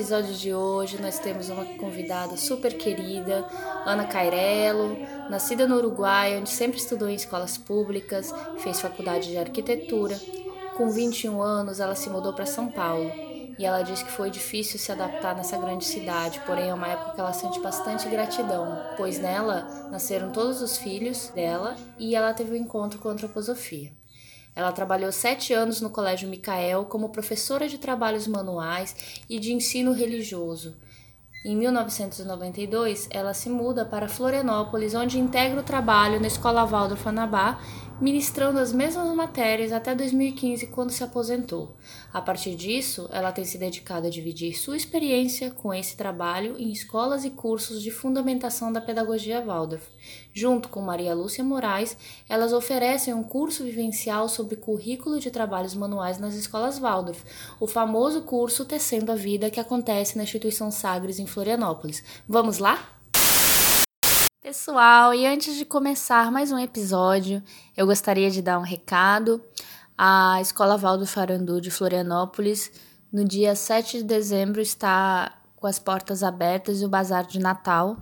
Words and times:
episódio 0.00 0.32
de 0.34 0.54
hoje 0.54 0.98
nós 0.98 1.18
temos 1.18 1.50
uma 1.50 1.62
convidada 1.76 2.34
super 2.34 2.72
querida, 2.78 3.46
Ana 3.84 4.06
Cairello, 4.06 4.96
nascida 5.28 5.68
no 5.68 5.76
Uruguai, 5.76 6.38
onde 6.38 6.48
sempre 6.48 6.78
estudou 6.78 7.06
em 7.06 7.14
escolas 7.14 7.58
públicas, 7.58 8.34
fez 8.60 8.80
faculdade 8.80 9.28
de 9.28 9.36
arquitetura. 9.36 10.18
Com 10.74 10.88
21 10.88 11.42
anos, 11.42 11.80
ela 11.80 11.94
se 11.94 12.08
mudou 12.08 12.32
para 12.32 12.46
São 12.46 12.68
Paulo 12.68 13.12
e 13.58 13.66
ela 13.66 13.82
diz 13.82 14.02
que 14.02 14.10
foi 14.10 14.30
difícil 14.30 14.78
se 14.78 14.90
adaptar 14.90 15.36
nessa 15.36 15.58
grande 15.58 15.84
cidade, 15.84 16.40
porém 16.46 16.70
é 16.70 16.74
uma 16.74 16.88
época 16.88 17.12
que 17.12 17.20
ela 17.20 17.34
sente 17.34 17.60
bastante 17.60 18.08
gratidão, 18.08 18.82
pois 18.96 19.18
nela 19.18 19.88
nasceram 19.90 20.32
todos 20.32 20.62
os 20.62 20.78
filhos 20.78 21.28
dela 21.34 21.76
e 21.98 22.14
ela 22.14 22.32
teve 22.32 22.52
um 22.52 22.56
encontro 22.56 22.98
com 22.98 23.10
a 23.10 23.12
antroposofia. 23.12 23.99
Ela 24.54 24.72
trabalhou 24.72 25.12
sete 25.12 25.52
anos 25.52 25.80
no 25.80 25.90
Colégio 25.90 26.28
Micael 26.28 26.84
como 26.84 27.10
professora 27.10 27.68
de 27.68 27.78
trabalhos 27.78 28.26
manuais 28.26 29.22
e 29.28 29.38
de 29.38 29.52
ensino 29.52 29.92
religioso. 29.92 30.76
Em 31.42 31.56
1992, 31.56 33.08
ela 33.10 33.32
se 33.32 33.48
muda 33.48 33.84
para 33.84 34.08
Florianópolis, 34.08 34.94
onde 34.94 35.18
integra 35.18 35.60
o 35.60 35.64
trabalho 35.64 36.20
na 36.20 36.26
Escola 36.26 36.64
Waldorf 36.64 37.06
Anabá 37.06 37.58
ministrando 38.00 38.58
as 38.58 38.72
mesmas 38.72 39.14
matérias 39.14 39.72
até 39.72 39.94
2015, 39.94 40.66
quando 40.68 40.90
se 40.90 41.04
aposentou. 41.04 41.76
A 42.10 42.22
partir 42.22 42.54
disso, 42.54 43.08
ela 43.12 43.30
tem 43.30 43.44
se 43.44 43.58
dedicado 43.58 44.06
a 44.06 44.10
dividir 44.10 44.58
sua 44.58 44.76
experiência 44.76 45.50
com 45.50 45.72
esse 45.74 45.96
trabalho 45.96 46.56
em 46.58 46.72
escolas 46.72 47.24
e 47.24 47.30
cursos 47.30 47.82
de 47.82 47.90
fundamentação 47.90 48.72
da 48.72 48.80
pedagogia 48.80 49.44
Waldorf. 49.44 49.86
Junto 50.32 50.70
com 50.70 50.80
Maria 50.80 51.14
Lúcia 51.14 51.44
Moraes, 51.44 51.96
elas 52.28 52.54
oferecem 52.54 53.12
um 53.12 53.22
curso 53.22 53.64
vivencial 53.64 54.28
sobre 54.28 54.56
currículo 54.56 55.20
de 55.20 55.30
trabalhos 55.30 55.74
manuais 55.74 56.18
nas 56.18 56.34
escolas 56.34 56.78
Waldorf, 56.78 57.22
o 57.60 57.66
famoso 57.66 58.22
curso 58.22 58.64
Tecendo 58.64 59.12
a 59.12 59.14
Vida 59.14 59.50
que 59.50 59.60
acontece 59.60 60.16
na 60.16 60.22
instituição 60.22 60.70
Sagres 60.70 61.18
em 61.18 61.26
Florianópolis. 61.26 62.02
Vamos 62.26 62.58
lá? 62.58 62.99
Pessoal, 64.50 65.14
e 65.14 65.24
antes 65.28 65.54
de 65.54 65.64
começar 65.64 66.28
mais 66.32 66.50
um 66.50 66.58
episódio, 66.58 67.40
eu 67.76 67.86
gostaria 67.86 68.28
de 68.32 68.42
dar 68.42 68.58
um 68.58 68.62
recado. 68.62 69.40
A 69.96 70.40
Escola 70.40 70.76
Valdo 70.76 71.06
Farandu 71.06 71.60
de 71.60 71.70
Florianópolis, 71.70 72.72
no 73.12 73.24
dia 73.24 73.54
7 73.54 73.98
de 73.98 74.02
dezembro, 74.02 74.60
está 74.60 75.38
com 75.54 75.68
as 75.68 75.78
portas 75.78 76.24
abertas 76.24 76.82
e 76.82 76.84
o 76.84 76.88
bazar 76.88 77.24
de 77.24 77.38
Natal. 77.38 77.96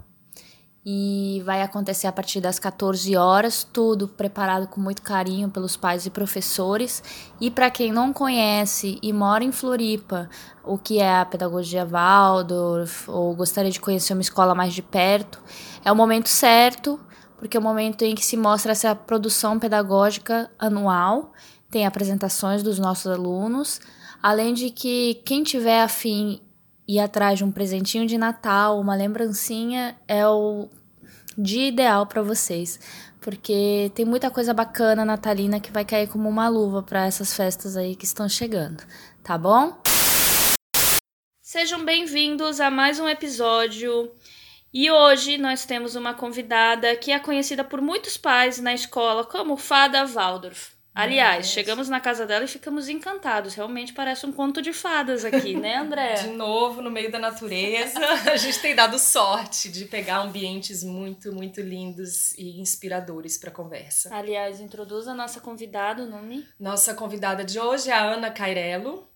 E 0.87 1.43
vai 1.45 1.61
acontecer 1.61 2.07
a 2.07 2.13
partir 2.13 2.41
das 2.41 2.59
14 2.59 3.15
horas, 3.15 3.63
tudo 3.63 4.09
preparado 4.09 4.69
com 4.69 4.81
muito 4.81 5.03
carinho 5.03 5.51
pelos 5.51 5.77
pais 5.77 6.07
e 6.07 6.11
professores. 6.11 7.03
E 7.39 7.51
para 7.51 7.71
quem 7.71 7.93
não 7.93 8.11
conhece 8.11 8.99
e 9.03 9.13
mora 9.13 9.45
em 9.45 9.53
Floripa, 9.53 10.31
o 10.65 10.79
que 10.79 10.99
é 10.99 11.19
a 11.19 11.27
pedagogia 11.27 11.85
Waldorf, 11.85 13.07
ou 13.11 13.35
gostaria 13.35 13.71
de 13.71 13.81
conhecer 13.81 14.15
uma 14.15 14.23
escola 14.23 14.55
mais 14.55 14.73
de 14.73 14.81
perto, 14.81 15.43
é 15.85 15.93
o 15.93 15.97
momento 15.97 16.29
certo, 16.29 17.01
porque 17.39 17.57
é 17.57 17.61
o 17.61 17.63
momento 17.63 18.03
em 18.03 18.15
que 18.15 18.25
se 18.25 18.37
mostra 18.37 18.73
essa 18.73 18.95
produção 18.95 19.59
pedagógica 19.59 20.51
anual, 20.59 21.33
tem 21.71 21.87
apresentações 21.87 22.63
dos 22.63 22.79
nossos 22.79 23.07
alunos, 23.07 23.81
além 24.23 24.55
de 24.55 24.71
que 24.71 25.15
quem 25.25 25.43
tiver 25.43 25.83
afim 25.83 26.41
ir 26.87 26.99
atrás 26.99 27.39
de 27.39 27.45
um 27.45 27.53
presentinho 27.53 28.07
de 28.07 28.17
Natal, 28.17 28.81
uma 28.81 28.95
lembrancinha, 28.95 29.97
é 30.09 30.27
o 30.27 30.69
dia 31.37 31.69
ideal 31.69 32.07
para 32.07 32.23
vocês, 32.23 32.81
porque 33.21 33.93
tem 33.95 34.05
muita 34.05 34.31
coisa 34.31 34.55
bacana 34.55 35.05
natalina 35.05 35.61
que 35.61 35.71
vai 35.71 35.85
cair 35.85 36.09
como 36.09 36.29
uma 36.29 36.49
luva 36.49 36.83
para 36.83 37.07
essas 37.07 37.35
festas 37.35 37.77
aí 37.77 37.95
que 37.95 38.05
estão 38.05 38.29
chegando, 38.29 38.83
tá 39.23 39.37
bom? 39.37 39.77
Sejam 41.43 41.85
bem-vindos 41.85 42.61
a 42.61 42.71
mais 42.71 42.99
um 42.99 43.09
episódio 43.09 44.11
e 44.73 44.91
hoje 44.91 45.39
nós 45.39 45.65
temos 45.65 45.97
uma 45.97 46.15
convidada 46.15 46.95
que 46.97 47.11
é 47.11 47.19
conhecida 47.19 47.65
por 47.65 47.81
muitos 47.81 48.17
pais 48.17 48.59
na 48.59 48.75
escola 48.75 49.25
como 49.25 49.57
Fada 49.57 50.05
Waldorf. 50.07 50.79
Aliás, 50.99 51.47
é 51.47 51.49
chegamos 51.51 51.89
na 51.89 52.01
casa 52.01 52.27
dela 52.27 52.45
e 52.45 52.49
ficamos 52.49 52.89
encantados. 52.89 53.55
Realmente 53.55 53.93
parece 53.93 54.27
um 54.27 54.33
conto 54.33 54.61
de 54.61 54.73
fadas 54.73 55.25
aqui, 55.25 55.55
né, 55.55 55.77
André? 55.77 56.15
de 56.27 56.31
novo, 56.31 56.83
no 56.83 56.91
meio 56.91 57.09
da 57.09 57.21
natureza. 57.21 58.01
A 58.29 58.37
gente 58.37 58.59
tem 58.59 58.75
dado 58.75 58.99
sorte 58.99 59.69
de 59.69 59.85
pegar 59.85 60.19
ambientes 60.19 60.83
muito, 60.83 61.33
muito 61.33 61.61
lindos 61.61 62.37
e 62.37 62.61
inspiradores 62.61 63.39
para 63.39 63.53
conversa. 63.53 64.13
Aliás, 64.13 64.59
introduza 64.59 65.13
a 65.13 65.15
nossa 65.15 65.41
convidada, 65.41 66.03
o 66.03 66.07
nome? 66.07 66.45
Nossa 66.59 66.93
convidada 66.95 67.45
de 67.45 67.61
hoje 67.61 67.91
é 67.91 67.95
a 67.95 68.03
Ana 68.03 68.33
Cairello 68.33 69.09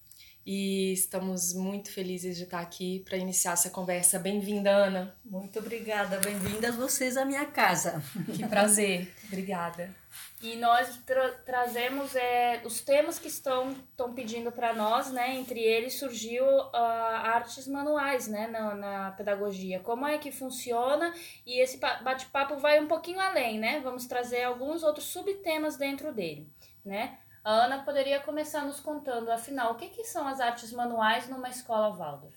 e 0.44 0.92
estamos 0.92 1.54
muito 1.54 1.90
felizes 1.92 2.36
de 2.36 2.44
estar 2.44 2.60
aqui 2.60 3.00
para 3.00 3.16
iniciar 3.16 3.52
essa 3.52 3.70
conversa. 3.70 4.18
Bem-vinda, 4.18 4.70
Ana. 4.70 5.16
Muito 5.24 5.58
obrigada. 5.58 6.18
Bem-vindas 6.18 6.74
vocês 6.74 7.16
à 7.16 7.24
minha 7.24 7.44
casa. 7.46 8.02
Que 8.34 8.46
prazer. 8.48 9.14
obrigada. 9.26 9.94
E 10.42 10.56
nós 10.56 10.96
tra 11.06 11.30
trazemos 11.46 12.16
é, 12.16 12.60
os 12.64 12.80
temas 12.80 13.18
que 13.18 13.28
estão, 13.28 13.70
estão 13.70 14.12
pedindo 14.12 14.50
para 14.50 14.74
nós, 14.74 15.12
né? 15.12 15.36
Entre 15.36 15.60
eles 15.60 15.94
surgiu 15.94 16.44
uh, 16.44 16.70
artes 16.74 17.68
manuais, 17.68 18.26
né? 18.26 18.48
Na, 18.48 18.74
na 18.74 19.10
pedagogia. 19.12 19.78
Como 19.78 20.04
é 20.04 20.18
que 20.18 20.32
funciona? 20.32 21.14
E 21.46 21.60
esse 21.60 21.78
bate-papo 21.78 22.56
vai 22.56 22.80
um 22.80 22.88
pouquinho 22.88 23.20
além, 23.20 23.60
né? 23.60 23.80
Vamos 23.84 24.06
trazer 24.06 24.42
alguns 24.42 24.82
outros 24.82 25.06
subtemas 25.06 25.76
dentro 25.76 26.12
dele, 26.12 26.48
né? 26.84 27.18
A 27.44 27.64
Ana 27.64 27.82
poderia 27.82 28.20
começar 28.20 28.64
nos 28.64 28.78
contando, 28.78 29.30
afinal, 29.30 29.72
o 29.72 29.74
que, 29.74 29.88
que 29.88 30.04
são 30.04 30.28
as 30.28 30.40
artes 30.40 30.72
manuais 30.72 31.28
numa 31.28 31.48
escola 31.48 31.90
Waldorf? 31.90 32.36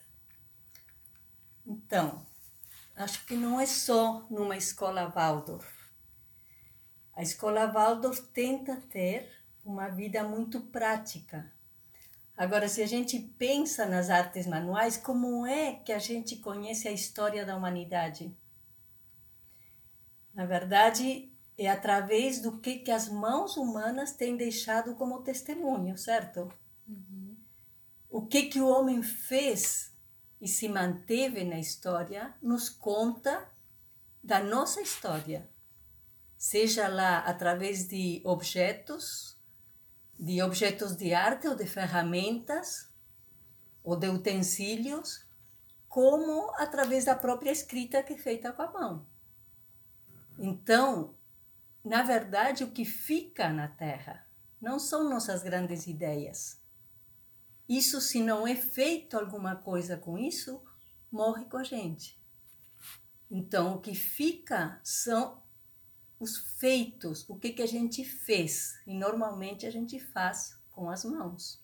Então, 1.66 2.25
acho 2.95 3.23
que 3.25 3.35
não 3.35 3.59
é 3.61 3.67
só 3.67 4.25
numa 4.31 4.57
escola 4.57 5.07
Waldorf. 5.07 5.67
A 7.13 7.21
escola 7.21 7.67
Waldorf 7.67 8.19
tenta 8.33 8.77
ter 8.89 9.31
uma 9.63 9.89
vida 9.89 10.23
muito 10.23 10.59
prática. 10.59 11.53
Agora, 12.35 12.67
se 12.67 12.81
a 12.81 12.87
gente 12.87 13.19
pensa 13.19 13.85
nas 13.85 14.09
artes 14.09 14.47
manuais, 14.47 14.97
como 14.97 15.45
é 15.45 15.73
que 15.73 15.93
a 15.93 15.99
gente 15.99 16.37
conhece 16.37 16.87
a 16.87 16.91
história 16.91 17.45
da 17.45 17.55
humanidade? 17.55 18.35
Na 20.33 20.45
verdade, 20.45 21.31
é 21.57 21.69
através 21.69 22.41
do 22.41 22.59
que, 22.59 22.79
que 22.79 22.91
as 22.91 23.07
mãos 23.07 23.55
humanas 23.55 24.11
têm 24.11 24.35
deixado 24.35 24.95
como 24.95 25.21
testemunho, 25.21 25.97
certo? 25.97 26.51
Uhum. 26.88 27.35
O 28.09 28.25
que, 28.25 28.43
que 28.43 28.59
o 28.59 28.67
homem 28.67 29.01
fez 29.01 29.93
e 30.41 30.47
se 30.47 30.67
manteve 30.67 31.43
na 31.43 31.59
história 31.59 32.33
nos 32.41 32.69
conta 32.69 33.49
da 34.21 34.43
nossa 34.43 34.81
história, 34.81 35.49
seja 36.38 36.88
lá 36.88 37.19
através 37.19 37.87
de 37.87 38.22
objetos, 38.25 39.37
de 40.19 40.41
objetos 40.41 40.95
de 40.95 41.13
arte 41.13 41.47
ou 41.47 41.55
de 41.55 41.66
ferramentas 41.66 42.89
ou 43.83 43.95
de 43.95 44.09
utensílios, 44.09 45.25
como 45.87 46.51
através 46.57 47.05
da 47.05 47.16
própria 47.16 47.51
escrita 47.51 48.03
que 48.03 48.13
é 48.13 48.17
feita 48.17 48.51
com 48.51 48.61
a 48.63 48.72
mão. 48.72 49.05
Então, 50.37 51.16
na 51.85 52.01
verdade, 52.01 52.63
o 52.63 52.72
que 52.72 52.84
fica 52.84 53.47
na 53.50 53.68
Terra 53.68 54.28
não 54.59 54.79
são 54.79 55.07
nossas 55.07 55.43
grandes 55.43 55.85
ideias. 55.85 56.59
Isso, 57.70 58.02
se 58.02 58.22
não 58.22 58.47
é 58.47 58.55
feito 58.55 59.16
alguma 59.16 59.55
coisa 59.55 59.96
com 59.96 60.17
isso, 60.17 60.64
morre 61.11 61.46
com 61.46 61.58
a 61.58 61.64
gente. 61.64 62.20
Então, 63.29 63.76
o 63.76 63.82
que 63.82 63.93
fica 63.93 64.79
são 64.84 65.43
os 66.20 66.37
feitos, 66.59 67.29
o 67.29 67.37
que, 67.37 67.52
que 67.52 67.61
a 67.61 67.67
gente 67.67 68.03
fez. 68.03 68.82
E 68.87 68.93
normalmente 68.93 69.67
a 69.67 69.72
gente 69.72 69.99
faz 69.99 70.59
com 70.72 70.90
as 70.90 71.05
mãos. 71.05 71.64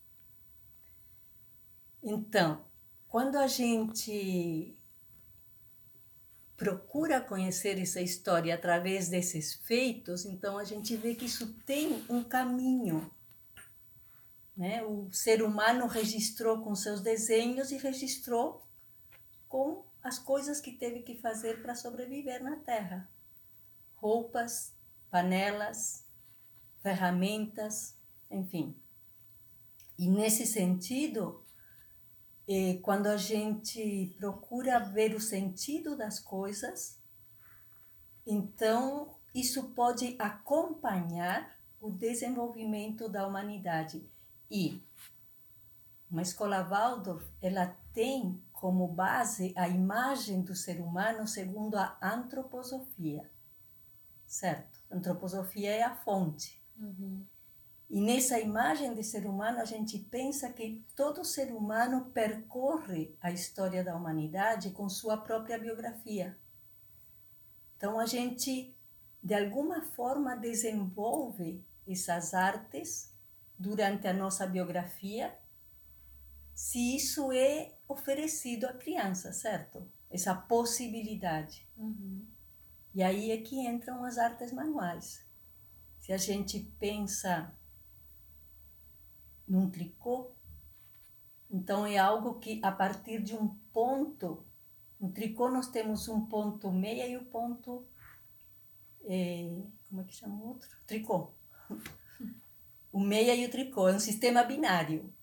Então, 2.04 2.64
quando 3.08 3.38
a 3.38 3.48
gente 3.48 4.78
procura 6.62 7.20
conhecer 7.20 7.80
essa 7.82 8.00
história 8.00 8.54
através 8.54 9.10
desses 9.10 9.56
feitos, 9.56 10.26
então 10.26 10.60
a 10.60 10.64
gente 10.64 10.96
vê 10.96 11.16
que 11.16 11.26
isso 11.26 11.56
tem 11.66 12.06
um 12.08 12.24
caminho. 12.24 13.12
Né? 14.56 14.84
O 14.84 15.12
ser 15.12 15.42
humano 15.42 15.88
registrou 15.88 16.62
com 16.62 16.76
seus 16.76 17.02
desenhos 17.02 17.72
e 17.72 17.78
registrou 17.78 18.64
com 19.50 19.84
as 20.04 20.20
coisas 20.20 20.62
que 20.62 20.74
teve 20.74 21.02
que 21.02 21.16
fazer 21.16 21.64
para 21.64 21.74
sobreviver 21.74 22.44
na 22.44 22.58
Terra: 22.58 23.10
roupas, 23.96 24.72
panelas, 25.10 26.06
ferramentas, 26.84 27.98
enfim. 28.30 28.76
E 29.98 30.08
nesse 30.08 30.46
sentido, 30.46 31.41
e 32.54 32.80
quando 32.80 33.08
a 33.08 33.16
gente 33.16 34.14
procura 34.20 34.78
ver 34.78 35.16
o 35.16 35.22
sentido 35.22 35.96
das 35.96 36.20
coisas, 36.20 37.00
então 38.28 39.16
isso 39.34 39.70
pode 39.70 40.18
acompanhar 40.20 41.58
o 41.80 41.90
desenvolvimento 41.90 43.08
da 43.08 43.26
humanidade. 43.26 44.06
E 44.50 44.84
uma 46.10 46.22
escola 46.22 46.62
Waldorf, 46.62 47.26
ela 47.42 47.68
tem 47.94 48.44
como 48.52 48.86
base 48.86 49.54
a 49.56 49.70
imagem 49.70 50.42
do 50.42 50.54
ser 50.54 50.82
humano 50.82 51.26
segundo 51.26 51.78
a 51.78 51.98
antroposofia, 52.02 53.32
certo? 54.28 54.78
A 54.92 54.98
antroposofia 54.98 55.72
é 55.72 55.84
a 55.84 55.96
fonte. 55.96 56.62
Uhum. 56.78 57.26
E 57.94 58.00
nessa 58.00 58.40
imagem 58.40 58.94
de 58.94 59.04
ser 59.04 59.28
humano, 59.28 59.60
a 59.60 59.66
gente 59.66 60.00
pensa 60.00 60.50
que 60.50 60.82
todo 60.96 61.26
ser 61.26 61.52
humano 61.52 62.06
percorre 62.14 63.14
a 63.20 63.32
história 63.32 63.84
da 63.84 63.94
humanidade 63.94 64.70
com 64.70 64.88
sua 64.88 65.18
própria 65.18 65.60
biografia. 65.60 66.38
Então, 67.76 68.00
a 68.00 68.06
gente, 68.06 68.74
de 69.22 69.34
alguma 69.34 69.82
forma, 69.82 70.38
desenvolve 70.38 71.62
essas 71.86 72.34
artes 72.34 73.14
durante 73.60 74.08
a 74.08 74.14
nossa 74.14 74.48
biografia, 74.48 75.38
se 76.56 76.96
isso 76.96 77.30
é 77.34 77.74
oferecido 77.90 78.68
à 78.68 78.74
criança, 78.74 79.34
certo? 79.34 79.86
Essa 80.10 80.34
possibilidade. 80.34 81.68
Uhum. 81.76 82.26
E 82.96 83.04
aí 83.04 83.32
é 83.32 83.38
que 83.38 83.60
entram 83.60 84.06
as 84.06 84.18
artes 84.18 84.54
manuais. 84.54 85.26
Se 86.00 86.14
a 86.14 86.18
gente 86.18 86.58
pensa 86.80 87.54
num 89.52 89.70
tricô, 89.70 90.32
então 91.50 91.86
é 91.86 91.98
algo 91.98 92.40
que 92.40 92.62
a 92.64 92.72
partir 92.72 93.22
de 93.22 93.36
um 93.36 93.50
ponto, 93.74 94.46
no 94.98 95.12
tricô 95.12 95.50
nós 95.50 95.68
temos 95.68 96.08
um 96.08 96.26
ponto 96.26 96.72
meia 96.72 97.06
e 97.06 97.18
o 97.18 97.22
um 97.22 97.26
ponto, 97.26 97.86
é, 99.04 99.62
como 99.90 100.02
é 100.02 100.04
que 100.06 100.16
chama 100.16 100.36
o 100.36 100.48
outro? 100.48 100.70
Tricô. 100.88 101.34
O 102.94 103.00
meia 103.00 103.34
e 103.34 103.46
o 103.46 103.50
tricô, 103.50 103.88
é 103.88 103.96
um 103.96 104.02
sistema 104.02 104.44
binário, 104.44 105.14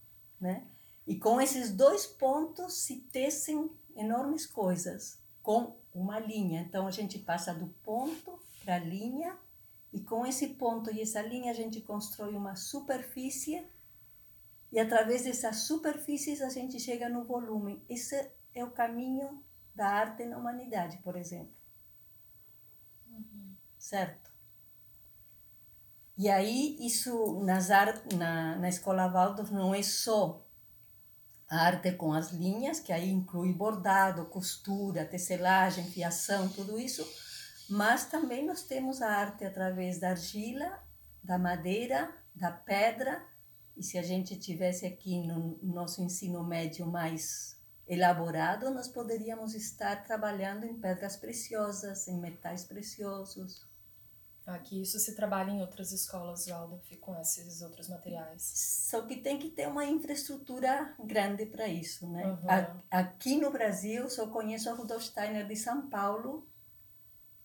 né? 0.41 0.67
E 1.07 1.19
com 1.19 1.39
esses 1.39 1.71
dois 1.71 2.07
pontos 2.07 2.79
se 2.79 2.97
tecem 3.13 3.71
enormes 3.95 4.47
coisas 4.47 5.23
com 5.43 5.77
uma 5.93 6.19
linha. 6.19 6.63
Então 6.63 6.87
a 6.87 6.91
gente 6.91 7.19
passa 7.19 7.53
do 7.53 7.67
ponto 7.83 8.41
para 8.65 8.77
a 8.77 8.79
linha 8.79 9.39
e 9.93 10.01
com 10.01 10.25
esse 10.25 10.47
ponto 10.55 10.91
e 10.91 11.03
essa 11.03 11.21
linha 11.21 11.51
a 11.51 11.55
gente 11.55 11.83
constrói 11.83 12.35
uma 12.35 12.57
superfície 12.57 13.63
e 14.71 14.79
através 14.79 15.25
dessas 15.25 15.57
superfícies 15.61 16.43
a 16.43 16.51
gente 16.51 16.79
chega 16.79 17.09
no 17.09 17.25
volume. 17.25 17.85
Esse 17.89 18.31
é 18.55 18.65
o 18.65 18.71
caminho 18.71 19.43
da 19.75 19.89
arte 19.89 20.25
na 20.25 20.37
humanidade, 20.37 20.99
por 20.99 21.17
exemplo. 21.17 21.55
Uhum. 23.09 23.55
Certo? 23.79 24.29
E 26.17 26.29
aí, 26.29 26.77
isso 26.81 27.41
nas 27.45 27.71
art, 27.71 28.13
na, 28.13 28.57
na 28.57 28.69
escola 28.69 29.07
Waldorf 29.07 29.53
não 29.53 29.73
é 29.73 29.83
só 29.83 30.45
a 31.49 31.61
arte 31.61 31.93
com 31.93 32.13
as 32.13 32.33
linhas, 32.33 32.81
que 32.81 32.93
aí 32.93 33.09
inclui 33.09 33.53
bordado, 33.53 34.27
costura, 34.27 35.07
tecelagem, 35.07 35.85
fiação, 35.85 36.49
tudo 36.49 36.79
isso, 36.79 37.07
mas 37.71 38.07
também 38.07 38.45
nós 38.45 38.63
temos 38.65 39.01
a 39.01 39.09
arte 39.09 39.45
através 39.45 40.01
da 40.01 40.11
argila, 40.11 40.83
da 41.23 41.39
madeira, 41.39 42.13
da 42.35 42.51
pedra, 42.51 43.25
e 43.79 43.83
se 43.83 43.97
a 43.97 44.03
gente 44.03 44.37
tivesse 44.37 44.85
aqui 44.85 45.25
no 45.25 45.57
nosso 45.63 46.03
ensino 46.03 46.43
médio 46.43 46.85
mais 46.85 47.57
elaborado, 47.87 48.71
nós 48.73 48.89
poderíamos 48.89 49.55
estar 49.55 50.03
trabalhando 50.03 50.67
em 50.67 50.75
pedras 50.75 51.17
preciosas, 51.17 52.09
em 52.09 52.19
metais 52.19 52.65
preciosos. 52.65 53.67
Aqui 54.45 54.83
isso 54.83 54.99
se 54.99 55.15
trabalha 55.15 55.51
em 55.51 55.61
outras 55.61 55.93
escolas, 55.93 56.47
Waldorf, 56.47 56.97
com 56.97 57.15
esses 57.21 57.63
outros 57.63 57.89
materiais. 57.89 58.43
Só 58.91 59.03
que 59.03 59.17
tem 59.17 59.39
que 59.39 59.51
ter 59.51 59.69
uma 59.69 59.85
infraestrutura 59.85 60.95
grande 61.05 61.47
para 61.47 61.69
isso, 61.69 62.09
né? 62.11 62.27
Uhum. 62.27 62.81
Aqui 62.91 63.37
no 63.37 63.51
Brasil, 63.53 64.09
só 64.11 64.27
conheço 64.27 64.69
a 64.71 64.75
Rudolf 64.75 65.05
Steiner 65.05 65.47
de 65.47 65.55
São 65.55 65.89
Paulo, 65.89 66.49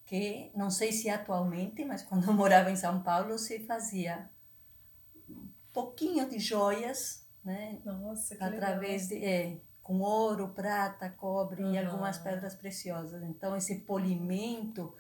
que 0.06 0.50
não 0.56 0.72
sei 0.72 0.92
se 0.94 1.10
atualmente, 1.10 1.86
mas 1.86 2.02
quando 2.02 2.26
eu 2.26 2.34
morava 2.34 2.72
em 2.72 2.76
São 2.76 3.04
Paulo 3.04 3.38
se 3.38 3.60
fazia 3.60 4.30
pouquinho 5.74 6.30
de 6.30 6.40
joias, 6.40 7.26
né? 7.44 7.80
Nossa, 7.84 8.36
que 8.36 8.44
Através 8.44 9.10
legal. 9.10 9.20
de 9.20 9.26
é, 9.26 9.58
com 9.82 10.00
ouro, 10.00 10.50
prata, 10.50 11.10
cobre 11.10 11.64
uhum. 11.64 11.74
e 11.74 11.78
algumas 11.78 12.18
pedras 12.18 12.56
preciosas. 12.56 13.24
Então 13.24 13.56
esse 13.58 13.80
polimento 13.80 14.94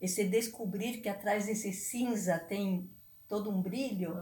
esse 0.00 0.24
descobrir 0.24 1.00
que 1.00 1.08
atrás 1.08 1.46
desse 1.46 1.72
cinza 1.72 2.38
tem 2.38 2.88
todo 3.28 3.50
um 3.50 3.60
brilho 3.60 4.16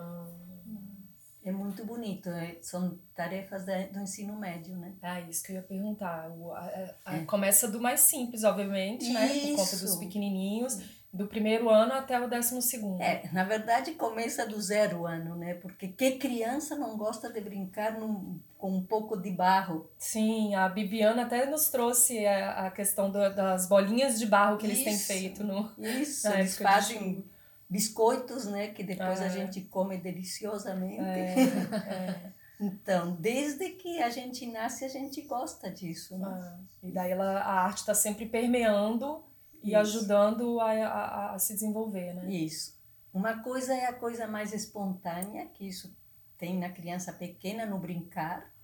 é 1.46 1.52
muito 1.52 1.84
bonito. 1.84 2.28
É, 2.28 2.56
são 2.60 2.98
tarefas 3.14 3.64
do 3.92 4.00
ensino 4.00 4.36
médio, 4.36 4.76
né? 4.76 4.94
Ah, 5.00 5.20
isso 5.20 5.44
que 5.44 5.52
eu 5.52 5.56
ia 5.56 5.62
perguntar. 5.62 6.28
O, 6.30 6.50
a, 6.52 6.94
a, 7.04 7.16
é. 7.18 7.24
Começa 7.24 7.68
do 7.68 7.80
mais 7.80 8.00
simples, 8.00 8.42
obviamente, 8.42 9.04
isso. 9.04 9.12
né? 9.12 9.28
Por 9.28 9.56
conta 9.56 9.76
dos 9.76 9.96
pequenininhos, 9.96 10.80
do 11.12 11.26
primeiro 11.26 11.68
ano 11.70 11.92
até 11.92 12.20
o 12.20 12.28
décimo 12.28 12.60
segundo. 12.60 13.00
É, 13.00 13.28
na 13.32 13.44
verdade 13.44 13.92
começa 13.92 14.46
do 14.46 14.60
zero 14.60 15.06
ano, 15.06 15.34
né? 15.34 15.54
Porque 15.54 15.88
que 15.88 16.12
criança 16.12 16.76
não 16.76 16.96
gosta 16.96 17.30
de 17.32 17.40
brincar 17.40 17.98
num, 17.98 18.38
com 18.58 18.70
um 18.72 18.82
pouco 18.82 19.16
de 19.16 19.30
barro? 19.30 19.88
Sim, 19.98 20.54
a 20.54 20.68
Bibiana 20.68 21.22
até 21.22 21.46
nos 21.46 21.68
trouxe 21.68 22.26
a, 22.26 22.66
a 22.66 22.70
questão 22.70 23.10
do, 23.10 23.34
das 23.34 23.66
bolinhas 23.66 24.18
de 24.18 24.26
barro 24.26 24.58
que 24.58 24.66
eles 24.66 24.78
isso, 24.78 24.84
têm 24.84 24.98
feito 24.98 25.44
no. 25.44 25.72
Isso, 25.78 26.28
eles 26.28 26.58
fazem 26.58 27.24
biscoitos, 27.68 28.46
né? 28.46 28.68
Que 28.68 28.82
depois 28.82 29.20
a 29.20 29.28
gente 29.28 29.62
come 29.62 29.96
deliciosamente. 29.96 31.00
É, 31.00 31.34
é. 31.88 32.32
então, 32.60 33.16
desde 33.18 33.70
que 33.70 34.02
a 34.02 34.10
gente 34.10 34.46
nasce, 34.46 34.84
a 34.84 34.88
gente 34.88 35.22
gosta 35.22 35.70
disso, 35.70 36.16
né? 36.18 36.26
Ah, 36.28 36.58
e 36.82 36.90
daí 36.90 37.10
ela, 37.10 37.40
a 37.40 37.60
arte 37.62 37.78
está 37.78 37.94
sempre 37.94 38.26
permeando 38.26 39.24
e 39.66 39.74
ajudando 39.74 40.60
a, 40.60 40.70
a, 40.70 41.34
a, 41.34 41.38
se 41.38 41.54
desenvolver, 41.54 42.14
né? 42.14 42.30
Isso. 42.30 42.76
Uma 43.12 43.42
coisa 43.42 43.74
é 43.74 43.86
a 43.86 43.92
coisa 43.92 44.26
mais 44.26 44.52
espontânea, 44.52 45.46
que 45.46 45.66
isso 45.66 45.96
tem 46.38 46.58
na 46.58 46.70
criança 46.70 47.12
pequena, 47.12 47.66
no 47.66 47.78
brincar. 47.78 48.54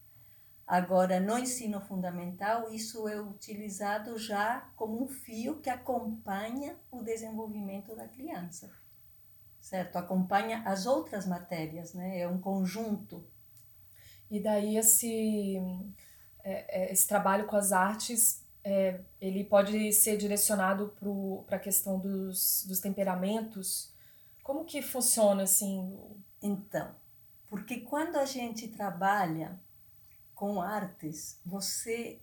Agora, 0.67 1.19
no 1.19 1.39
ensino 1.39 1.81
fundamental, 1.81 2.73
isso 2.73 3.09
é 3.09 3.21
utilizado 3.21 4.17
já 4.17 4.71
como 4.77 5.03
um 5.03 5.09
fio 5.09 5.61
que 5.61 5.71
acompanha 5.71 6.77
o 6.91 7.03
desenvolvimento 7.03 7.97
da 7.97 8.07
criança 8.07 8.71
certo? 9.63 9.97
Acompanha 9.97 10.63
as 10.67 10.87
outras 10.87 11.25
matérias, 11.25 11.95
né? 11.95 12.19
É 12.19 12.29
um 12.29 12.39
conjunto. 12.39 13.25
E 14.29 14.41
daí 14.41 14.77
esse, 14.77 15.57
é, 16.43 16.83
é, 16.83 16.93
esse 16.93 17.07
trabalho 17.07 17.47
com 17.47 17.57
as 17.57 17.71
artes, 17.71 18.42
é, 18.65 19.01
ele 19.21 19.45
pode 19.45 19.93
ser 19.93 20.17
direcionado 20.17 20.95
para 21.47 21.57
a 21.57 21.61
questão 21.61 21.99
dos, 21.99 22.65
dos 22.67 22.81
temperamentos? 22.81 23.93
Como 24.43 24.65
que 24.65 24.83
funciona 24.83 25.45
assim? 25.45 25.99
Então, 26.41 26.95
porque 27.49 27.81
quando 27.81 28.17
a 28.17 28.25
gente 28.25 28.69
trabalha 28.69 29.61
com 30.35 30.61
artes, 30.61 31.41
você 31.45 32.21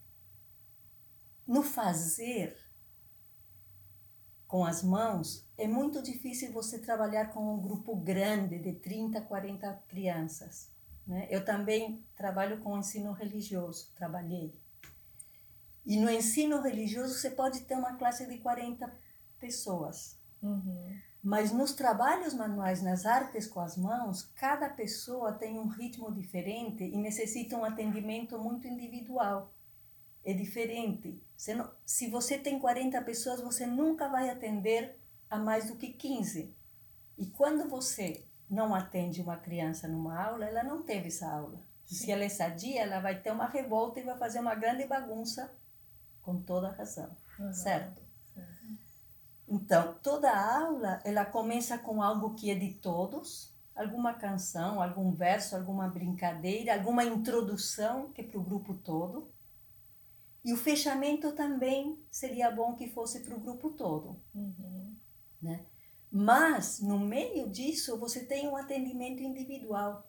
no 1.47 1.63
fazer 1.63 2.57
com 4.47 4.65
as 4.65 4.81
mãos, 4.81 5.47
é 5.57 5.67
muito 5.67 6.01
difícil 6.01 6.51
você 6.51 6.79
trabalhar 6.79 7.27
com 7.27 7.53
um 7.53 7.61
grupo 7.61 7.95
grande 7.95 8.57
de 8.57 8.73
30, 8.73 9.21
40 9.21 9.73
crianças. 9.87 10.71
Né? 11.05 11.27
Eu 11.29 11.45
também 11.45 12.03
trabalho 12.15 12.59
com 12.59 12.77
ensino 12.77 13.11
religioso, 13.11 13.91
trabalhei. 13.95 14.53
E 15.85 15.97
no 15.97 16.09
ensino 16.09 16.61
religioso 16.61 17.13
você 17.13 17.31
pode 17.31 17.61
ter 17.61 17.75
uma 17.75 17.95
classe 17.95 18.27
de 18.27 18.37
40 18.37 18.91
pessoas. 19.39 20.19
Uhum. 20.41 20.95
Mas 21.21 21.51
nos 21.51 21.73
trabalhos 21.73 22.33
manuais, 22.33 22.81
nas 22.81 23.05
artes 23.05 23.47
com 23.47 23.59
as 23.59 23.77
mãos, 23.77 24.23
cada 24.35 24.69
pessoa 24.69 25.33
tem 25.33 25.59
um 25.59 25.67
ritmo 25.67 26.11
diferente 26.13 26.83
e 26.83 26.97
necessita 26.97 27.57
um 27.57 27.65
atendimento 27.65 28.37
muito 28.37 28.67
individual 28.67 29.53
é 30.23 30.33
diferente. 30.33 31.21
Você 31.35 31.53
não, 31.53 31.71
se 31.85 32.09
você 32.09 32.37
tem 32.37 32.59
40 32.59 33.01
pessoas, 33.01 33.41
você 33.41 33.65
nunca 33.65 34.07
vai 34.07 34.29
atender 34.29 34.99
a 35.29 35.37
mais 35.37 35.67
do 35.67 35.75
que 35.75 35.89
15. 35.89 36.53
E 37.17 37.25
quando 37.27 37.67
você 37.69 38.25
não 38.49 38.73
atende 38.73 39.21
uma 39.21 39.37
criança 39.37 39.87
numa 39.87 40.21
aula, 40.21 40.45
ela 40.45 40.63
não 40.63 40.83
teve 40.83 41.07
essa 41.07 41.29
aula. 41.29 41.61
Se 41.85 42.11
ela 42.11 42.23
é 42.23 42.29
sadia, 42.29 42.81
ela 42.81 42.99
vai 42.99 43.19
ter 43.19 43.31
uma 43.31 43.47
revolta 43.47 43.99
e 43.99 44.03
vai 44.03 44.17
fazer 44.17 44.39
uma 44.39 44.53
grande 44.53 44.85
bagunça, 44.85 45.51
com 46.21 46.41
toda 46.41 46.69
a 46.69 46.71
razão, 46.71 47.15
uhum. 47.39 47.53
certo? 47.53 48.09
Então, 49.49 49.95
toda 50.03 50.29
aula, 50.31 51.01
ela 51.03 51.25
começa 51.25 51.77
com 51.77 52.03
algo 52.03 52.35
que 52.35 52.51
é 52.51 52.55
de 52.55 52.75
todos, 52.75 53.51
alguma 53.75 54.13
canção, 54.13 54.79
algum 54.79 55.11
verso, 55.11 55.55
alguma 55.55 55.87
brincadeira, 55.87 56.75
alguma 56.75 57.03
introdução 57.03 58.11
que 58.11 58.21
é 58.21 58.23
para 58.23 58.39
o 58.39 58.43
grupo 58.43 58.75
todo. 58.75 59.31
E 60.45 60.53
o 60.53 60.57
fechamento 60.57 61.31
também 61.31 61.99
seria 62.11 62.51
bom 62.51 62.75
que 62.75 62.87
fosse 62.87 63.21
para 63.21 63.35
o 63.35 63.39
grupo 63.39 63.71
todo. 63.71 64.21
Uhum. 64.35 64.95
Né? 65.41 65.65
Mas, 66.11 66.79
no 66.79 66.99
meio 66.99 67.49
disso, 67.49 67.97
você 67.97 68.25
tem 68.25 68.47
um 68.47 68.55
atendimento 68.55 69.23
individual. 69.23 70.08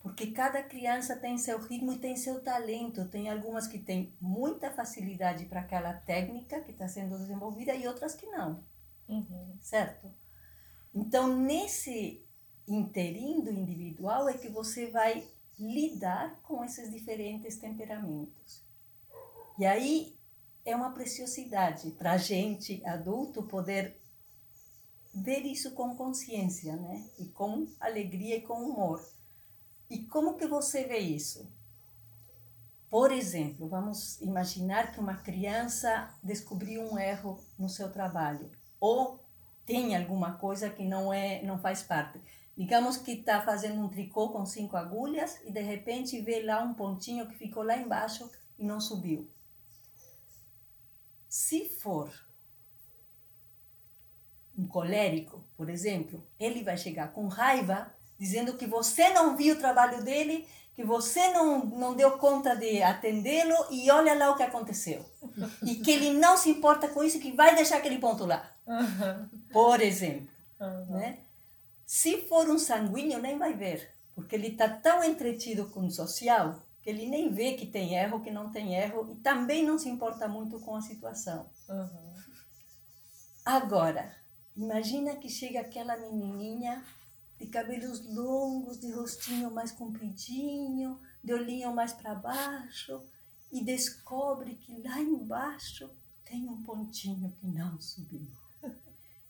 Porque 0.00 0.30
cada 0.30 0.62
criança 0.62 1.16
tem 1.16 1.36
seu 1.36 1.58
ritmo 1.58 1.92
e 1.92 1.98
tem 1.98 2.16
seu 2.16 2.40
talento. 2.40 3.08
Tem 3.08 3.28
algumas 3.28 3.66
que 3.66 3.78
têm 3.78 4.14
muita 4.20 4.70
facilidade 4.70 5.46
para 5.46 5.60
aquela 5.60 5.92
técnica 5.92 6.60
que 6.60 6.70
está 6.70 6.86
sendo 6.86 7.18
desenvolvida 7.18 7.74
e 7.74 7.86
outras 7.86 8.14
que 8.14 8.26
não. 8.26 8.64
Uhum. 9.08 9.56
Certo? 9.60 10.10
Então, 10.94 11.36
nesse 11.36 12.24
interindo 12.66 13.50
individual 13.50 14.28
é 14.28 14.36
que 14.36 14.48
você 14.48 14.90
vai 14.90 15.26
lidar 15.58 16.40
com 16.42 16.64
esses 16.64 16.90
diferentes 16.90 17.56
temperamentos. 17.56 18.64
E 19.58 19.66
aí 19.66 20.16
é 20.64 20.76
uma 20.76 20.92
preciosidade 20.92 21.90
para 21.92 22.12
a 22.12 22.18
gente 22.18 22.84
adulto 22.84 23.42
poder 23.42 24.00
ver 25.14 25.40
isso 25.40 25.72
com 25.74 25.96
consciência, 25.96 26.76
né? 26.76 27.04
E 27.18 27.26
com 27.26 27.66
alegria 27.80 28.36
e 28.36 28.42
com 28.42 28.62
humor. 28.62 29.02
E 29.90 30.04
como 30.04 30.36
que 30.36 30.46
você 30.46 30.84
vê 30.84 30.98
isso? 30.98 31.50
Por 32.90 33.12
exemplo, 33.12 33.68
vamos 33.68 34.20
imaginar 34.20 34.92
que 34.92 35.00
uma 35.00 35.16
criança 35.16 36.14
descobriu 36.22 36.82
um 36.82 36.98
erro 36.98 37.38
no 37.58 37.68
seu 37.68 37.92
trabalho 37.92 38.50
ou 38.80 39.22
tem 39.66 39.94
alguma 39.94 40.32
coisa 40.38 40.70
que 40.70 40.84
não 40.84 41.12
é, 41.12 41.42
não 41.42 41.58
faz 41.58 41.82
parte. 41.82 42.18
Digamos 42.56 42.96
que 42.96 43.12
está 43.12 43.42
fazendo 43.42 43.82
um 43.82 43.88
tricô 43.88 44.30
com 44.30 44.44
cinco 44.46 44.76
agulhas 44.76 45.38
e 45.44 45.52
de 45.52 45.60
repente 45.60 46.20
vê 46.22 46.42
lá 46.42 46.62
um 46.62 46.72
pontinho 46.72 47.28
que 47.28 47.36
ficou 47.36 47.62
lá 47.62 47.76
embaixo 47.76 48.30
e 48.58 48.64
não 48.64 48.80
subiu. 48.80 49.30
Se 51.28 51.68
for 51.68 52.10
um 54.56 54.66
colérico, 54.66 55.44
por 55.56 55.68
exemplo, 55.68 56.26
ele 56.40 56.64
vai 56.64 56.76
chegar 56.76 57.12
com 57.12 57.28
raiva 57.28 57.94
dizendo 58.18 58.54
que 58.54 58.66
você 58.66 59.10
não 59.10 59.36
viu 59.36 59.54
o 59.54 59.58
trabalho 59.58 60.02
dele, 60.02 60.46
que 60.74 60.84
você 60.84 61.32
não, 61.32 61.64
não 61.64 61.94
deu 61.94 62.18
conta 62.18 62.54
de 62.54 62.82
atendê-lo 62.82 63.54
e 63.70 63.90
olha 63.90 64.14
lá 64.14 64.30
o 64.30 64.36
que 64.36 64.42
aconteceu. 64.42 65.04
E 65.64 65.76
que 65.76 65.90
ele 65.90 66.12
não 66.12 66.36
se 66.36 66.50
importa 66.50 66.88
com 66.88 67.02
isso, 67.02 67.18
que 67.18 67.32
vai 67.32 67.54
deixar 67.54 67.78
aquele 67.78 67.98
ponto 67.98 68.24
lá. 68.24 68.52
Uhum. 68.66 69.28
Por 69.52 69.80
exemplo. 69.80 70.28
Uhum. 70.60 70.96
Né? 70.96 71.20
Se 71.86 72.22
for 72.28 72.48
um 72.48 72.58
sanguíneo, 72.58 73.20
nem 73.20 73.38
vai 73.38 73.54
ver, 73.54 73.94
porque 74.14 74.36
ele 74.36 74.48
está 74.48 74.68
tão 74.68 75.02
entretido 75.02 75.68
com 75.70 75.86
o 75.86 75.90
social 75.90 76.62
que 76.80 76.90
ele 76.90 77.06
nem 77.06 77.32
vê 77.32 77.54
que 77.54 77.66
tem 77.66 77.94
erro, 77.94 78.22
que 78.22 78.30
não 78.30 78.50
tem 78.50 78.74
erro, 78.74 79.10
e 79.10 79.16
também 79.16 79.64
não 79.64 79.78
se 79.78 79.88
importa 79.88 80.28
muito 80.28 80.60
com 80.60 80.76
a 80.76 80.80
situação. 80.80 81.50
Uhum. 81.68 82.14
Agora, 83.44 84.14
imagina 84.56 85.16
que 85.16 85.28
chega 85.28 85.60
aquela 85.60 85.96
menininha 85.96 86.84
de 87.38 87.46
cabelos 87.46 88.04
longos, 88.14 88.80
de 88.80 88.90
rostinho 88.90 89.50
mais 89.50 89.70
compridinho, 89.70 91.00
de 91.22 91.32
olhinho 91.32 91.74
mais 91.74 91.92
para 91.92 92.14
baixo, 92.14 93.00
e 93.50 93.64
descobre 93.64 94.56
que 94.56 94.80
lá 94.82 95.00
embaixo 95.00 95.90
tem 96.24 96.48
um 96.48 96.62
pontinho 96.62 97.32
que 97.32 97.46
não 97.46 97.80
subiu. 97.80 98.28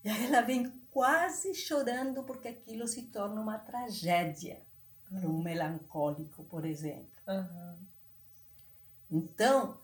E 0.02 0.08
aí 0.08 0.26
ela 0.26 0.40
vem 0.42 0.70
quase 0.90 1.54
chorando 1.54 2.22
porque 2.22 2.48
aquilo 2.48 2.86
se 2.86 3.08
torna 3.08 3.40
uma 3.40 3.58
tragédia 3.58 4.62
para 5.04 5.28
um 5.28 5.42
melancólico, 5.42 6.44
por 6.44 6.64
exemplo. 6.64 7.10
Uhum. 7.26 7.78
Então, 9.10 9.80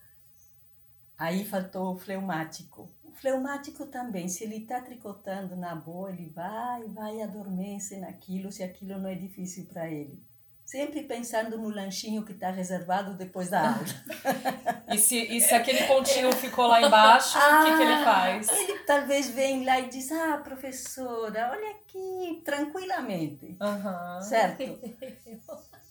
aí 1.19 1.45
faltou 1.45 1.95
o 1.95 1.99
fleumático. 1.99 2.93
Fleumático 3.14 3.87
também, 3.87 4.28
se 4.28 4.44
ele 4.44 4.59
está 4.59 4.80
tricotando 4.80 5.56
na 5.56 5.75
boa, 5.75 6.11
ele 6.11 6.26
vai, 6.26 6.85
vai, 6.88 7.23
adormece 7.23 7.99
naquilo, 7.99 8.52
se 8.52 8.62
aquilo 8.62 8.99
não 8.99 9.09
é 9.09 9.14
difícil 9.14 9.66
para 9.66 9.90
ele. 9.90 10.23
Sempre 10.64 11.02
pensando 11.02 11.59
no 11.59 11.68
lanchinho 11.68 12.25
que 12.25 12.33
está 12.33 12.50
reservado 12.50 13.14
depois 13.14 13.50
da 13.50 13.75
aula. 13.75 13.85
E 14.92 14.99
se, 14.99 15.16
e 15.16 15.40
se 15.40 15.52
aquele 15.52 15.83
pontinho 15.88 16.30
ficou 16.33 16.68
lá 16.68 16.80
embaixo, 16.80 17.37
o 17.37 17.64
que, 17.64 17.76
que 17.76 17.83
ele 17.83 18.04
faz? 18.04 18.49
Ele 18.49 18.78
talvez 18.80 19.28
vem 19.30 19.64
lá 19.64 19.80
e 19.80 19.88
diz: 19.88 20.12
Ah, 20.12 20.38
professora, 20.38 21.50
olha 21.50 21.71
aqui, 21.71 22.42
tranquilamente. 22.44 23.56
Uhum. 23.61 24.21
Certo? 24.21 24.62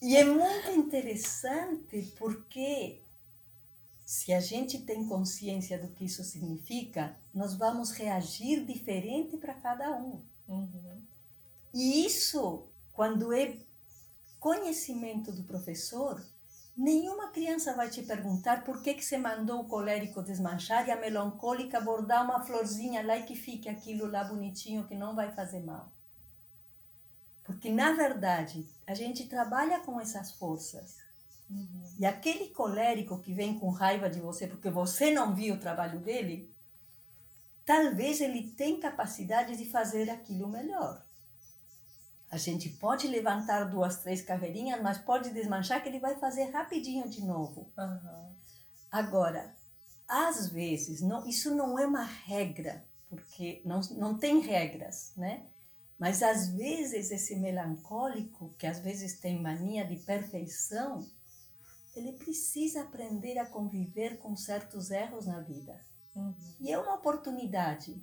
E 0.01 0.15
é 0.15 0.23
muito 0.23 0.71
interessante 0.71 2.13
porque 2.17 3.02
se 4.05 4.33
a 4.33 4.39
gente 4.39 4.81
tem 4.81 5.07
consciência 5.07 5.79
do 5.79 5.89
que 5.89 6.05
isso 6.05 6.24
significa, 6.24 7.17
nós 7.33 7.55
vamos 7.55 7.91
reagir 7.91 8.65
diferente 8.65 9.38
para 9.38 9.53
cada 9.53 9.91
um. 9.98 10.22
Uhum. 10.48 11.01
E 11.74 12.05
isso, 12.05 12.67
quando 12.91 13.33
é 13.33 13.57
conhecimento 14.39 15.31
do 15.31 15.43
professor, 15.43 16.22
nenhuma 16.75 17.29
criança 17.29 17.74
vai 17.74 17.89
te 17.89 18.03
perguntar 18.03 18.63
por 18.63 18.81
que, 18.81 18.93
que 18.93 19.05
você 19.05 19.17
mandou 19.17 19.62
o 19.62 19.67
colérico 19.67 20.22
desmanchar 20.22 20.88
e 20.88 20.91
a 20.91 21.00
melancólica 21.00 21.79
bordar 21.79 22.25
uma 22.25 22.43
florzinha 22.43 23.05
lá 23.05 23.17
e 23.17 23.24
que 23.24 23.36
fique 23.36 23.69
aquilo 23.69 24.05
lá 24.05 24.24
bonitinho 24.24 24.86
que 24.86 24.95
não 24.95 25.15
vai 25.15 25.31
fazer 25.31 25.62
mal. 25.62 25.91
Porque, 27.43 27.69
na 27.69 27.93
verdade, 27.93 28.67
a 28.86 28.93
gente 28.93 29.27
trabalha 29.27 29.79
com 29.81 30.00
essas 30.00 30.31
forças. 30.31 30.98
Uhum. 31.50 31.83
E 32.00 32.05
aquele 32.05 32.50
colérico 32.50 33.19
que 33.19 33.33
vem 33.33 33.59
com 33.59 33.69
raiva 33.69 34.09
de 34.09 34.19
você 34.19 34.47
porque 34.47 34.69
você 34.69 35.12
não 35.12 35.35
viu 35.35 35.55
o 35.55 35.59
trabalho 35.59 36.00
dele, 36.00 36.53
talvez 37.65 38.21
ele 38.21 38.51
tenha 38.51 38.79
capacidade 38.79 39.55
de 39.57 39.69
fazer 39.69 40.09
aquilo 40.09 40.47
melhor. 40.47 41.05
A 42.29 42.38
gente 42.38 42.67
pode 42.69 43.07
levantar 43.07 43.65
duas, 43.65 43.97
três 43.97 44.21
carreirinhas, 44.21 44.81
mas 44.81 44.97
pode 44.97 45.29
desmanchar 45.29 45.83
que 45.83 45.89
ele 45.89 46.00
vai 46.00 46.15
fazer 46.15 46.45
rapidinho 46.45 47.07
de 47.07 47.23
novo. 47.23 47.71
Uhum. 47.77 48.35
Agora, 48.89 49.55
às 50.07 50.50
vezes, 50.50 51.01
não, 51.01 51.27
isso 51.27 51.53
não 51.53 51.77
é 51.77 51.85
uma 51.85 52.03
regra, 52.03 52.83
porque 53.07 53.62
não, 53.63 53.81
não 53.91 54.17
tem 54.17 54.39
regras, 54.39 55.13
né? 55.15 55.45
Mas 55.97 56.21
às 56.21 56.50
vezes 56.50 57.12
esse 57.12 57.35
melancólico, 57.35 58.53
que 58.57 58.67
às 58.67 58.79
vezes 58.79 59.19
tem 59.19 59.41
mania 59.41 59.85
de 59.85 59.95
perfeição, 59.97 61.07
ele 61.95 62.13
precisa 62.13 62.81
aprender 62.81 63.38
a 63.38 63.45
conviver 63.45 64.17
com 64.17 64.35
certos 64.35 64.89
erros 64.89 65.27
na 65.27 65.39
vida. 65.39 65.79
Uhum. 66.15 66.35
E 66.59 66.71
é 66.71 66.77
uma 66.77 66.95
oportunidade. 66.95 68.01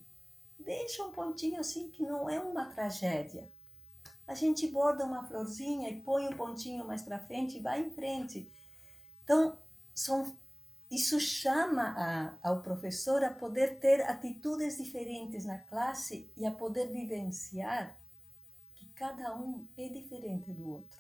Deixa 0.59 1.05
um 1.05 1.13
pontinho 1.13 1.59
assim 1.59 1.91
que 1.91 2.03
não 2.03 2.29
é 2.29 2.39
uma 2.39 2.67
tragédia. 2.67 3.51
A 4.27 4.35
gente 4.35 4.69
borda 4.69 5.05
uma 5.05 5.25
florzinha 5.25 5.89
e 5.91 6.01
põe 6.03 6.29
um 6.29 6.37
pontinho 6.37 6.87
mais 6.87 7.03
para 7.03 7.19
frente 7.19 7.57
e 7.57 7.61
vai 7.61 7.81
em 7.81 7.91
frente. 7.91 8.51
Então, 9.25 9.59
são, 9.93 10.37
isso 10.89 11.19
chama 11.19 11.95
a, 11.97 12.39
ao 12.49 12.63
professor 12.63 13.25
a 13.25 13.33
poder 13.33 13.81
ter 13.81 14.03
atitudes 14.03 14.77
diferentes 14.77 15.45
na 15.45 15.59
classe 15.59 16.31
e 16.37 16.47
a 16.47 16.51
poder 16.53 16.89
vivenciar 16.89 18.01
que 18.75 18.87
cada 18.91 19.37
um 19.37 19.67
é 19.77 19.89
diferente 19.89 20.53
do 20.53 20.69
outro. 20.69 21.00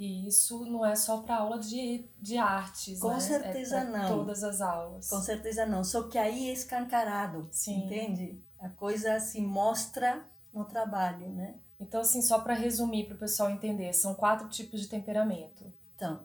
E 0.00 0.26
isso 0.26 0.64
não 0.64 0.82
é 0.82 0.96
só 0.96 1.20
para 1.20 1.36
aula 1.36 1.58
de, 1.58 2.08
de 2.18 2.38
artes, 2.38 2.98
Com 2.98 3.10
né? 3.10 3.20
certeza 3.20 3.80
é 3.80 3.84
não. 3.84 4.08
todas 4.08 4.42
as 4.42 4.62
aulas. 4.62 5.06
Com 5.06 5.20
certeza 5.20 5.66
não. 5.66 5.84
Só 5.84 6.08
que 6.08 6.16
aí 6.16 6.48
é 6.48 6.54
escancarado, 6.54 7.46
Sim. 7.52 7.84
entende? 7.84 8.42
A 8.58 8.70
coisa 8.70 9.20
se 9.20 9.42
mostra 9.42 10.26
no 10.54 10.64
trabalho, 10.64 11.28
né? 11.28 11.60
Então, 11.78 12.00
assim, 12.00 12.22
só 12.22 12.40
para 12.40 12.54
resumir 12.54 13.08
para 13.08 13.16
o 13.16 13.18
pessoal 13.18 13.50
entender, 13.50 13.92
são 13.92 14.14
quatro 14.14 14.48
tipos 14.48 14.80
de 14.80 14.88
temperamento. 14.88 15.70
Então, 15.94 16.24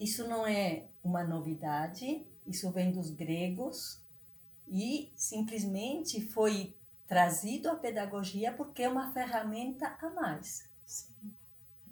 isso 0.00 0.26
não 0.26 0.44
é 0.44 0.88
uma 1.04 1.22
novidade, 1.22 2.26
isso 2.44 2.68
vem 2.72 2.90
dos 2.90 3.10
gregos 3.10 4.02
e 4.66 5.12
simplesmente 5.14 6.20
foi 6.20 6.76
trazido 7.06 7.70
à 7.70 7.76
pedagogia 7.76 8.52
porque 8.52 8.82
é 8.82 8.88
uma 8.88 9.12
ferramenta 9.12 9.96
a 10.00 10.10
mais. 10.10 10.68
Sim. 10.84 11.32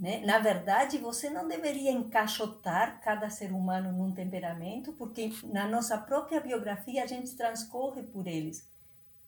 Né? 0.02 0.20
Na 0.26 0.40
verdade, 0.40 0.98
você 0.98 1.30
não 1.30 1.46
deveria 1.46 1.92
encaixotar 1.92 3.00
cada 3.00 3.30
ser 3.30 3.52
humano 3.52 3.92
num 3.92 4.12
temperamento, 4.12 4.92
porque 4.94 5.30
na 5.44 5.68
nossa 5.68 5.96
própria 5.96 6.40
biografia 6.40 7.04
a 7.04 7.06
gente 7.06 7.36
transcorre 7.36 8.02
por 8.02 8.26
eles. 8.26 8.68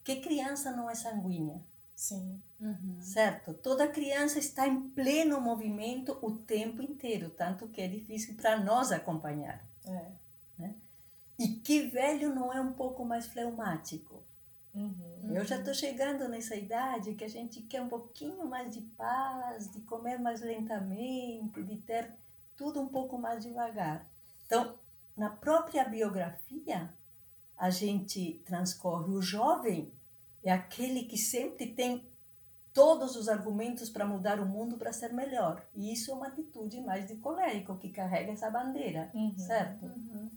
Que 0.03 0.17
criança 0.17 0.73
não 0.73 0.91
é 0.91 0.95
sanguínea? 0.97 1.63
Sim. 1.95 2.43
Uhum. 2.61 3.01
certo? 3.01 3.55
Toda 3.55 3.87
criança 3.87 4.41
está 4.41 4.67
em 4.67 4.89
pleno 4.89 5.41
movimento 5.41 6.19
o 6.21 6.33
tempo 6.33 6.83
inteiro, 6.83 7.31
tanto 7.31 7.69
que 7.69 7.81
é 7.81 7.87
difícil 7.87 8.35
para 8.35 8.59
nós 8.59 8.91
acompanhar. 8.91 9.65
É. 9.87 10.25
E 11.39 11.49
que 11.49 11.83
velho 11.89 12.35
não 12.35 12.53
é 12.53 12.61
um 12.61 12.73
pouco 12.73 13.05
mais 13.05 13.27
fleumático? 13.27 14.25
Uhum. 14.75 15.33
Eu 15.35 15.45
já 15.45 15.57
estou 15.59 15.73
chegando 15.73 16.29
nessa 16.29 16.57
idade 16.57 17.15
que 17.15 17.25
a 17.25 17.29
gente 17.29 17.63
quer 17.63 17.81
um 17.81 17.89
pouquinho 17.89 18.45
mais 18.47 18.73
de 18.75 18.81
paz, 18.83 19.71
de 19.71 19.81
comer 19.83 20.19
mais 20.19 20.41
lentamente, 20.41 21.63
de 21.63 21.77
ter 21.77 22.13
tudo 22.57 22.81
um 22.81 22.89
pouco 22.89 23.17
mais 23.19 23.43
devagar. 23.43 24.09
Então, 24.47 24.79
na 25.17 25.31
própria 25.31 25.85
biografia, 25.85 26.93
a 27.57 27.71
gente 27.71 28.43
transcorre. 28.45 29.13
O 29.13 29.23
jovem 29.23 29.93
é 30.43 30.53
aquele 30.53 31.05
que 31.05 31.17
sempre 31.17 31.67
tem 31.73 32.07
todos 32.73 33.15
os 33.15 33.29
argumentos 33.29 33.89
para 33.89 34.05
mudar 34.05 34.41
o 34.41 34.47
mundo 34.47 34.77
para 34.77 34.93
ser 34.93 35.13
melhor. 35.13 35.65
E 35.73 35.93
isso 35.93 36.11
é 36.11 36.15
uma 36.15 36.27
atitude 36.27 36.81
mais 36.81 37.07
de 37.07 37.15
colérico 37.17 37.77
que 37.79 37.91
carrega 37.91 38.33
essa 38.33 38.51
bandeira, 38.51 39.11
Uhum. 39.15 39.39
certo? 39.39 39.87
Uhum. 39.87 40.31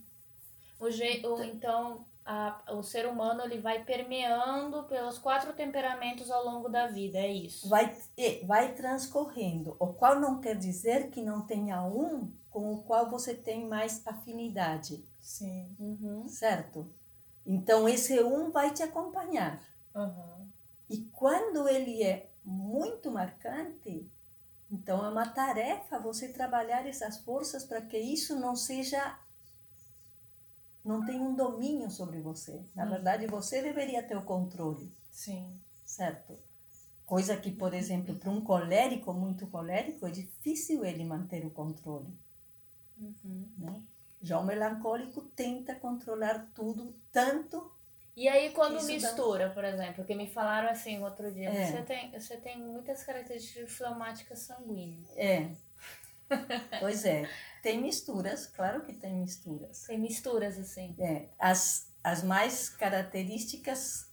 O 0.78 0.88
je... 0.90 1.26
o, 1.26 1.42
então, 1.42 2.06
a, 2.30 2.62
o 2.74 2.82
ser 2.82 3.06
humano 3.06 3.42
ele 3.42 3.58
vai 3.58 3.82
permeando 3.82 4.84
pelos 4.84 5.16
quatro 5.16 5.54
temperamentos 5.54 6.30
ao 6.30 6.44
longo 6.44 6.68
da 6.68 6.86
vida, 6.86 7.16
é 7.16 7.32
isso? 7.32 7.66
Vai, 7.70 7.96
e 8.18 8.44
vai 8.44 8.74
transcorrendo, 8.74 9.74
o 9.80 9.94
qual 9.94 10.20
não 10.20 10.38
quer 10.38 10.54
dizer 10.54 11.08
que 11.08 11.22
não 11.22 11.46
tenha 11.46 11.82
um 11.82 12.30
com 12.50 12.74
o 12.74 12.82
qual 12.82 13.08
você 13.08 13.34
tem 13.34 13.66
mais 13.66 14.06
afinidade, 14.06 15.02
Sim. 15.18 15.74
Uhum. 15.78 16.28
certo? 16.28 16.92
Então, 17.46 17.88
esse 17.88 18.22
um 18.22 18.50
vai 18.50 18.74
te 18.74 18.82
acompanhar. 18.82 19.62
Aham. 19.94 20.46
E 20.90 21.06
quando 21.12 21.66
ele 21.66 22.02
é 22.02 22.30
muito 22.44 23.10
marcante, 23.10 24.06
então 24.70 25.02
é 25.04 25.08
uma 25.08 25.28
tarefa 25.28 25.98
você 25.98 26.30
trabalhar 26.30 26.86
essas 26.86 27.18
forças 27.20 27.64
para 27.64 27.80
que 27.80 27.96
isso 27.98 28.38
não 28.38 28.54
seja. 28.54 29.18
Não 30.88 31.04
tenha 31.04 31.20
um 31.22 31.34
domínio 31.34 31.90
sobre 31.90 32.20
você. 32.20 32.64
Na 32.74 32.84
Hum. 32.86 32.90
verdade, 32.90 33.26
você 33.26 33.62
deveria 33.62 34.02
ter 34.02 34.16
o 34.16 34.22
controle, 34.22 34.90
Sim. 35.10 35.60
certo? 35.84 36.38
Coisa 37.04 37.36
que, 37.36 37.50
por 37.52 37.72
exemplo, 37.74 38.14
para 38.16 38.30
um 38.30 38.40
colérico, 38.40 39.12
muito 39.14 39.46
colérico, 39.46 40.06
é 40.06 40.10
difícil 40.10 40.84
ele 40.84 41.04
manter 41.04 41.44
o 41.46 41.50
controle. 41.50 42.12
Uhum. 42.98 43.48
Né? 43.56 43.82
Já 44.20 44.38
o 44.40 44.44
melancólico 44.44 45.22
tenta 45.36 45.74
controlar 45.74 46.50
tudo, 46.54 46.94
tanto 47.12 47.70
E 48.16 48.26
aí, 48.28 48.50
quando 48.52 48.76
Isso 48.78 48.86
dá- 48.88 48.92
mistura, 48.94 49.50
por 49.50 49.64
exemplo, 49.64 50.04
que 50.04 50.14
me 50.14 50.26
falaram 50.28 50.68
assim 50.70 51.00
outro 51.02 51.30
dia, 51.32 51.48
É. 51.50 51.66
você, 51.66 51.82
tem, 51.82 52.10
você 52.10 52.36
tem 52.36 52.58
muitas 52.58 53.04
características 53.04 53.70
fleumáticas 53.72 54.40
sanguíneas. 54.40 55.16
é. 55.16 55.50
pois 56.80 57.04
é, 57.06 57.26
tem 57.62 57.80
misturas, 57.80 58.46
claro 58.46 58.82
que 58.82 58.92
tem 58.92 59.14
misturas. 59.16 59.84
Tem 59.84 59.98
misturas 59.98 60.58
assim. 60.58 60.94
É, 60.98 61.28
as, 61.38 61.92
as 62.02 62.22
mais 62.22 62.68
características 62.68 64.10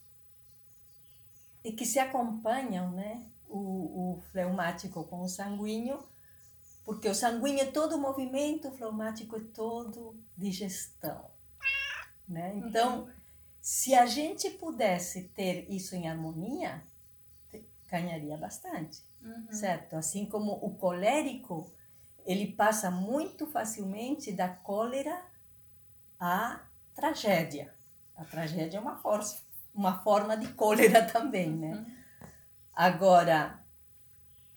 e 1.63 1.71
que 1.71 1.85
se 1.85 1.99
acompanham, 1.99 2.91
né? 2.91 3.25
O, 3.47 4.17
o 4.17 4.21
fleumático 4.31 5.03
com 5.05 5.21
o 5.21 5.29
sanguíneo, 5.29 6.03
porque 6.83 7.07
o 7.07 7.15
sanguíneo 7.15 7.61
é 7.61 7.71
todo 7.71 7.97
movimento, 7.97 8.67
o 8.67 8.71
fleumático 8.71 9.35
é 9.37 9.39
todo 9.53 10.19
digestão, 10.35 11.31
né? 12.27 12.55
Então, 12.57 13.07
se 13.61 13.93
a 13.95 14.05
gente 14.05 14.49
pudesse 14.49 15.29
ter 15.29 15.71
isso 15.71 15.95
em 15.95 16.09
harmonia, 16.09 16.83
ganharia 17.87 18.35
bastante 18.35 19.03
Uhum. 19.25 19.51
certo? 19.51 19.95
Assim 19.95 20.25
como 20.27 20.51
o 20.53 20.75
colérico, 20.75 21.73
ele 22.25 22.51
passa 22.53 22.89
muito 22.89 23.45
facilmente 23.45 24.31
da 24.31 24.49
cólera 24.49 25.23
à 26.19 26.61
tragédia. 26.93 27.73
A 28.15 28.25
tragédia 28.25 28.77
é 28.77 28.81
uma, 28.81 28.95
força, 28.95 29.43
uma 29.73 30.01
forma 30.01 30.35
de 30.35 30.51
cólera 30.53 31.05
também, 31.11 31.51
né? 31.51 31.75
Uhum. 31.75 31.95
Agora, 32.73 33.63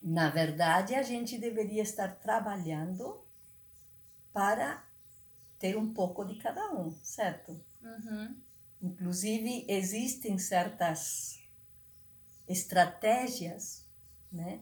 na 0.03 0.31
verdade, 0.31 0.95
a 0.95 1.03
gente 1.03 1.37
deveria 1.39 1.83
estar 1.83 2.17
trabalhando 2.17 3.23
para 4.33 4.85
ter 5.59 5.77
um 5.77 5.92
pouco 5.92 6.25
de 6.25 6.37
cada 6.37 6.73
um, 6.73 6.90
certo? 7.03 7.61
Uhum. 7.83 8.37
Inclusive, 8.81 9.66
existem 9.69 10.38
certas 10.38 11.40
estratégias, 12.47 13.85
né? 14.31 14.61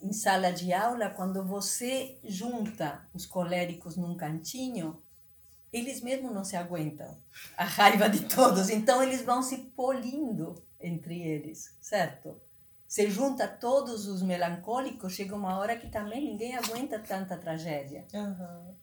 Em 0.00 0.12
sala 0.12 0.52
de 0.52 0.72
aula, 0.72 1.10
quando 1.10 1.44
você 1.44 2.18
junta 2.22 3.06
os 3.12 3.26
coléricos 3.26 3.96
num 3.96 4.16
cantinho, 4.16 5.02
eles 5.72 6.00
mesmos 6.00 6.32
não 6.32 6.44
se 6.44 6.56
aguentam 6.56 7.18
a 7.56 7.64
raiva 7.64 8.08
de 8.08 8.24
todos, 8.26 8.70
então 8.70 9.02
eles 9.02 9.22
vão 9.22 9.42
se 9.42 9.58
polindo 9.76 10.54
entre 10.80 11.20
eles, 11.20 11.76
certo? 11.80 12.40
Se 12.86 13.10
junta 13.10 13.46
todos 13.46 14.06
os 14.06 14.22
melancólicos, 14.22 15.12
chega 15.12 15.36
uma 15.36 15.58
hora 15.58 15.76
que 15.76 15.88
também 15.88 16.24
ninguém 16.24 16.56
aguenta 16.56 16.98
tanta 16.98 17.36
tragédia. 17.36 18.06
Aham. 18.14 18.74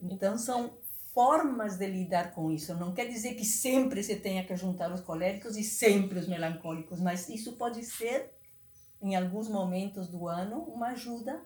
Então 0.00 0.38
são 0.38 0.78
formas 1.12 1.76
de 1.76 1.86
lidar 1.86 2.32
com 2.32 2.50
isso. 2.50 2.74
Não 2.74 2.94
quer 2.94 3.06
dizer 3.06 3.34
que 3.34 3.44
sempre 3.44 4.02
você 4.02 4.16
tenha 4.16 4.44
que 4.46 4.56
juntar 4.56 4.90
os 4.92 5.02
coléricos 5.02 5.56
e 5.56 5.62
sempre 5.62 6.18
os 6.18 6.26
melancólicos, 6.26 7.00
mas 7.00 7.28
isso 7.28 7.56
pode 7.56 7.84
ser, 7.84 8.32
em 9.02 9.16
alguns 9.16 9.48
momentos 9.48 10.08
do 10.08 10.28
ano, 10.28 10.60
uma 10.64 10.88
ajuda 10.88 11.42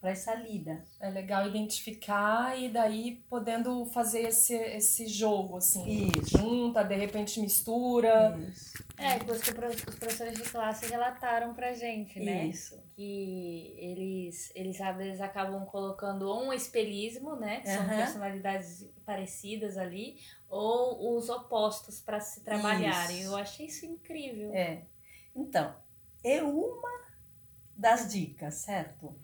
para 0.00 0.10
essa 0.10 0.34
lida. 0.34 0.84
É 1.00 1.08
legal 1.10 1.46
identificar 1.48 2.56
e 2.58 2.68
daí 2.68 3.24
podendo 3.28 3.84
fazer 3.86 4.28
esse, 4.28 4.54
esse 4.54 5.06
jogo, 5.06 5.56
assim. 5.56 6.10
Isso. 6.16 6.38
Junta, 6.38 6.84
de 6.84 6.94
repente 6.94 7.40
mistura. 7.40 8.38
Isso. 8.48 8.84
É, 8.98 9.18
que 9.18 9.30
os 9.30 9.40
professores 9.40 10.38
de 10.38 10.44
classe 10.44 10.86
relataram 10.86 11.54
pra 11.54 11.74
gente, 11.74 12.20
né? 12.20 12.46
Isso. 12.46 12.80
Que 12.94 13.74
eles, 13.78 14.52
eles 14.54 14.80
às 14.80 14.96
vezes 14.96 15.20
acabam 15.20 15.64
colocando 15.66 16.22
ou 16.22 16.44
um 16.44 16.52
espelhismo, 16.52 17.34
né? 17.36 17.60
Que 17.60 17.68
são 17.68 17.82
Aham. 17.82 17.96
personalidades 17.96 18.88
parecidas 19.04 19.76
ali, 19.76 20.18
ou 20.48 21.16
os 21.16 21.28
opostos 21.28 22.00
para 22.00 22.20
se 22.20 22.42
trabalharem. 22.42 23.20
Isso. 23.20 23.28
Eu 23.28 23.36
achei 23.36 23.66
isso 23.66 23.84
incrível. 23.84 24.54
É. 24.54 24.84
Então, 25.34 25.74
é 26.26 26.42
uma 26.42 27.06
das 27.76 28.10
dicas, 28.12 28.54
certo? 28.56 29.14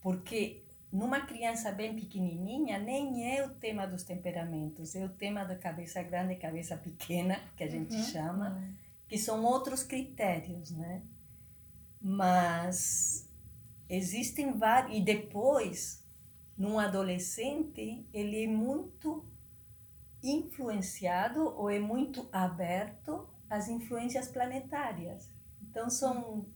Porque 0.00 0.64
numa 0.92 1.20
criança 1.22 1.72
bem 1.72 1.94
pequenininha, 1.94 2.78
nem 2.78 3.36
é 3.36 3.44
o 3.44 3.54
tema 3.54 3.86
dos 3.86 4.02
temperamentos, 4.02 4.94
é 4.94 5.04
o 5.04 5.08
tema 5.08 5.44
da 5.44 5.56
cabeça 5.56 6.02
grande 6.02 6.34
e 6.34 6.36
cabeça 6.36 6.76
pequena, 6.76 7.40
que 7.56 7.64
a 7.64 7.70
gente 7.70 7.94
Uhum. 7.94 8.02
chama, 8.02 8.62
que 9.08 9.18
são 9.18 9.44
outros 9.44 9.82
critérios, 9.82 10.70
né? 10.70 11.02
Mas 12.00 13.28
existem 13.88 14.52
vários. 14.56 14.98
E 14.98 15.00
depois, 15.00 16.04
num 16.56 16.78
adolescente, 16.78 18.06
ele 18.12 18.44
é 18.44 18.48
muito 18.48 19.24
influenciado 20.22 21.40
ou 21.56 21.70
é 21.70 21.78
muito 21.78 22.28
aberto 22.32 23.28
às 23.48 23.68
influências 23.68 24.28
planetárias. 24.28 25.30
Então, 25.76 25.90
são 25.90 26.46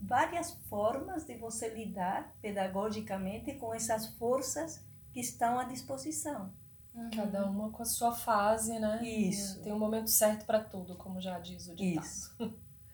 várias 0.00 0.52
formas 0.68 1.24
de 1.24 1.36
você 1.36 1.68
lidar 1.68 2.32
pedagogicamente 2.40 3.54
com 3.54 3.74
essas 3.74 4.06
forças 4.14 4.84
que 5.12 5.18
estão 5.18 5.58
à 5.58 5.64
disposição. 5.64 6.52
Cada 7.12 7.44
uma 7.44 7.70
com 7.70 7.82
a 7.82 7.84
sua 7.84 8.12
fase, 8.14 8.78
né? 8.78 9.04
Isso. 9.04 9.60
Tem 9.64 9.72
um 9.72 9.78
momento 9.80 10.08
certo 10.08 10.46
para 10.46 10.60
tudo, 10.60 10.94
como 10.94 11.20
já 11.20 11.40
diz 11.40 11.66
o 11.66 11.74
ditado. 11.74 12.04
Isso. 12.06 12.36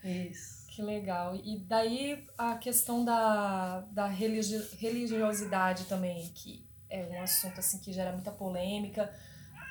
Isso. 0.02 0.62
Que 0.72 0.80
legal. 0.80 1.36
E 1.36 1.58
daí 1.58 2.26
a 2.38 2.56
questão 2.56 3.04
da, 3.04 3.80
da 3.90 4.06
religi- 4.06 4.74
religiosidade 4.78 5.84
também, 5.84 6.30
que 6.34 6.66
é 6.88 7.04
um 7.08 7.20
assunto 7.20 7.60
assim 7.60 7.78
que 7.78 7.92
gera 7.92 8.10
muita 8.10 8.30
polêmica. 8.32 9.14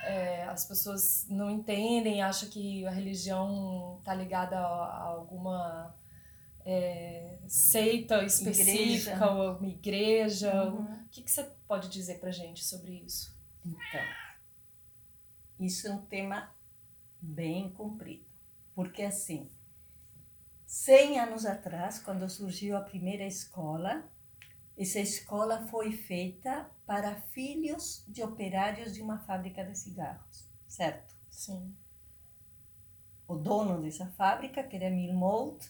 É, 0.03 0.43
as 0.45 0.65
pessoas 0.65 1.25
não 1.29 1.49
entendem, 1.49 2.21
acham 2.21 2.49
que 2.49 2.85
a 2.85 2.91
religião 2.91 3.97
está 3.99 4.13
ligada 4.13 4.57
a, 4.57 5.03
alguma 5.03 5.95
é, 6.65 7.37
seita 7.47 8.23
específica 8.23 9.11
Igreja. 9.11 9.31
ou 9.31 9.57
uma 9.57 9.67
igreja. 9.67 10.63
Uhum. 10.65 10.83
O 10.83 11.09
que, 11.09 11.21
que 11.21 11.31
você 11.31 11.43
pode 11.67 11.89
dizer 11.89 12.19
pra 12.19 12.31
gente 12.31 12.63
sobre 12.63 12.93
isso? 13.05 13.35
Então, 13.65 14.01
isso 15.59 15.87
é 15.87 15.91
um 15.91 16.01
tema 16.01 16.51
bem 17.21 17.69
comprido. 17.69 18.25
Porque, 18.73 19.03
assim, 19.03 19.49
100 20.65 21.19
anos 21.19 21.45
atrás, 21.45 21.99
quando 21.99 22.27
surgiu 22.29 22.77
a 22.77 22.81
primeira 22.81 23.25
escola, 23.25 24.03
essa 24.77 24.99
escola 24.99 25.67
foi 25.67 25.91
feita 25.91 26.69
para 26.85 27.15
filhos 27.15 28.03
de 28.07 28.23
operários 28.23 28.93
de 28.93 29.01
uma 29.01 29.19
fábrica 29.19 29.63
de 29.63 29.77
cigarros, 29.77 30.49
certo? 30.67 31.13
Sim. 31.29 31.75
O 33.27 33.35
dono 33.35 33.81
dessa 33.81 34.07
fábrica, 34.11 34.63
que 34.63 34.75
era 34.75 34.89
Milmold, 34.89 35.65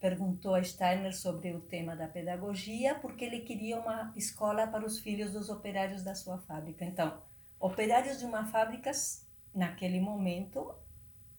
perguntou 0.00 0.54
a 0.54 0.64
Steiner 0.64 1.14
sobre 1.16 1.52
o 1.52 1.60
tema 1.60 1.94
da 1.94 2.08
pedagogia, 2.08 2.94
porque 2.96 3.24
ele 3.24 3.40
queria 3.40 3.78
uma 3.78 4.12
escola 4.16 4.66
para 4.66 4.84
os 4.84 4.98
filhos 4.98 5.32
dos 5.32 5.48
operários 5.48 6.02
da 6.02 6.14
sua 6.14 6.38
fábrica. 6.38 6.84
Então, 6.84 7.22
operários 7.60 8.18
de 8.18 8.24
uma 8.24 8.46
fábrica, 8.46 8.90
naquele 9.54 10.00
momento, 10.00 10.74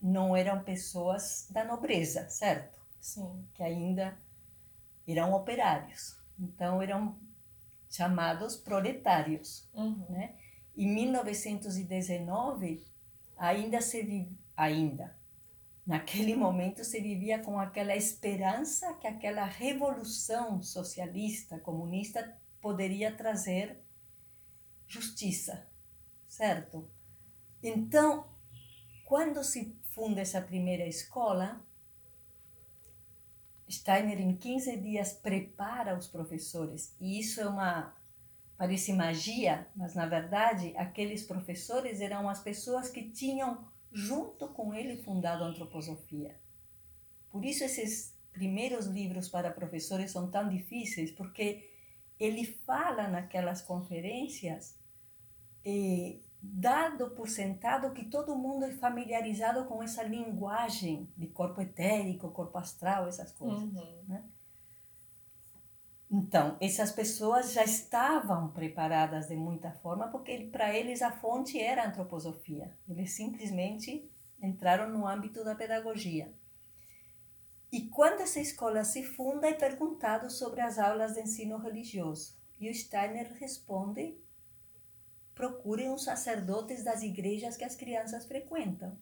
não 0.02 0.36
eram 0.36 0.64
pessoas 0.64 1.48
da 1.50 1.66
nobreza, 1.66 2.30
certo? 2.30 2.80
Sim. 3.02 3.46
Que 3.54 3.64
ainda 3.64 4.18
eram 5.08 5.34
operários. 5.34 6.23
Então, 6.40 6.82
eram 6.82 7.18
chamados 7.90 8.56
proletários. 8.56 9.70
Uhum. 9.74 10.06
né? 10.10 10.36
Em 10.76 10.94
1919, 10.94 12.84
ainda 13.38 13.82
se 13.82 14.02
vive, 14.02 14.38
ainda 14.58 15.16
naquele 15.86 16.36
momento 16.36 16.84
se 16.84 17.00
vivia 17.02 17.40
com 17.40 17.60
aquela 17.60 17.96
esperança 17.96 18.94
que 18.96 19.08
aquela 19.08 19.44
revolução 19.44 20.62
socialista, 20.62 21.60
comunista, 21.60 22.38
poderia 22.62 23.16
trazer 23.16 23.84
justiça, 24.88 25.68
certo? 26.28 26.90
Então, 27.62 28.26
quando 29.06 29.44
se 29.44 29.78
funda 29.94 30.22
essa 30.22 30.42
primeira 30.42 30.88
escola, 30.88 31.62
Steiner 33.70 34.20
em 34.20 34.36
15 34.36 34.78
dias 34.78 35.14
prepara 35.14 35.98
os 35.98 36.08
professores, 36.08 36.96
e 37.00 37.20
isso 37.20 37.42
é 37.42 37.48
uma 37.48 37.96
parece 38.58 38.94
magia, 38.94 39.68
mas 39.76 39.96
na 39.96 40.06
verdade 40.06 40.74
aqueles 40.78 41.24
professores 41.24 42.00
eram 42.02 42.30
as 42.30 42.42
pessoas 42.42 42.90
que 42.90 43.10
tinham 43.10 43.68
junto 43.92 44.48
com 44.50 44.74
ele 44.74 44.98
fundado 44.98 45.44
a 45.44 45.48
antroposofia. 45.48 46.36
Por 47.30 47.44
isso 47.44 47.64
esses 47.64 48.16
primeiros 48.32 48.86
livros 48.86 49.30
para 49.30 49.52
professores 49.52 50.12
são 50.12 50.30
tão 50.30 50.50
difíceis, 50.50 51.12
porque 51.12 51.70
ele 52.20 52.46
fala 52.46 53.08
naquelas 53.08 53.62
conferências 53.62 54.78
eh, 55.66 56.18
dado 56.46 57.12
por 57.12 57.30
sentado 57.30 57.94
que 57.94 58.04
todo 58.04 58.36
mundo 58.36 58.66
é 58.66 58.72
familiarizado 58.72 59.64
com 59.64 59.82
essa 59.82 60.04
linguagem 60.04 61.10
de 61.16 61.28
corpo 61.28 61.62
etérico, 61.62 62.32
corpo 62.32 62.58
astral, 62.58 63.08
essas 63.08 63.32
coisas. 63.32 63.64
Uhum. 63.64 64.04
Né? 64.06 64.24
Então, 66.12 66.58
essas 66.60 66.92
pessoas 66.92 67.54
já 67.54 67.64
estavam 67.64 68.50
preparadas 68.50 69.30
de 69.30 69.38
muita 69.38 69.72
forma, 69.72 70.10
porque 70.10 70.50
para 70.52 70.76
eles 70.76 71.02
a 71.02 71.12
fonte 71.12 71.60
era 71.60 71.84
a 71.84 71.88
antroposofia. 71.88 72.78
Eles 72.90 73.14
simplesmente 73.14 74.12
entraram 74.42 74.90
no 74.90 75.08
âmbito 75.08 75.46
da 75.46 75.56
pedagogia. 75.56 76.32
E 77.72 77.88
quando 77.88 78.22
essa 78.22 78.40
escola 78.40 78.84
se 78.84 79.02
funda, 79.02 79.48
é 79.48 79.54
perguntado 79.54 80.30
sobre 80.30 80.62
as 80.62 80.78
aulas 80.78 81.14
de 81.14 81.22
ensino 81.22 81.58
religioso. 81.58 82.38
E 82.60 82.70
o 82.70 82.76
Steiner 82.76 83.34
responde 83.40 84.16
procurem 85.36 85.90
os 85.90 86.04
sacerdotes 86.04 86.84
das 86.84 87.02
igrejas 87.02 87.58
que 87.58 87.64
as 87.64 87.76
crianças 87.76 88.26
frequentam. 88.26 88.98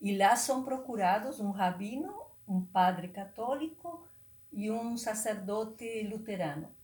E 0.00 0.16
lá 0.16 0.36
são 0.36 0.64
procurados 0.64 1.40
um 1.40 1.50
rabino, 1.50 2.14
um 2.46 2.64
padre 2.64 3.08
católico 3.08 4.08
e 4.52 4.70
um 4.70 4.96
sacerdote 4.96 6.02
luterano, 6.08 6.74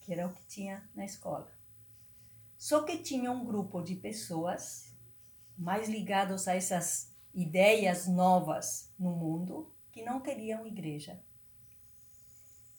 que 0.00 0.12
era 0.12 0.26
o 0.26 0.32
que 0.32 0.44
tinha 0.46 0.88
na 0.94 1.04
escola. 1.04 1.52
Só 2.56 2.82
que 2.84 2.98
tinha 2.98 3.30
um 3.30 3.44
grupo 3.44 3.82
de 3.82 3.96
pessoas 3.96 4.94
mais 5.56 5.88
ligados 5.88 6.48
a 6.48 6.54
essas 6.54 7.14
ideias 7.34 8.06
novas 8.06 8.92
no 8.98 9.10
mundo 9.10 9.72
que 9.92 10.02
não 10.02 10.20
queriam 10.20 10.66
igreja. 10.66 11.20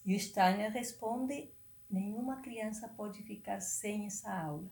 E 0.05 0.15
o 0.15 0.19
Steiner 0.19 0.71
responde 0.71 1.51
nenhuma 1.89 2.41
criança 2.41 2.87
pode 2.87 3.21
ficar 3.23 3.59
sem 3.59 4.05
essa 4.05 4.31
aula. 4.31 4.69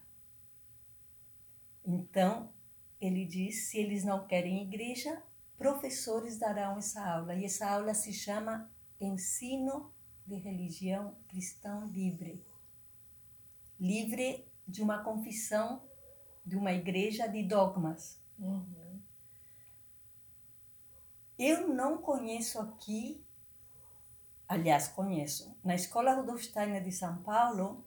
Então, 1.83 2.53
ele 2.99 3.25
diz: 3.25 3.69
se 3.69 3.77
eles 3.77 4.03
não 4.03 4.27
querem 4.27 4.63
igreja, 4.63 5.21
professores 5.57 6.37
darão 6.37 6.77
essa 6.77 7.03
aula. 7.05 7.35
E 7.35 7.45
essa 7.45 7.69
aula 7.69 7.93
se 7.93 8.11
chama 8.11 8.69
Ensino 8.99 9.93
de 10.25 10.35
Religião 10.35 11.15
Cristã 11.27 11.87
Livre. 11.91 12.43
Livre 13.79 14.47
de 14.67 14.81
uma 14.81 15.03
confissão 15.03 15.83
de 16.45 16.55
uma 16.55 16.71
igreja 16.71 17.27
de 17.27 17.43
dogmas. 17.43 18.21
Uhum. 18.39 19.01
Eu 21.37 21.67
não 21.67 21.97
conheço 21.97 22.59
aqui 22.59 23.24
aliás, 24.47 24.87
conheço. 24.87 25.55
Na 25.63 25.75
Escola 25.75 26.13
Rudolf 26.13 26.41
Steiner 26.43 26.83
de 26.83 26.91
São 26.91 27.17
Paulo, 27.17 27.83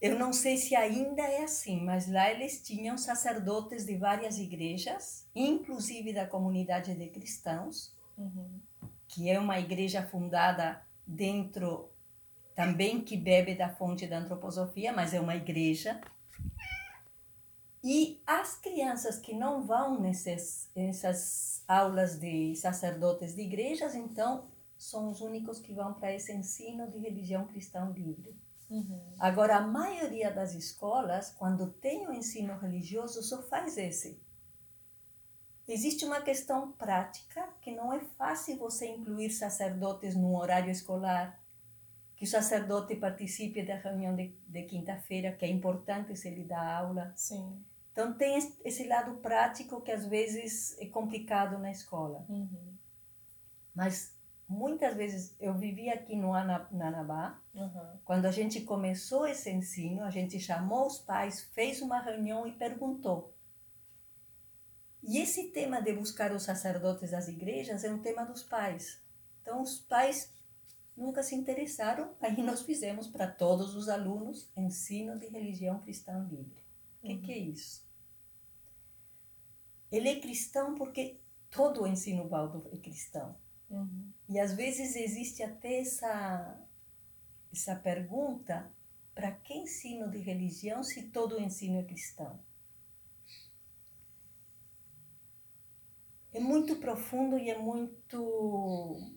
eu 0.00 0.18
não 0.18 0.32
sei 0.32 0.56
se 0.56 0.76
ainda 0.76 1.22
é 1.22 1.44
assim, 1.44 1.82
mas 1.82 2.10
lá 2.10 2.30
eles 2.30 2.62
tinham 2.62 2.98
sacerdotes 2.98 3.86
de 3.86 3.96
várias 3.96 4.38
igrejas, 4.38 5.26
inclusive 5.34 6.12
da 6.12 6.26
comunidade 6.26 6.94
de 6.94 7.08
cristãos, 7.08 7.94
uhum. 8.16 8.60
que 9.08 9.30
é 9.30 9.38
uma 9.38 9.58
igreja 9.58 10.02
fundada 10.02 10.82
dentro, 11.06 11.88
também 12.54 13.00
que 13.00 13.16
bebe 13.16 13.54
da 13.54 13.68
fonte 13.68 14.06
da 14.06 14.18
antroposofia, 14.18 14.92
mas 14.92 15.14
é 15.14 15.20
uma 15.20 15.36
igreja. 15.36 16.00
E 17.82 18.20
as 18.26 18.56
crianças 18.56 19.18
que 19.18 19.34
não 19.34 19.62
vão 19.62 20.00
nesses, 20.00 20.70
nessas 20.74 21.62
aulas 21.68 22.18
de 22.18 22.54
sacerdotes 22.56 23.34
de 23.34 23.42
igrejas, 23.42 23.94
então 23.94 24.44
são 24.84 25.08
os 25.08 25.20
únicos 25.20 25.58
que 25.58 25.72
vão 25.72 25.94
para 25.94 26.12
esse 26.12 26.32
ensino 26.32 26.90
de 26.90 26.98
religião 26.98 27.46
cristã 27.46 27.90
livre. 27.90 28.36
Uhum. 28.68 29.14
Agora, 29.18 29.56
a 29.56 29.66
maioria 29.66 30.30
das 30.30 30.54
escolas, 30.54 31.30
quando 31.30 31.70
tem 31.70 32.06
o 32.06 32.12
ensino 32.12 32.56
religioso, 32.58 33.22
só 33.22 33.42
faz 33.42 33.78
esse. 33.78 34.20
Existe 35.66 36.04
uma 36.04 36.20
questão 36.20 36.72
prática 36.72 37.48
que 37.62 37.74
não 37.74 37.92
é 37.92 38.00
fácil 38.18 38.58
você 38.58 38.86
incluir 38.86 39.30
sacerdotes 39.30 40.14
no 40.14 40.36
horário 40.36 40.70
escolar, 40.70 41.42
que 42.16 42.24
o 42.24 42.28
sacerdote 42.28 42.94
participe 42.96 43.64
da 43.64 43.76
reunião 43.76 44.14
de, 44.14 44.34
de 44.46 44.62
quinta-feira, 44.64 45.32
que 45.32 45.46
é 45.46 45.48
importante 45.48 46.14
se 46.14 46.28
ele 46.28 46.44
dá 46.44 46.78
aula. 46.78 47.12
Sim. 47.16 47.64
Então, 47.90 48.12
tem 48.12 48.36
esse 48.64 48.86
lado 48.86 49.14
prático 49.16 49.80
que 49.80 49.90
às 49.90 50.04
vezes 50.04 50.76
é 50.78 50.86
complicado 50.86 51.58
na 51.58 51.70
escola. 51.70 52.26
Uhum. 52.28 52.74
Mas 53.74 54.13
muitas 54.48 54.94
vezes 54.96 55.34
eu 55.40 55.54
vivi 55.54 55.88
aqui 55.88 56.16
no 56.16 56.34
Anabá, 56.34 57.40
uhum. 57.54 57.98
quando 58.04 58.26
a 58.26 58.30
gente 58.30 58.60
começou 58.60 59.26
esse 59.26 59.50
ensino, 59.50 60.02
a 60.02 60.10
gente 60.10 60.38
chamou 60.38 60.86
os 60.86 60.98
pais, 60.98 61.42
fez 61.54 61.80
uma 61.80 62.00
reunião 62.00 62.46
e 62.46 62.52
perguntou. 62.52 63.32
E 65.02 65.18
esse 65.18 65.50
tema 65.50 65.82
de 65.82 65.92
buscar 65.92 66.32
os 66.32 66.42
sacerdotes 66.42 67.10
das 67.10 67.28
igrejas 67.28 67.84
é 67.84 67.92
um 67.92 67.98
tema 67.98 68.24
dos 68.24 68.42
pais. 68.42 69.00
Então 69.42 69.60
os 69.62 69.78
pais 69.78 70.32
nunca 70.96 71.22
se 71.22 71.34
interessaram, 71.34 72.14
aí 72.20 72.42
nós 72.42 72.62
fizemos 72.62 73.06
para 73.06 73.26
todos 73.26 73.74
os 73.74 73.88
alunos 73.88 74.48
ensino 74.56 75.18
de 75.18 75.26
religião 75.26 75.80
cristã 75.80 76.26
livre. 76.30 76.62
O 77.02 77.08
uhum. 77.08 77.20
que, 77.20 77.26
que 77.26 77.32
é 77.32 77.38
isso? 77.38 77.84
Ele 79.92 80.08
é 80.08 80.20
cristão 80.20 80.74
porque 80.74 81.20
todo 81.50 81.82
o 81.82 81.86
ensino 81.86 82.26
baldo 82.28 82.66
é 82.72 82.76
cristão. 82.76 83.36
Uhum. 83.70 84.12
E 84.28 84.38
às 84.38 84.54
vezes 84.54 84.96
existe 84.96 85.42
até 85.42 85.80
essa, 85.80 86.58
essa 87.52 87.76
pergunta: 87.76 88.70
para 89.14 89.30
que 89.32 89.54
ensino 89.54 90.10
de 90.10 90.18
religião 90.18 90.82
se 90.82 91.04
todo 91.04 91.36
o 91.36 91.40
ensino 91.40 91.78
é 91.78 91.82
cristão? 91.84 92.38
É 96.32 96.40
muito 96.40 96.76
profundo 96.76 97.38
e 97.38 97.48
é 97.48 97.56
muito 97.56 99.14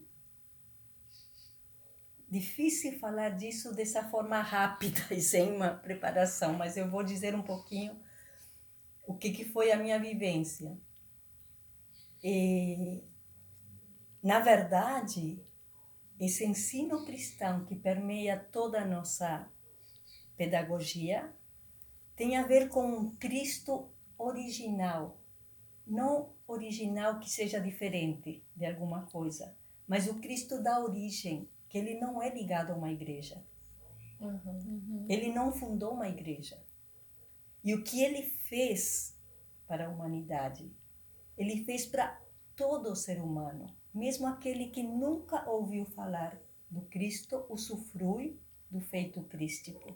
difícil 2.29 2.99
falar 2.99 3.29
disso 3.29 3.73
dessa 3.73 4.03
forma 4.09 4.41
rápida 4.41 4.99
e 5.11 5.21
sem 5.21 5.51
uma 5.51 5.69
preparação, 5.69 6.53
mas 6.53 6.77
eu 6.77 6.89
vou 6.89 7.03
dizer 7.03 7.33
um 7.33 7.41
pouquinho 7.41 7.99
o 9.03 9.15
que, 9.15 9.31
que 9.31 9.45
foi 9.45 9.71
a 9.71 9.77
minha 9.77 9.97
vivência. 9.97 10.77
E 12.23 13.03
na 14.23 14.39
verdade, 14.39 15.39
esse 16.19 16.45
ensino 16.45 17.05
cristão 17.05 17.65
que 17.65 17.75
permeia 17.75 18.37
toda 18.51 18.81
a 18.81 18.85
nossa 18.85 19.47
pedagogia 20.35 21.31
tem 22.15 22.35
a 22.35 22.43
ver 22.43 22.69
com 22.69 22.85
um 22.85 23.15
Cristo 23.17 23.89
original, 24.17 25.19
não 25.85 26.33
original 26.47 27.19
que 27.19 27.29
seja 27.29 27.59
diferente 27.59 28.43
de 28.55 28.65
alguma 28.65 29.05
coisa, 29.05 29.55
mas 29.87 30.07
o 30.07 30.15
Cristo 30.15 30.61
da 30.61 30.79
origem, 30.79 31.47
que 31.69 31.77
ele 31.77 31.99
não 31.99 32.21
é 32.21 32.29
ligado 32.33 32.71
a 32.71 32.75
uma 32.75 32.91
igreja. 32.91 33.43
Uhum. 34.19 35.05
Ele 35.07 35.31
não 35.31 35.51
fundou 35.51 35.93
uma 35.93 36.09
igreja. 36.09 36.59
E 37.63 37.75
o 37.75 37.83
que 37.83 38.01
ele 38.01 38.23
fez 38.23 39.15
para 39.67 39.85
a 39.85 39.89
humanidade? 39.89 40.71
Ele 41.37 41.63
fez 41.63 41.85
para 41.85 42.19
todo 42.55 42.95
ser 42.95 43.21
humano 43.21 43.76
mesmo 43.97 44.27
aquele 44.27 44.67
que 44.67 44.83
nunca 44.83 45.49
ouviu 45.49 45.85
falar 45.85 46.37
do 46.69 46.81
Cristo 46.81 47.45
usufrui 47.49 48.39
do 48.69 48.79
feito 48.79 49.21
crístico. 49.23 49.95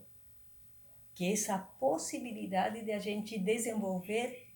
Que 1.13 1.25
é 1.25 1.33
essa 1.33 1.57
possibilidade 1.57 2.83
de 2.83 2.91
a 2.91 2.99
gente 2.99 3.37
desenvolver 3.37 4.47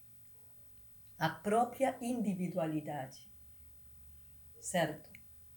a 1.20 1.30
própria 1.30 1.96
individualidade. 2.02 3.30
Certo? 4.60 5.10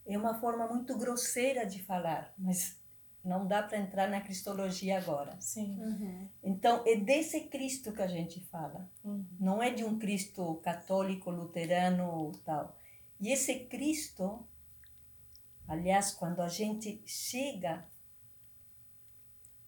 É 0.05 0.17
uma 0.17 0.39
forma 0.39 0.67
muito 0.67 0.97
grosseira 0.97 1.65
de 1.65 1.81
falar, 1.81 2.33
mas 2.37 2.79
não 3.23 3.45
dá 3.45 3.61
para 3.61 3.77
entrar 3.77 4.07
na 4.07 4.21
cristologia 4.21 4.97
agora. 4.97 5.35
Sim. 5.39 5.77
Uhum. 5.79 6.29
Então, 6.43 6.83
é 6.85 6.95
desse 6.95 7.41
Cristo 7.41 7.91
que 7.91 8.01
a 8.01 8.07
gente 8.07 8.39
fala. 8.45 8.89
Uhum. 9.03 9.25
Não 9.39 9.61
é 9.61 9.71
de 9.71 9.83
um 9.83 9.97
Cristo 9.97 10.55
católico, 10.63 11.29
luterano 11.29 12.31
tal. 12.45 12.75
E 13.19 13.29
esse 13.29 13.65
Cristo, 13.65 14.47
aliás, 15.67 16.13
quando 16.13 16.41
a 16.41 16.47
gente 16.47 17.01
chega 17.05 17.85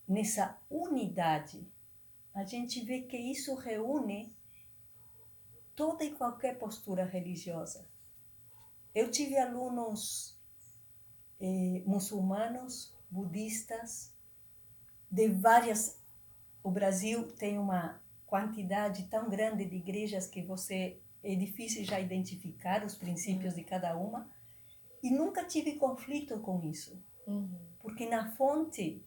nessa 0.08 0.58
unidade, 0.70 1.68
a 2.34 2.44
gente 2.44 2.84
vê 2.84 3.02
que 3.02 3.18
isso 3.18 3.54
reúne 3.56 4.34
toda 5.76 6.04
e 6.06 6.16
qualquer 6.16 6.58
postura 6.58 7.04
religiosa. 7.04 7.86
Eu 8.96 9.12
tive 9.12 9.38
alunos 9.38 10.38
eh, 11.40 11.82
muçulmanos, 11.86 12.96
budistas, 13.10 14.14
de 15.10 15.28
várias. 15.28 16.00
O 16.64 16.72
Brasil 16.72 17.32
tem 17.34 17.58
uma 17.58 18.02
quantidade 18.26 19.06
tão 19.08 19.30
grande 19.30 19.66
de 19.66 19.76
igrejas 19.76 20.28
que 20.28 20.42
você 20.42 21.02
é 21.24 21.36
difícil 21.36 21.84
já 21.86 22.00
identificar 22.00 22.84
os 22.84 22.96
princípios 22.96 23.56
de 23.56 23.64
cada 23.64 23.96
uma. 23.96 24.30
E 25.04 25.10
nunca 25.12 25.44
tive 25.46 25.76
conflito 25.76 26.40
com 26.40 26.62
isso, 26.64 27.04
Uhum. 27.26 27.60
porque 27.80 28.08
na 28.08 28.32
fonte 28.34 29.04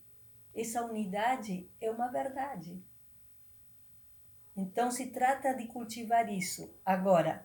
essa 0.55 0.85
unidade 0.85 1.69
é 1.81 1.91
uma 1.91 2.09
verdade. 2.09 2.83
Então 4.57 4.91
se 4.91 5.07
trata 5.11 5.53
de 5.53 5.67
cultivar 5.67 6.29
isso. 6.33 6.73
Agora, 6.85 7.45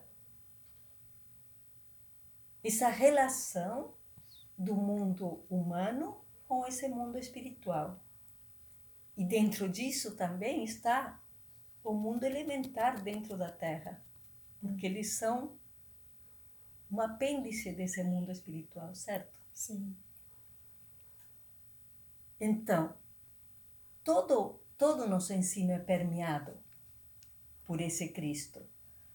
essa 2.62 2.88
relação 2.88 3.94
do 4.56 4.74
mundo 4.74 5.44
humano 5.48 6.20
com 6.46 6.66
esse 6.66 6.88
mundo 6.88 7.18
espiritual. 7.18 7.98
E 9.16 9.24
dentro 9.24 9.68
disso 9.68 10.16
também 10.16 10.64
está 10.64 11.20
o 11.82 11.92
mundo 11.94 12.24
elementar 12.24 13.02
dentro 13.02 13.36
da 13.36 13.50
Terra, 13.50 14.02
porque 14.60 14.86
eles 14.86 15.14
são 15.14 15.58
um 16.90 17.00
apêndice 17.00 17.72
desse 17.72 18.02
mundo 18.02 18.30
espiritual, 18.32 18.94
certo? 18.94 19.32
Sim. 19.54 19.96
Então, 22.40 22.94
todo 24.02 24.60
todo 24.80 25.06
nosso 25.06 25.34
ensino 25.34 25.72
é 25.72 25.78
permeado 25.78 26.58
por 27.66 27.82
esse 27.82 28.08
Cristo. 28.08 28.66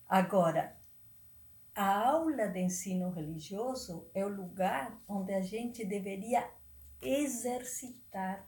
Agora, 0.08 0.78
a 1.74 2.08
aula 2.08 2.48
de 2.48 2.60
ensino 2.60 3.10
religioso 3.10 4.08
é 4.14 4.24
o 4.24 4.30
lugar 4.30 5.02
onde 5.08 5.34
a 5.34 5.42
gente 5.42 5.84
deveria 5.84 6.48
exercitar 7.02 8.48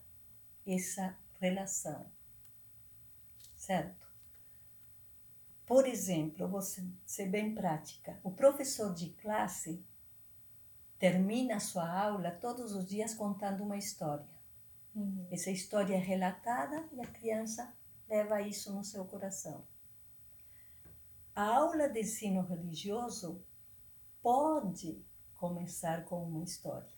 essa 0.65 1.17
relação. 1.41 2.09
Certo? 3.55 4.06
Por 5.67 5.85
exemplo, 5.85 6.47
vou 6.47 6.61
ser 6.61 7.27
bem 7.29 7.53
prática. 7.53 8.17
O 8.23 8.31
professor 8.31 8.93
de 8.93 9.09
classe 9.09 9.85
termina 10.97 11.57
a 11.57 11.59
sua 11.59 11.87
aula 11.91 12.31
todos 12.31 12.73
os 12.73 12.87
dias 12.87 13.13
contando 13.13 13.65
uma 13.65 13.77
história. 13.77 14.25
Uhum. 14.95 15.27
Essa 15.29 15.51
história 15.51 15.95
é 15.95 15.99
relatada 15.99 16.87
e 16.93 17.01
a 17.01 17.05
criança 17.05 17.75
leva 18.07 18.41
isso 18.41 18.73
no 18.73 18.81
seu 18.81 19.03
coração. 19.03 19.67
A 21.35 21.43
aula 21.43 21.89
de 21.89 21.99
ensino 21.99 22.43
religioso 22.43 23.43
pode 24.21 25.05
começar 25.35 26.05
com 26.05 26.23
uma 26.23 26.45
história. 26.45 26.95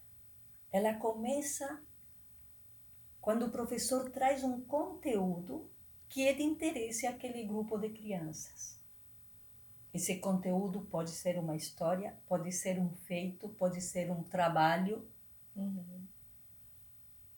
Ela 0.72 0.94
começa 0.94 1.84
quando 3.20 3.48
o 3.48 3.52
professor 3.52 4.12
traz 4.12 4.44
um 4.44 4.62
conteúdo 4.62 5.68
que 6.10 6.28
é 6.28 6.34
de 6.34 6.44
interesse 6.44 7.06
àquele 7.08 7.44
grupo 7.46 7.78
de 7.78 7.90
crianças. 7.90 8.78
Esse 9.94 10.18
conteúdo 10.20 10.82
pode 10.82 11.12
ser 11.12 11.38
uma 11.40 11.56
história, 11.56 12.18
pode 12.28 12.52
ser 12.52 12.80
um 12.80 12.90
feito, 12.90 13.50
pode 13.50 13.82
ser 13.82 14.12
um 14.12 14.24
trabalho, 14.24 15.08
Uhum. 15.56 16.06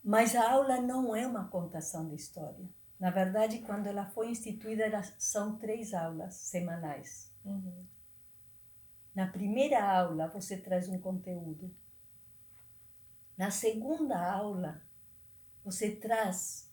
mas 0.04 0.36
a 0.36 0.52
aula 0.52 0.80
não 0.82 1.16
é 1.16 1.26
uma 1.28 1.48
contação 1.48 2.08
de 2.10 2.16
história. 2.16 2.66
Na 3.00 3.10
verdade, 3.10 3.60
quando 3.60 3.88
ela 3.88 4.06
foi 4.06 4.30
instituída, 4.30 5.02
são 5.18 5.58
três 5.58 5.94
aulas 5.94 6.36
semanais. 6.36 7.32
Uhum. 7.44 7.86
Na 9.16 9.28
primeira 9.28 9.84
aula, 9.84 10.28
você 10.28 10.58
traz 10.58 10.88
um 10.88 11.00
conteúdo. 11.00 11.74
Na 13.38 13.50
segunda 13.50 14.18
aula, 14.34 14.82
você 15.64 15.96
traz 15.96 16.71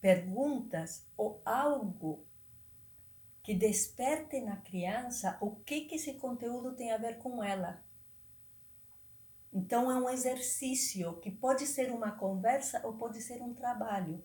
perguntas 0.00 1.06
ou 1.16 1.42
algo 1.44 2.24
que 3.42 3.54
desperte 3.54 4.40
na 4.40 4.56
criança 4.56 5.36
o 5.40 5.56
que, 5.56 5.82
que 5.82 5.96
esse 5.96 6.14
conteúdo 6.14 6.74
tem 6.74 6.92
a 6.92 6.98
ver 6.98 7.18
com 7.18 7.42
ela. 7.42 7.82
Então, 9.52 9.90
é 9.90 9.96
um 9.96 10.08
exercício 10.08 11.18
que 11.20 11.30
pode 11.30 11.66
ser 11.66 11.90
uma 11.90 12.12
conversa 12.12 12.80
ou 12.86 12.92
pode 12.94 13.20
ser 13.20 13.42
um 13.42 13.52
trabalho. 13.52 14.22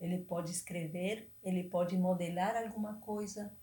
Ele 0.00 0.18
pode 0.18 0.50
escrever, 0.50 1.30
ele 1.42 1.64
pode 1.64 1.96
modelar 1.96 2.56
alguma 2.56 2.94
coisa, 2.94 3.56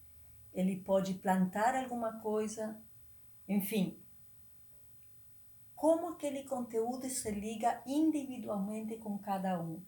ele 0.54 0.78
pode 0.78 1.16
plantar 1.16 1.76
alguma 1.76 2.20
coisa, 2.22 2.82
enfim. 3.48 4.00
Como 5.76 6.14
aquele 6.14 6.44
conteúdo 6.44 7.10
se 7.10 7.30
liga 7.30 7.84
individualmente 7.86 8.96
com 8.98 9.18
cada 9.18 9.62
um. 9.62 9.84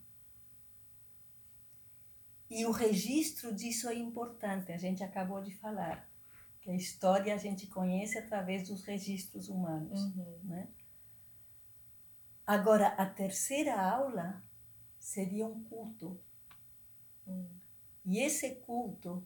E 2.56 2.66
o 2.66 2.72
registro 2.72 3.54
disso 3.54 3.90
é 3.90 3.96
importante, 3.96 4.72
a 4.72 4.78
gente 4.78 5.04
acabou 5.04 5.42
de 5.42 5.52
falar, 5.58 6.10
que 6.62 6.72
a 6.72 6.74
história 6.74 7.36
a 7.36 7.38
gente 7.38 7.68
conhece 7.68 8.18
através 8.18 8.70
dos 8.70 8.82
registros 8.86 9.50
humanos. 9.50 10.02
Uhum. 10.02 10.40
Né? 10.46 10.70
Agora, 12.48 12.88
a 12.88 13.06
terceira 13.06 13.76
aula 13.78 14.42
seria 14.98 15.46
um 15.46 15.66
culto. 15.66 16.18
Uhum. 17.28 17.50
E 18.06 18.20
esse 18.20 18.56
culto, 18.56 19.22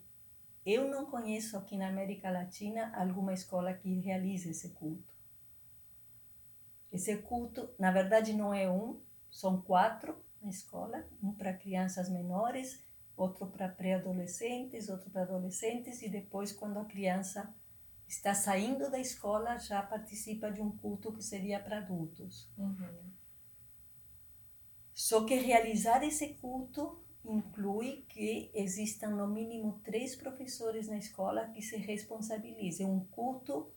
eu 0.66 0.90
não 0.90 1.06
conheço 1.06 1.56
aqui 1.56 1.78
na 1.78 1.88
América 1.88 2.32
Latina 2.32 2.92
alguma 2.96 3.32
escola 3.32 3.76
que 3.76 4.00
realize 4.00 4.50
esse 4.50 4.70
culto. 4.70 5.14
Esse 6.92 7.16
culto, 7.18 7.70
na 7.78 7.92
verdade, 7.92 8.34
não 8.34 8.52
é 8.52 8.68
um, 8.68 9.00
são 9.30 9.62
quatro 9.62 10.18
na 10.42 10.50
escola: 10.50 11.08
um 11.22 11.32
para 11.32 11.54
crianças 11.54 12.10
menores, 12.10 12.89
outro 13.20 13.48
para 13.48 13.68
pré-adolescentes, 13.68 14.88
outro 14.88 15.10
para 15.10 15.24
adolescentes, 15.24 16.02
e 16.02 16.10
depois, 16.10 16.54
quando 16.54 16.80
a 16.80 16.86
criança 16.86 17.54
está 18.08 18.34
saindo 18.34 18.90
da 18.90 19.00
escola, 19.00 19.58
já 19.58 19.82
participa 19.82 20.50
de 20.50 20.62
um 20.62 20.72
culto 20.72 21.12
que 21.12 21.22
seria 21.22 21.60
para 21.60 21.80
adultos. 21.80 22.50
Uhum. 22.58 23.12
Só 24.94 25.26
que 25.26 25.36
realizar 25.36 26.04
esse 26.04 26.36
culto 26.36 27.04
inclui 27.24 28.06
que 28.08 28.50
existam 28.54 29.10
no 29.10 29.28
mínimo 29.28 29.80
três 29.84 30.16
professores 30.16 30.88
na 30.88 30.98
escola 30.98 31.50
que 31.50 31.62
se 31.62 31.78
responsabilizem. 31.78 32.88
Um 32.88 33.06
culto 33.06 33.72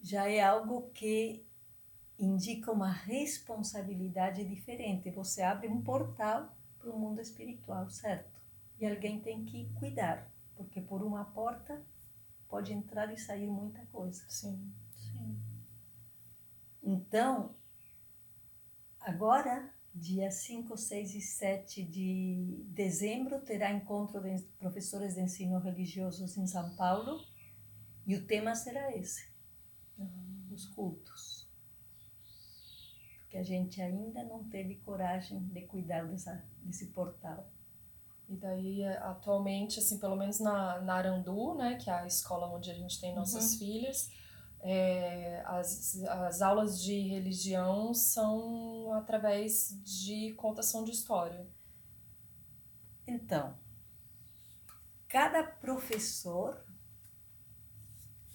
já 0.00 0.28
é 0.28 0.40
algo 0.40 0.90
que 0.90 1.46
indica 2.18 2.70
uma 2.70 2.90
responsabilidade 2.90 4.44
diferente. 4.44 5.10
Você 5.10 5.42
abre 5.42 5.68
um 5.68 5.80
portal 5.82 6.54
para 6.82 6.90
o 6.90 6.98
mundo 6.98 7.20
espiritual, 7.20 7.88
certo? 7.88 8.40
E 8.78 8.84
alguém 8.86 9.20
tem 9.20 9.44
que 9.44 9.72
cuidar, 9.74 10.28
porque 10.56 10.80
por 10.80 11.02
uma 11.02 11.24
porta 11.24 11.80
pode 12.48 12.72
entrar 12.72 13.12
e 13.12 13.16
sair 13.16 13.46
muita 13.46 13.86
coisa. 13.86 14.24
Sim. 14.28 14.72
Sim. 14.90 15.38
Então, 16.82 17.54
agora, 19.00 19.72
dia 19.94 20.30
5, 20.30 20.76
6 20.76 21.14
e 21.14 21.20
7 21.20 21.84
de 21.84 22.64
dezembro, 22.68 23.40
terá 23.40 23.72
encontro 23.72 24.20
de 24.20 24.42
professores 24.58 25.14
de 25.14 25.20
ensino 25.20 25.58
religiosos 25.60 26.36
em 26.36 26.46
São 26.46 26.74
Paulo 26.74 27.24
e 28.04 28.16
o 28.16 28.26
tema 28.26 28.54
será 28.54 28.94
esse: 28.96 29.30
os 30.50 30.66
cultos. 30.66 31.31
Porque 33.32 33.38
a 33.38 33.44
gente 33.44 33.80
ainda 33.80 34.22
não 34.24 34.44
teve 34.44 34.74
coragem 34.84 35.42
de 35.44 35.62
cuidar 35.62 36.04
dessa, 36.04 36.44
desse 36.62 36.88
portal. 36.88 37.50
E 38.28 38.36
daí, 38.36 38.84
atualmente, 38.84 39.78
assim, 39.78 39.98
pelo 39.98 40.16
menos 40.16 40.38
na, 40.38 40.82
na 40.82 40.96
Arandu, 40.96 41.54
né, 41.54 41.76
que 41.76 41.88
é 41.88 41.94
a 41.94 42.06
escola 42.06 42.46
onde 42.46 42.70
a 42.70 42.74
gente 42.74 43.00
tem 43.00 43.14
nossas 43.14 43.56
filhas, 43.56 44.12
é, 44.60 45.42
as, 45.46 46.04
as 46.04 46.42
aulas 46.42 46.82
de 46.82 47.08
religião 47.08 47.94
são 47.94 48.92
através 48.92 49.80
de 49.82 50.34
contação 50.34 50.84
de 50.84 50.90
história. 50.90 51.46
Então, 53.06 53.56
cada 55.08 55.42
professor 55.42 56.62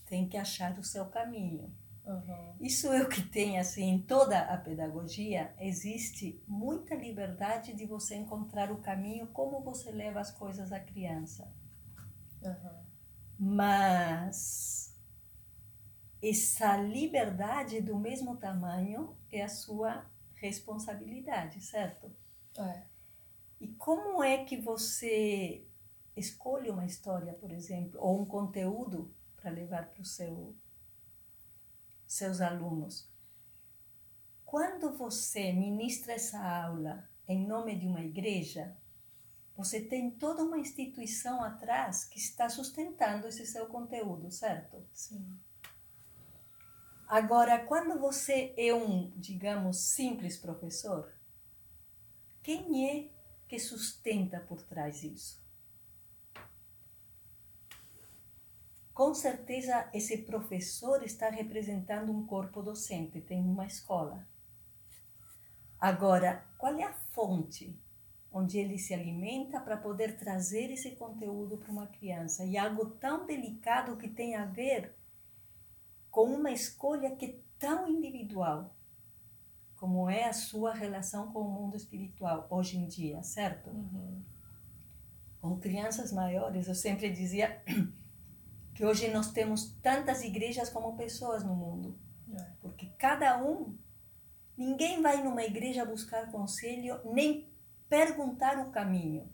tem 0.07 0.27
que 0.27 0.37
achar 0.37 0.75
o 0.79 0.83
seu 0.83 1.05
caminho. 1.05 1.71
Uhum. 2.07 2.55
Isso 2.61 2.91
é 2.93 3.03
o 3.03 3.09
que 3.09 3.21
tem, 3.21 3.59
assim, 3.59 3.83
em 3.83 4.01
toda 4.01 4.39
a 4.39 4.57
pedagogia, 4.57 5.53
existe 5.59 6.41
muita 6.47 6.95
liberdade 6.95 7.73
de 7.73 7.85
você 7.85 8.15
encontrar 8.15 8.71
o 8.71 8.77
caminho, 8.77 9.27
como 9.27 9.61
você 9.61 9.91
leva 9.91 10.21
as 10.21 10.31
coisas 10.31 10.71
à 10.71 10.79
criança. 10.79 11.53
Uhum. 12.41 12.85
Mas 13.37 14.97
essa 16.23 16.77
liberdade 16.77 17.81
do 17.81 17.99
mesmo 17.99 18.37
tamanho 18.37 19.17
é 19.29 19.43
a 19.43 19.49
sua 19.49 20.09
responsabilidade, 20.35 21.61
certo? 21.61 22.09
É. 22.57 22.83
E 23.59 23.67
como 23.67 24.23
é 24.23 24.45
que 24.45 24.55
você 24.55 25.67
escolhe 26.15 26.69
uma 26.69 26.85
história, 26.85 27.33
por 27.33 27.51
exemplo, 27.51 27.99
ou 28.01 28.21
um 28.21 28.25
conteúdo 28.25 29.13
para 29.35 29.51
levar 29.51 29.89
para 29.89 30.01
o 30.01 30.05
seu 30.05 30.55
seus 32.07 32.41
alunos. 32.41 33.07
Quando 34.45 34.97
você 34.97 35.51
ministra 35.51 36.13
essa 36.13 36.39
aula 36.39 37.07
em 37.27 37.45
nome 37.45 37.77
de 37.77 37.85
uma 37.85 38.01
igreja, 38.01 38.75
você 39.55 39.81
tem 39.81 40.09
toda 40.11 40.43
uma 40.43 40.57
instituição 40.57 41.43
atrás 41.43 42.05
que 42.05 42.17
está 42.17 42.47
sustentando 42.47 43.27
esse 43.27 43.45
seu 43.45 43.65
conteúdo, 43.65 44.31
certo? 44.31 44.81
Sim. 44.93 45.37
Agora, 47.07 47.65
quando 47.65 47.99
você 47.99 48.53
é 48.57 48.73
um, 48.73 49.11
digamos, 49.15 49.77
simples 49.77 50.37
professor, 50.37 51.13
quem 52.43 52.89
é 52.89 53.09
que 53.47 53.57
sustenta 53.57 54.39
por 54.39 54.61
trás 54.61 55.01
disso? 55.01 55.41
Com 58.97 59.13
certeza, 59.13 59.87
esse 59.93 60.17
professor 60.23 61.03
está 61.03 61.29
representando 61.29 62.11
um 62.11 62.25
corpo 62.25 62.63
docente, 62.63 63.21
tem 63.21 63.39
uma 63.39 63.67
escola. 63.67 64.27
Agora, 65.79 66.43
qual 66.57 66.75
é 66.79 66.83
a 66.83 66.93
fonte 67.13 67.79
onde 68.31 68.57
ele 68.57 68.79
se 68.79 68.95
alimenta 68.95 69.59
para 69.59 69.77
poder 69.77 70.17
trazer 70.17 70.71
esse 70.71 70.95
conteúdo 70.95 71.59
para 71.59 71.71
uma 71.71 71.85
criança? 71.85 72.43
E 72.43 72.57
algo 72.57 72.87
tão 72.87 73.27
delicado 73.27 73.97
que 73.97 74.09
tem 74.09 74.35
a 74.35 74.45
ver 74.45 74.95
com 76.09 76.33
uma 76.33 76.49
escolha 76.49 77.15
que 77.15 77.25
é 77.27 77.39
tão 77.59 77.87
individual, 77.87 78.75
como 79.75 80.09
é 80.09 80.27
a 80.27 80.33
sua 80.33 80.73
relação 80.73 81.31
com 81.31 81.41
o 81.41 81.51
mundo 81.51 81.77
espiritual 81.77 82.47
hoje 82.49 82.79
em 82.79 82.87
dia, 82.87 83.21
certo? 83.21 83.69
Uhum. 83.69 84.23
Com 85.39 85.59
crianças 85.59 86.11
maiores, 86.11 86.67
eu 86.67 86.73
sempre 86.73 87.11
dizia 87.11 87.61
que 88.77 88.85
hoje 88.85 89.09
nós 89.09 89.31
temos 89.31 89.71
tantas 89.81 90.23
igrejas 90.23 90.69
como 90.69 90.95
pessoas 90.95 91.43
no 91.43 91.55
mundo. 91.55 91.97
É. 92.31 92.43
Porque 92.61 92.85
cada 92.99 93.43
um, 93.43 93.75
ninguém 94.55 95.01
vai 95.01 95.23
numa 95.23 95.43
igreja 95.43 95.83
buscar 95.83 96.31
conselho, 96.31 97.01
nem 97.11 97.49
perguntar 97.89 98.59
o 98.59 98.69
caminho. 98.69 99.27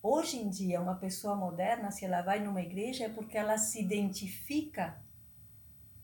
Hoje 0.00 0.38
em 0.38 0.48
dia, 0.48 0.80
uma 0.80 0.94
pessoa 0.94 1.34
moderna, 1.34 1.90
se 1.90 2.04
ela 2.04 2.22
vai 2.22 2.38
numa 2.38 2.62
igreja, 2.62 3.06
é 3.06 3.08
porque 3.08 3.36
ela 3.36 3.58
se 3.58 3.82
identifica 3.82 5.02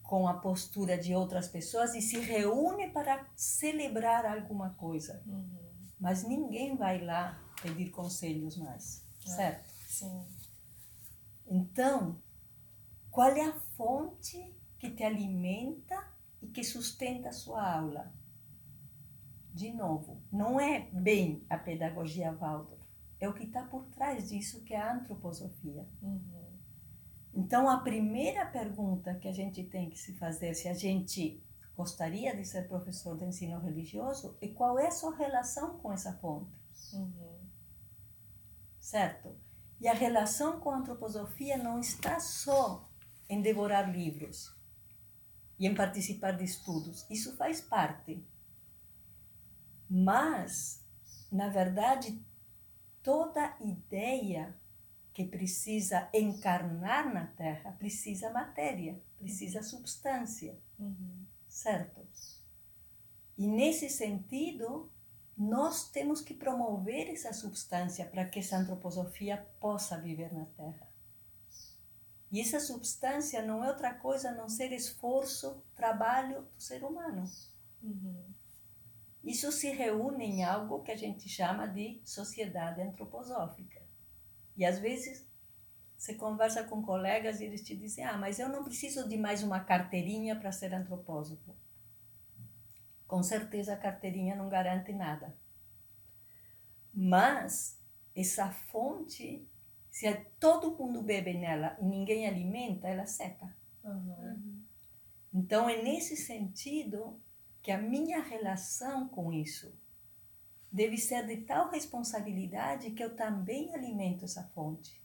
com 0.03 0.27
a 0.27 0.35
postura 0.35 0.99
de 0.99 1.15
outras 1.15 1.47
pessoas 1.47 1.95
e 1.95 2.03
se 2.03 2.19
reúne 2.19 2.91
para 2.91 3.25
celebrar 3.37 4.27
alguma 4.27 4.71
coisa. 4.71 5.23
Uhum. 5.25 5.47
Mas 6.01 6.25
ninguém 6.25 6.75
vai 6.75 7.05
lá 7.05 7.41
pedir 7.63 7.91
conselhos 7.91 8.57
mais, 8.57 9.07
é. 9.25 9.31
certo? 9.31 9.71
Sim. 9.87 10.27
Então, 11.47 12.21
qual 13.11 13.31
é 13.31 13.45
a 13.45 13.53
fonte 13.77 14.55
que 14.79 14.91
te 14.91 15.05
alimenta 15.05 15.97
e 16.41 16.49
que 16.49 16.65
sustenta 16.65 17.29
a 17.29 17.33
sua 17.33 17.79
aula? 17.79 18.13
De 19.53 19.71
novo, 19.73 20.23
não 20.33 20.59
é 20.59 20.89
bem 20.93 21.45
a 21.49 21.59
pedagogia 21.59 22.33
Waldorf, 22.33 22.83
é 23.21 23.29
o 23.29 23.35
que 23.35 23.45
está 23.45 23.63
por 23.65 23.85
trás 23.87 24.31
disso 24.31 24.65
que 24.65 24.73
é 24.73 24.81
a 24.81 24.95
antroposofia. 24.95 25.87
Uhum. 26.01 26.43
Então, 27.35 27.69
a 27.69 27.79
primeira 27.79 28.45
pergunta 28.47 29.15
que 29.15 29.29
a 29.29 29.33
gente 29.33 29.63
tem 29.65 29.89
que 29.89 29.99
se 29.99 30.15
fazer, 30.15 30.55
se 30.55 30.69
a 30.69 30.75
gente 30.75 31.43
gostaria 31.77 32.37
de 32.37 32.45
ser 32.45 32.69
professor 32.69 33.17
de 33.17 33.25
ensino 33.25 33.59
religioso, 33.59 34.37
é 34.41 34.49
qual 34.49 34.79
é 34.79 34.89
a 34.89 34.91
sua 34.91 35.15
relação 35.17 35.79
com 35.79 35.93
essa 35.93 36.13
fonte. 36.15 36.53
Uhum. 36.93 37.39
Certo? 38.81 39.35
E 39.83 39.89
a 39.89 39.95
relação 39.95 40.61
com 40.61 40.71
a 40.71 40.77
antroposofia 40.77 41.59
não 41.59 41.81
está 41.81 42.21
só 42.21 42.89
em 43.29 43.43
devorar 43.43 43.93
livros 43.93 44.57
e 45.59 45.67
em 45.67 45.75
participar 45.75 46.37
de 46.37 46.45
estudos. 46.45 47.05
Isso 47.11 47.37
faz 47.37 47.61
parte. 47.61 48.25
Mas, 49.91 50.87
na 51.33 51.49
verdade, 51.49 52.25
toda 53.03 53.57
ideia 53.61 54.57
que 55.13 55.25
precisa 55.25 56.09
encarnar 56.15 57.13
na 57.13 57.27
Terra 57.27 57.73
precisa 57.73 58.31
matéria, 58.31 59.03
precisa 59.19 59.65
substância. 59.65 60.57
Uhum. 60.79 61.27
Certo? 61.49 62.07
E 63.37 63.49
nesse 63.49 63.91
sentido, 63.91 64.92
nós 65.37 65.89
temos 65.91 66.21
que 66.21 66.35
promover 66.35 67.09
essa 67.09 67.33
substância 67.33 68.05
para 68.05 68.25
que 68.25 68.39
essa 68.39 68.57
antroposofia 68.57 69.39
possa 69.59 69.99
viver 69.99 70.33
na 70.33 70.45
Terra. 70.45 70.89
E 72.31 72.41
essa 72.41 72.61
substância 72.61 73.43
não 73.43 73.65
é 73.65 73.69
outra 73.69 73.93
coisa 73.95 74.31
a 74.31 74.35
não 74.35 74.49
ser 74.49 74.73
esforço, 74.73 75.63
trabalho 75.75 76.43
do 76.43 76.63
ser 76.63 76.83
humano. 76.83 77.25
Uhum. 77.83 78.25
Isso 79.23 79.53
se 79.53 79.71
reúne 79.71 80.25
em 80.25 80.45
algo 80.45 80.83
que 80.83 80.91
a 80.91 80.97
gente 80.97 81.29
chama 81.29 81.67
de 81.67 82.01
sociedade 82.05 82.81
antroposófica. 82.81 83.83
E 84.57 84.65
às 84.65 84.79
vezes 84.79 85.27
você 85.97 86.15
conversa 86.15 86.65
com 86.65 86.83
colegas 86.83 87.41
e 87.41 87.45
eles 87.45 87.63
te 87.63 87.77
dizem: 87.77 88.05
Ah, 88.05 88.19
mas 88.19 88.39
eu 88.39 88.49
não 88.49 88.65
preciso 88.65 89.09
de 89.09 89.17
mais 89.17 89.43
uma 89.43 89.61
carteirinha 89.61 90.35
para 90.35 90.51
ser 90.51 90.75
antropósofo 90.75 91.55
com 93.13 93.23
certeza 93.23 93.75
a 93.75 93.77
carteirinha 93.77 94.35
não 94.35 94.49
garante 94.49 94.91
nada. 94.91 95.37
Mas 96.95 97.79
essa 98.17 98.51
fonte, 98.51 99.47
se 99.91 100.15
todo 100.41 100.75
mundo 100.79 101.03
bebe 101.03 101.35
nela 101.35 101.77
e 101.79 101.85
ninguém 101.85 102.27
alimenta, 102.27 102.89
ela 102.89 103.05
seca. 103.05 103.55
Uhum. 103.85 104.65
Então 105.31 105.69
é 105.69 105.83
nesse 105.83 106.17
sentido 106.17 107.21
que 107.61 107.71
a 107.71 107.77
minha 107.77 108.23
relação 108.23 109.07
com 109.07 109.31
isso 109.31 109.79
deve 110.73 110.97
ser 110.97 111.27
de 111.27 111.37
tal 111.43 111.69
responsabilidade 111.71 112.93
que 112.93 113.05
eu 113.05 113.15
também 113.15 113.75
alimento 113.75 114.25
essa 114.25 114.43
fonte, 114.55 115.05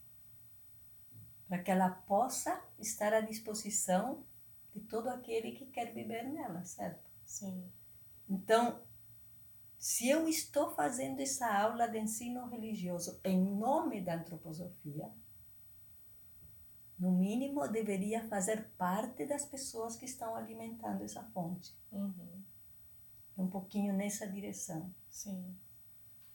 para 1.45 1.61
que 1.61 1.69
ela 1.69 1.89
possa 1.89 2.57
estar 2.79 3.13
à 3.13 3.19
disposição 3.19 4.25
de 4.73 4.79
todo 4.79 5.09
aquele 5.09 5.51
que 5.51 5.65
quer 5.65 5.93
beber 5.93 6.23
nela, 6.23 6.63
certo? 6.63 7.11
Sim. 7.25 7.69
Então, 8.29 8.81
se 9.77 10.09
eu 10.09 10.27
estou 10.27 10.71
fazendo 10.71 11.19
essa 11.21 11.47
aula 11.47 11.87
de 11.87 11.99
ensino 11.99 12.47
religioso 12.47 13.19
em 13.23 13.39
nome 13.39 14.01
da 14.01 14.15
antroposofia, 14.15 15.11
no 16.97 17.11
mínimo 17.11 17.67
deveria 17.67 18.27
fazer 18.27 18.69
parte 18.77 19.25
das 19.25 19.45
pessoas 19.45 19.95
que 19.95 20.05
estão 20.05 20.35
alimentando 20.35 21.03
essa 21.03 21.23
fonte. 21.25 21.75
Uhum. 21.91 22.43
Um 23.37 23.47
pouquinho 23.47 23.93
nessa 23.93 24.27
direção. 24.27 24.93
Sim. 25.09 25.55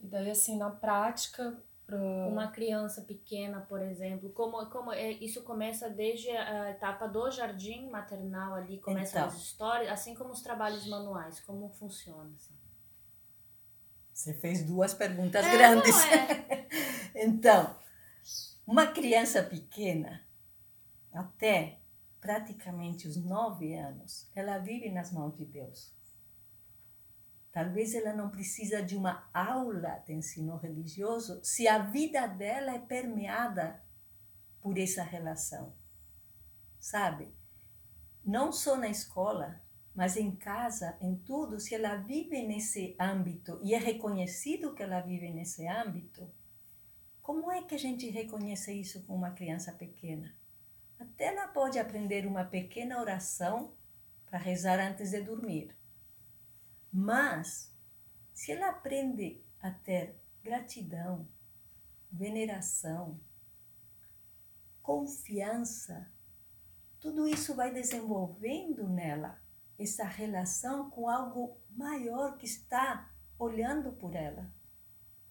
E 0.00 0.06
daí, 0.06 0.30
assim, 0.30 0.56
na 0.56 0.70
prática, 0.70 1.60
uma 1.96 2.48
criança 2.48 3.02
pequena, 3.02 3.60
por 3.60 3.80
exemplo, 3.82 4.30
como, 4.30 4.64
como 4.66 4.92
é, 4.92 5.12
isso 5.12 5.42
começa 5.42 5.88
desde 5.88 6.30
a 6.30 6.70
etapa 6.70 7.06
do 7.06 7.30
jardim 7.30 7.88
maternal 7.90 8.54
ali, 8.54 8.78
começam 8.78 9.22
então, 9.22 9.34
as 9.34 9.42
histórias, 9.42 9.90
assim 9.90 10.14
como 10.14 10.30
os 10.30 10.42
trabalhos 10.42 10.86
manuais, 10.86 11.40
como 11.40 11.68
funciona? 11.70 12.30
Assim? 12.36 12.54
Você 14.12 14.34
fez 14.34 14.64
duas 14.64 14.94
perguntas 14.94 15.44
é, 15.44 15.52
grandes. 15.52 15.96
É. 16.06 16.68
então, 17.24 17.74
uma 18.66 18.86
criança 18.86 19.42
pequena, 19.42 20.22
até 21.12 21.78
praticamente 22.20 23.08
os 23.08 23.16
nove 23.16 23.74
anos, 23.74 24.30
ela 24.34 24.58
vive 24.58 24.90
nas 24.90 25.10
mãos 25.10 25.36
de 25.36 25.44
Deus. 25.44 25.92
Talvez 27.52 27.94
ela 27.94 28.14
não 28.14 28.30
precisa 28.30 28.82
de 28.82 28.96
uma 28.96 29.28
aula 29.32 30.02
de 30.06 30.14
ensino 30.14 30.56
religioso 30.56 31.38
se 31.44 31.68
a 31.68 31.78
vida 31.78 32.26
dela 32.26 32.72
é 32.74 32.78
permeada 32.78 33.82
por 34.60 34.78
essa 34.78 35.02
relação. 35.02 35.74
Sabe? 36.80 37.28
Não 38.24 38.50
só 38.50 38.76
na 38.76 38.88
escola, 38.88 39.60
mas 39.94 40.16
em 40.16 40.34
casa, 40.34 40.96
em 41.00 41.14
tudo, 41.14 41.60
se 41.60 41.74
ela 41.74 41.96
vive 41.96 42.42
nesse 42.42 42.96
âmbito 42.98 43.60
e 43.62 43.74
é 43.74 43.78
reconhecido 43.78 44.74
que 44.74 44.82
ela 44.82 45.00
vive 45.00 45.28
nesse 45.28 45.66
âmbito, 45.66 46.32
como 47.20 47.52
é 47.52 47.62
que 47.62 47.74
a 47.74 47.78
gente 47.78 48.08
reconhece 48.08 48.72
isso 48.72 49.02
com 49.02 49.14
uma 49.14 49.32
criança 49.32 49.72
pequena? 49.72 50.34
Até 50.98 51.26
ela 51.26 51.48
pode 51.48 51.78
aprender 51.78 52.26
uma 52.26 52.44
pequena 52.44 52.98
oração 52.98 53.74
para 54.24 54.38
rezar 54.38 54.80
antes 54.80 55.10
de 55.10 55.20
dormir. 55.20 55.76
Mas, 56.92 57.72
se 58.34 58.52
ela 58.52 58.68
aprende 58.68 59.42
a 59.60 59.70
ter 59.70 60.14
gratidão, 60.42 61.26
veneração, 62.10 63.18
confiança, 64.82 66.12
tudo 67.00 67.26
isso 67.26 67.54
vai 67.54 67.72
desenvolvendo 67.72 68.88
nela 68.88 69.40
essa 69.78 70.04
relação 70.04 70.90
com 70.90 71.08
algo 71.08 71.56
maior 71.70 72.36
que 72.36 72.44
está 72.44 73.10
olhando 73.38 73.92
por 73.92 74.14
ela, 74.14 74.52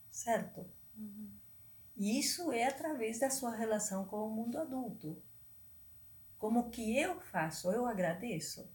certo? 0.09 0.65
Uhum. 0.97 1.31
E 1.95 2.19
isso 2.19 2.51
é 2.51 2.65
através 2.65 3.19
da 3.19 3.29
sua 3.29 3.55
relação 3.55 4.05
com 4.05 4.27
o 4.27 4.33
mundo 4.33 4.57
adulto. 4.57 5.21
Como 6.37 6.71
que 6.71 6.97
eu 6.97 7.21
faço? 7.21 7.71
Eu 7.71 7.85
agradeço. 7.85 8.67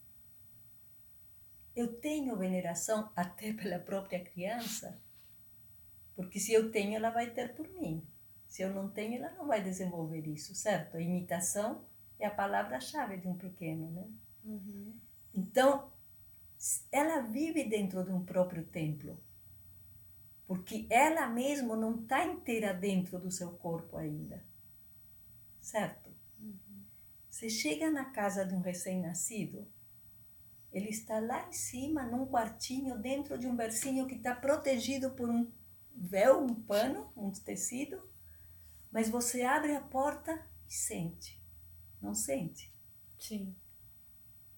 Eu 1.76 1.92
tenho 2.00 2.34
veneração 2.36 3.12
até 3.14 3.52
pela 3.52 3.78
própria 3.78 4.24
criança, 4.24 4.98
porque 6.16 6.40
se 6.40 6.50
eu 6.50 6.72
tenho, 6.72 6.96
ela 6.96 7.10
vai 7.10 7.30
ter 7.30 7.54
por 7.54 7.68
mim. 7.74 8.02
Se 8.48 8.62
eu 8.62 8.72
não 8.72 8.88
tenho, 8.88 9.16
ela 9.16 9.30
não 9.32 9.46
vai 9.46 9.62
desenvolver 9.62 10.26
isso, 10.26 10.54
certo? 10.54 10.96
A 10.96 11.02
imitação 11.02 11.84
é 12.18 12.26
a 12.26 12.30
palavra-chave 12.30 13.18
de 13.18 13.28
um 13.28 13.36
pequeno, 13.36 13.90
né? 13.90 14.08
Uhum. 14.42 14.98
Então, 15.34 15.92
ela 16.90 17.20
vive 17.20 17.64
dentro 17.64 18.02
de 18.02 18.10
um 18.10 18.24
próprio 18.24 18.64
templo, 18.64 19.22
porque 20.46 20.86
ela 20.88 21.28
mesma 21.28 21.76
não 21.76 22.00
está 22.00 22.24
inteira 22.24 22.72
dentro 22.72 23.18
do 23.18 23.30
seu 23.30 23.52
corpo 23.52 23.98
ainda, 23.98 24.42
certo? 25.60 26.10
Uhum. 26.40 26.84
Você 27.28 27.50
chega 27.50 27.90
na 27.90 28.06
casa 28.06 28.46
de 28.46 28.54
um 28.54 28.60
recém-nascido, 28.60 29.68
ele 30.76 30.90
está 30.90 31.18
lá 31.18 31.48
em 31.48 31.52
cima, 31.52 32.02
num 32.02 32.26
quartinho, 32.26 32.98
dentro 32.98 33.38
de 33.38 33.46
um 33.46 33.56
bercinho 33.56 34.06
que 34.06 34.14
está 34.14 34.34
protegido 34.34 35.10
por 35.12 35.30
um 35.30 35.50
véu, 35.94 36.44
um 36.44 36.54
pano, 36.54 37.10
um 37.16 37.30
tecido, 37.30 38.06
mas 38.92 39.08
você 39.08 39.40
abre 39.40 39.74
a 39.74 39.80
porta 39.80 40.46
e 40.68 40.74
sente. 40.74 41.42
Não 41.98 42.14
sente? 42.14 42.70
Sim. 43.18 43.56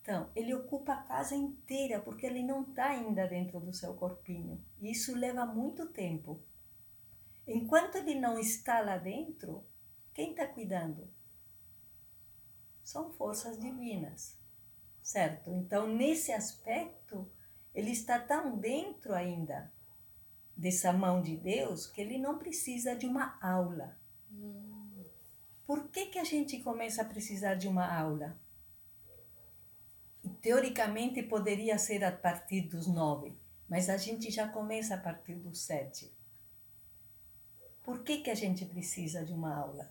Então, 0.02 0.28
ele 0.34 0.52
ocupa 0.52 0.94
a 0.94 1.02
casa 1.02 1.36
inteira 1.36 2.00
porque 2.00 2.26
ele 2.26 2.42
não 2.42 2.62
está 2.62 2.86
ainda 2.86 3.28
dentro 3.28 3.60
do 3.60 3.72
seu 3.72 3.94
corpinho. 3.94 4.60
E 4.80 4.90
isso 4.90 5.14
leva 5.14 5.46
muito 5.46 5.86
tempo. 5.86 6.42
Enquanto 7.46 7.94
ele 7.94 8.16
não 8.16 8.40
está 8.40 8.80
lá 8.80 8.98
dentro, 8.98 9.64
quem 10.12 10.30
está 10.32 10.48
cuidando? 10.48 11.08
São 12.82 13.12
forças 13.12 13.56
divinas, 13.60 14.38
certo? 15.09 15.50
Então, 15.54 15.88
nesse 15.88 16.32
aspecto, 16.32 17.26
ele 17.74 17.92
está 17.92 18.18
tão 18.18 18.59
dentro 18.59 19.14
ainda 19.14 19.72
dessa 20.54 20.92
mão 20.92 21.22
de 21.22 21.34
Deus 21.34 21.86
que 21.86 22.02
ele 22.02 22.18
não 22.18 22.36
precisa 22.36 22.94
de 22.94 23.06
uma 23.06 23.38
aula. 23.40 23.98
Hum. 24.30 25.02
Por 25.66 25.88
que, 25.88 26.06
que 26.06 26.18
a 26.18 26.24
gente 26.24 26.62
começa 26.62 27.00
a 27.00 27.06
precisar 27.06 27.54
de 27.54 27.66
uma 27.66 27.90
aula? 27.90 28.38
Teoricamente 30.42 31.22
poderia 31.22 31.78
ser 31.78 32.04
a 32.04 32.12
partir 32.12 32.68
dos 32.68 32.86
nove, 32.86 33.34
mas 33.66 33.88
a 33.88 33.96
gente 33.96 34.30
já 34.30 34.46
começa 34.46 34.94
a 34.94 34.98
partir 34.98 35.36
dos 35.36 35.62
sete. 35.62 36.14
Por 37.82 38.02
que, 38.02 38.18
que 38.18 38.30
a 38.30 38.34
gente 38.34 38.66
precisa 38.66 39.24
de 39.24 39.32
uma 39.32 39.56
aula? 39.56 39.90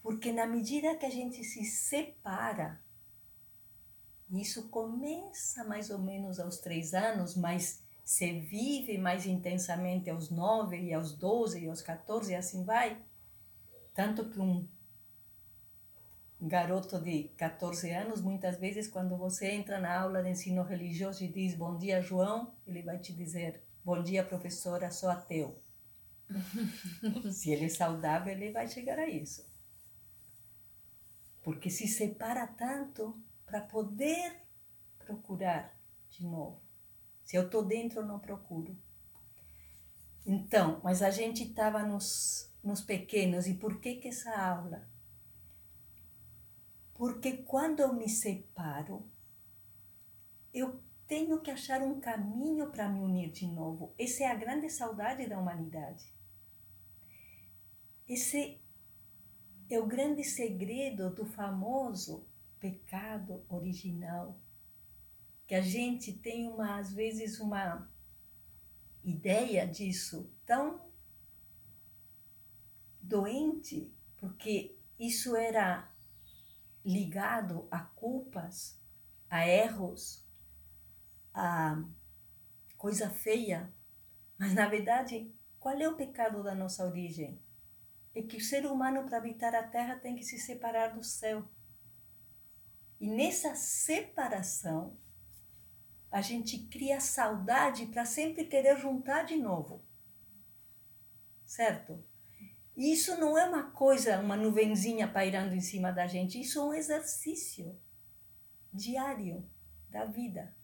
Porque 0.00 0.32
na 0.32 0.46
medida 0.46 0.96
que 0.96 1.06
a 1.06 1.10
gente 1.10 1.42
se 1.42 1.64
separa, 1.64 2.80
isso 4.32 4.68
começa 4.68 5.64
mais 5.64 5.90
ou 5.90 5.98
menos 5.98 6.38
aos 6.38 6.58
três 6.58 6.94
anos, 6.94 7.36
mas 7.36 7.82
se 8.04 8.40
vive 8.40 8.98
mais 8.98 9.26
intensamente 9.26 10.10
aos 10.10 10.30
nove 10.30 10.80
e 10.80 10.92
aos 10.92 11.16
doze 11.16 11.64
e 11.64 11.68
aos 11.68 11.82
14 11.82 12.32
e 12.32 12.34
assim 12.34 12.64
vai. 12.64 13.02
Tanto 13.94 14.28
que 14.28 14.38
um 14.40 14.66
garoto 16.40 16.98
de 16.98 17.24
14 17.36 17.90
anos, 17.90 18.20
muitas 18.20 18.58
vezes, 18.58 18.88
quando 18.88 19.16
você 19.16 19.50
entra 19.50 19.78
na 19.78 20.00
aula 20.00 20.22
de 20.22 20.30
ensino 20.30 20.62
religioso 20.62 21.22
e 21.24 21.28
diz 21.28 21.54
bom 21.54 21.76
dia, 21.76 22.00
João, 22.00 22.54
ele 22.66 22.82
vai 22.82 22.98
te 22.98 23.12
dizer 23.12 23.62
bom 23.84 24.02
dia, 24.02 24.24
professora, 24.24 24.90
sou 24.90 25.10
ateu. 25.10 25.60
se 27.32 27.50
ele 27.50 27.66
é 27.66 27.68
saudável, 27.68 28.32
ele 28.32 28.52
vai 28.52 28.68
chegar 28.68 28.98
a 28.98 29.08
isso. 29.08 29.48
Porque 31.42 31.68
se 31.68 31.86
separa 31.88 32.46
tanto 32.46 33.20
para 33.50 33.60
poder 33.60 34.40
procurar 34.96 35.76
de 36.08 36.24
novo. 36.24 36.62
Se 37.24 37.36
eu 37.36 37.46
estou 37.46 37.64
dentro, 37.64 38.00
eu 38.00 38.06
não 38.06 38.20
procuro. 38.20 38.78
Então, 40.24 40.80
mas 40.84 41.02
a 41.02 41.10
gente 41.10 41.42
estava 41.42 41.82
nos, 41.82 42.48
nos 42.62 42.80
pequenos, 42.80 43.48
e 43.48 43.54
por 43.54 43.80
que, 43.80 43.96
que 43.96 44.08
essa 44.08 44.30
aula? 44.40 44.88
Porque 46.94 47.38
quando 47.38 47.80
eu 47.80 47.92
me 47.92 48.08
separo, 48.08 49.10
eu 50.54 50.80
tenho 51.08 51.40
que 51.40 51.50
achar 51.50 51.82
um 51.82 51.98
caminho 51.98 52.70
para 52.70 52.88
me 52.88 53.00
unir 53.00 53.32
de 53.32 53.46
novo. 53.46 53.92
Essa 53.98 54.24
é 54.24 54.26
a 54.28 54.34
grande 54.34 54.70
saudade 54.70 55.26
da 55.26 55.38
humanidade. 55.38 56.04
Esse 58.08 58.60
é 59.68 59.78
o 59.78 59.86
grande 59.86 60.22
segredo 60.22 61.10
do 61.10 61.24
famoso 61.24 62.29
pecado 62.60 63.44
original. 63.48 64.38
Que 65.46 65.54
a 65.56 65.62
gente 65.62 66.12
tem 66.12 66.46
uma, 66.46 66.78
às 66.78 66.92
vezes, 66.92 67.40
uma 67.40 67.90
ideia 69.02 69.66
disso 69.66 70.30
tão 70.46 70.88
doente, 73.00 73.92
porque 74.18 74.78
isso 74.98 75.34
era 75.34 75.90
ligado 76.84 77.66
a 77.70 77.80
culpas, 77.80 78.80
a 79.28 79.46
erros, 79.46 80.24
a 81.34 81.82
coisa 82.76 83.10
feia. 83.10 83.72
Mas, 84.38 84.54
na 84.54 84.68
verdade, 84.68 85.34
qual 85.58 85.76
é 85.76 85.88
o 85.88 85.96
pecado 85.96 86.42
da 86.42 86.54
nossa 86.54 86.84
origem? 86.84 87.40
É 88.14 88.22
que 88.22 88.36
o 88.36 88.40
ser 88.40 88.66
humano, 88.66 89.04
para 89.04 89.18
habitar 89.18 89.54
a 89.54 89.62
terra, 89.62 89.96
tem 89.96 90.14
que 90.14 90.24
se 90.24 90.38
separar 90.38 90.94
do 90.94 91.02
céu. 91.02 91.48
E 93.00 93.08
nessa 93.08 93.54
separação, 93.54 94.96
a 96.10 96.20
gente 96.20 96.58
cria 96.66 97.00
saudade 97.00 97.86
para 97.86 98.04
sempre 98.04 98.44
querer 98.44 98.78
juntar 98.78 99.24
de 99.24 99.36
novo. 99.36 99.82
Certo? 101.46 102.04
isso 102.76 103.18
não 103.18 103.36
é 103.36 103.44
uma 103.44 103.70
coisa, 103.72 104.18
uma 104.20 104.36
nuvenzinha 104.36 105.06
pairando 105.06 105.54
em 105.54 105.60
cima 105.60 105.92
da 105.92 106.06
gente, 106.06 106.40
isso 106.40 106.58
é 106.58 106.64
um 106.64 106.74
exercício 106.74 107.78
diário 108.72 109.46
da 109.90 110.06
vida. 110.06 110.54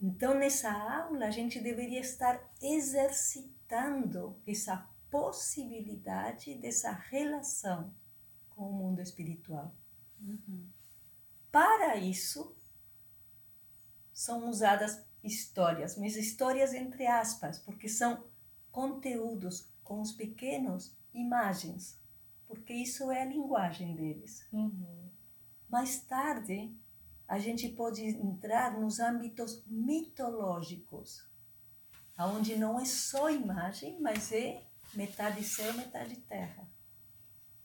Então, 0.00 0.34
nessa 0.34 0.70
aula, 0.70 1.26
a 1.26 1.30
gente 1.30 1.58
deveria 1.60 2.00
estar 2.00 2.38
exercitando 2.60 4.38
essa 4.46 4.86
possibilidade 5.10 6.54
dessa 6.56 6.90
relação 6.92 7.94
com 8.50 8.68
o 8.68 8.72
mundo 8.72 9.00
espiritual. 9.00 9.74
Uhum. 10.20 10.68
Para 11.56 11.96
isso, 11.96 12.54
são 14.12 14.50
usadas 14.50 15.02
histórias, 15.24 15.96
mas 15.96 16.14
histórias 16.14 16.74
entre 16.74 17.06
aspas, 17.06 17.58
porque 17.58 17.88
são 17.88 18.26
conteúdos 18.70 19.66
com 19.82 20.02
os 20.02 20.12
pequenos 20.12 20.94
imagens, 21.14 21.98
porque 22.46 22.74
isso 22.74 23.10
é 23.10 23.22
a 23.22 23.24
linguagem 23.24 23.96
deles. 23.96 24.46
Uhum. 24.52 25.08
Mais 25.66 25.98
tarde, 25.98 26.76
a 27.26 27.38
gente 27.38 27.70
pode 27.70 28.04
entrar 28.04 28.78
nos 28.78 29.00
âmbitos 29.00 29.64
mitológicos, 29.66 31.26
onde 32.18 32.54
não 32.56 32.78
é 32.78 32.84
só 32.84 33.30
imagem, 33.30 33.98
mas 33.98 34.30
é 34.30 34.62
metade 34.92 35.42
céu, 35.42 35.72
metade 35.72 36.16
terra. 36.16 36.68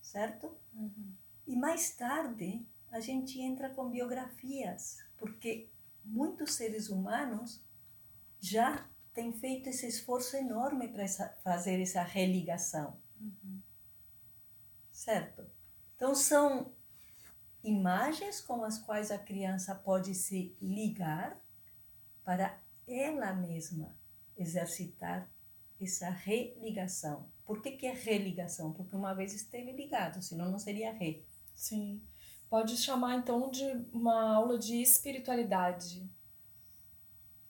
Certo? 0.02 0.58
Uhum. 0.74 1.14
E 1.46 1.58
mais 1.58 1.92
tarde, 1.92 2.66
a 2.92 3.00
gente 3.00 3.39
entra 3.39 3.70
com 3.70 3.89
biografias, 3.89 5.00
porque 5.18 5.70
muitos 6.04 6.54
seres 6.54 6.89
humanos 6.89 7.64
já 8.39 8.86
tem 9.14 9.32
feito 9.32 9.70
esse 9.70 9.88
esforço 9.88 10.36
enorme 10.36 10.88
para 10.89 11.08
fazer 11.44 11.82
essa 11.82 12.04
religação. 12.04 13.00
Uhum. 13.20 13.62
Certo? 14.92 15.46
Então, 15.96 16.14
são 16.14 16.74
imagens 17.64 18.42
com 18.42 18.64
as 18.64 18.78
quais 18.78 19.12
a 19.12 19.18
criança 19.18 19.74
pode 19.76 20.14
se 20.16 20.56
ligar 20.62 21.39
para 22.24 22.60
ela 22.88 23.34
mesma 23.34 23.96
exercitar 24.38 25.30
essa 25.80 26.10
religação. 26.10 27.30
Por 27.46 27.62
que, 27.62 27.72
que 27.72 27.86
é 27.86 27.94
religação? 27.94 28.74
Porque 28.74 28.96
uma 28.96 29.14
vez 29.14 29.34
esteve 29.34 29.72
ligado, 29.72 30.22
senão 30.22 30.50
não 30.50 30.60
seria 30.60 30.92
re, 30.92 31.26
Sim. 31.54 32.02
Pode 32.52 32.76
chamar 32.76 33.16
então 33.16 33.49
de 33.49 33.64
uma 33.93 34.36
aula 34.36 34.60
de 34.60 34.82
espiritualidade. 34.82 36.06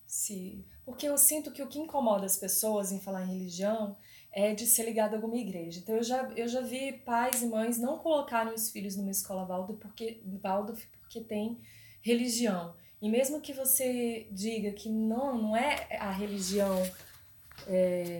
Se... 0.05 0.63
Porque 0.85 1.07
eu 1.07 1.17
sinto 1.17 1.49
que 1.51 1.63
o 1.63 1.67
que 1.67 1.79
incomoda 1.79 2.23
as 2.23 2.37
pessoas 2.37 2.91
em 2.91 2.99
falar 2.99 3.23
em 3.23 3.33
religião 3.33 3.97
é 4.31 4.53
de 4.53 4.67
ser 4.67 4.83
ligado 4.83 5.15
a 5.15 5.17
alguma 5.17 5.37
igreja. 5.37 5.79
Então 5.79 5.95
eu 5.95 6.03
já, 6.03 6.29
eu 6.35 6.47
já 6.47 6.61
vi 6.61 6.93
pais 6.93 7.41
e 7.41 7.47
mães 7.47 7.79
não 7.79 7.97
colocarem 7.97 8.53
os 8.53 8.69
filhos 8.69 8.95
numa 8.95 9.09
escola 9.09 9.43
Waldorf 9.43 9.81
porque, 9.81 10.21
Waldorf 10.39 10.85
porque 10.99 11.19
tem 11.21 11.59
religião. 12.03 12.75
E 13.01 13.09
mesmo 13.09 13.41
que 13.41 13.53
você 13.53 14.27
diga 14.29 14.71
que 14.71 14.87
não, 14.87 15.35
não 15.35 15.57
é 15.57 15.97
a 15.97 16.11
religião 16.11 16.79
é, 17.65 18.19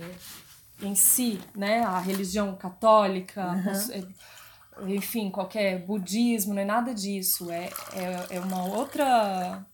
em 0.81 0.95
si, 0.95 1.39
né? 1.55 1.81
A 1.83 1.99
religião 1.99 2.55
católica, 2.55 3.51
uhum. 3.51 4.13
Enfim, 4.87 5.29
qualquer 5.29 5.85
budismo, 5.85 6.53
não 6.53 6.61
é 6.61 6.65
nada 6.65 6.93
disso. 6.93 7.51
É, 7.51 7.69
é, 7.93 8.37
é 8.37 8.39
uma 8.39 8.65
outra. 8.65 9.65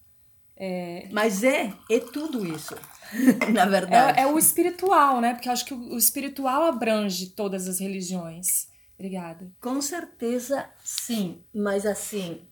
É... 0.55 1.07
Mas 1.11 1.43
é, 1.43 1.71
é 1.89 1.99
tudo 1.99 2.45
isso, 2.45 2.75
na 3.53 3.65
verdade. 3.65 4.19
É, 4.19 4.23
é 4.23 4.27
o 4.27 4.37
espiritual, 4.37 5.21
né? 5.21 5.33
Porque 5.33 5.47
eu 5.47 5.53
acho 5.53 5.65
que 5.65 5.73
o, 5.73 5.93
o 5.93 5.97
espiritual 5.97 6.63
abrange 6.63 7.29
todas 7.29 7.67
as 7.67 7.79
religiões. 7.79 8.67
Obrigada. 8.95 9.51
Com 9.61 9.79
certeza, 9.81 10.67
sim. 10.83 11.43
Mas 11.53 11.85
assim, 11.85 12.47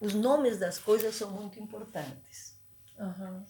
os 0.00 0.12
nomes 0.12 0.58
das 0.58 0.78
coisas 0.78 1.14
são 1.14 1.30
muito 1.30 1.60
importantes. 1.60 2.58
Uhum. 2.98 3.44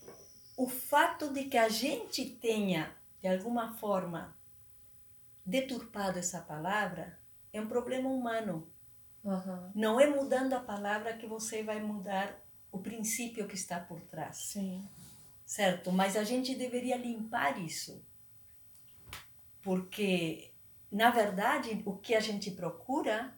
O 0.57 0.69
fato 0.69 1.33
de 1.33 1.45
que 1.45 1.57
a 1.57 1.71
gente 1.71 2.27
tenha, 2.27 2.95
de 3.23 3.29
alguma 3.29 3.75
forma, 3.77 4.37
deturpado 5.47 6.19
essa 6.19 6.41
palavra 6.41 7.18
é 7.53 7.61
um 7.61 7.67
problema 7.67 8.09
humano. 8.09 8.71
Uhum. 9.25 9.71
Não 9.75 10.01
é 10.01 10.07
mudando 10.07 10.55
a 10.55 10.61
palavra 10.61 11.17
que 11.17 11.27
você 11.27 11.63
vai 11.63 11.81
mudar 11.81 12.39
o 12.71 12.79
princípio 12.79 13.47
que 13.47 13.55
está 13.55 13.81
por 13.81 14.01
trás. 14.03 14.37
Sim. 14.37 14.87
Certo? 15.45 15.91
Mas 15.91 16.17
a 16.17 16.25
gente 16.25 16.55
deveria 16.55 16.97
limpar 16.97 17.59
isso. 17.59 18.05
Porque, 19.63 20.53
na 20.91 21.11
verdade, 21.11 21.83
o 21.85 21.97
que 21.97 22.15
a 22.15 22.21
gente 22.21 22.51
procura 22.51 23.35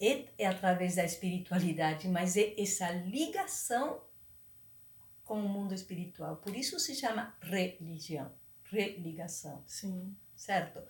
é, 0.00 0.28
é 0.38 0.46
através 0.46 0.96
da 0.96 1.04
espiritualidade, 1.04 2.08
mas 2.08 2.36
é 2.36 2.54
essa 2.60 2.90
ligação 2.90 4.00
com 5.24 5.40
o 5.40 5.48
mundo 5.48 5.74
espiritual. 5.74 6.36
Por 6.36 6.54
isso 6.54 6.78
se 6.78 6.94
chama 6.94 7.34
religião, 7.40 8.32
religação. 8.64 9.62
Sim. 9.66 10.16
Certo? 10.34 10.82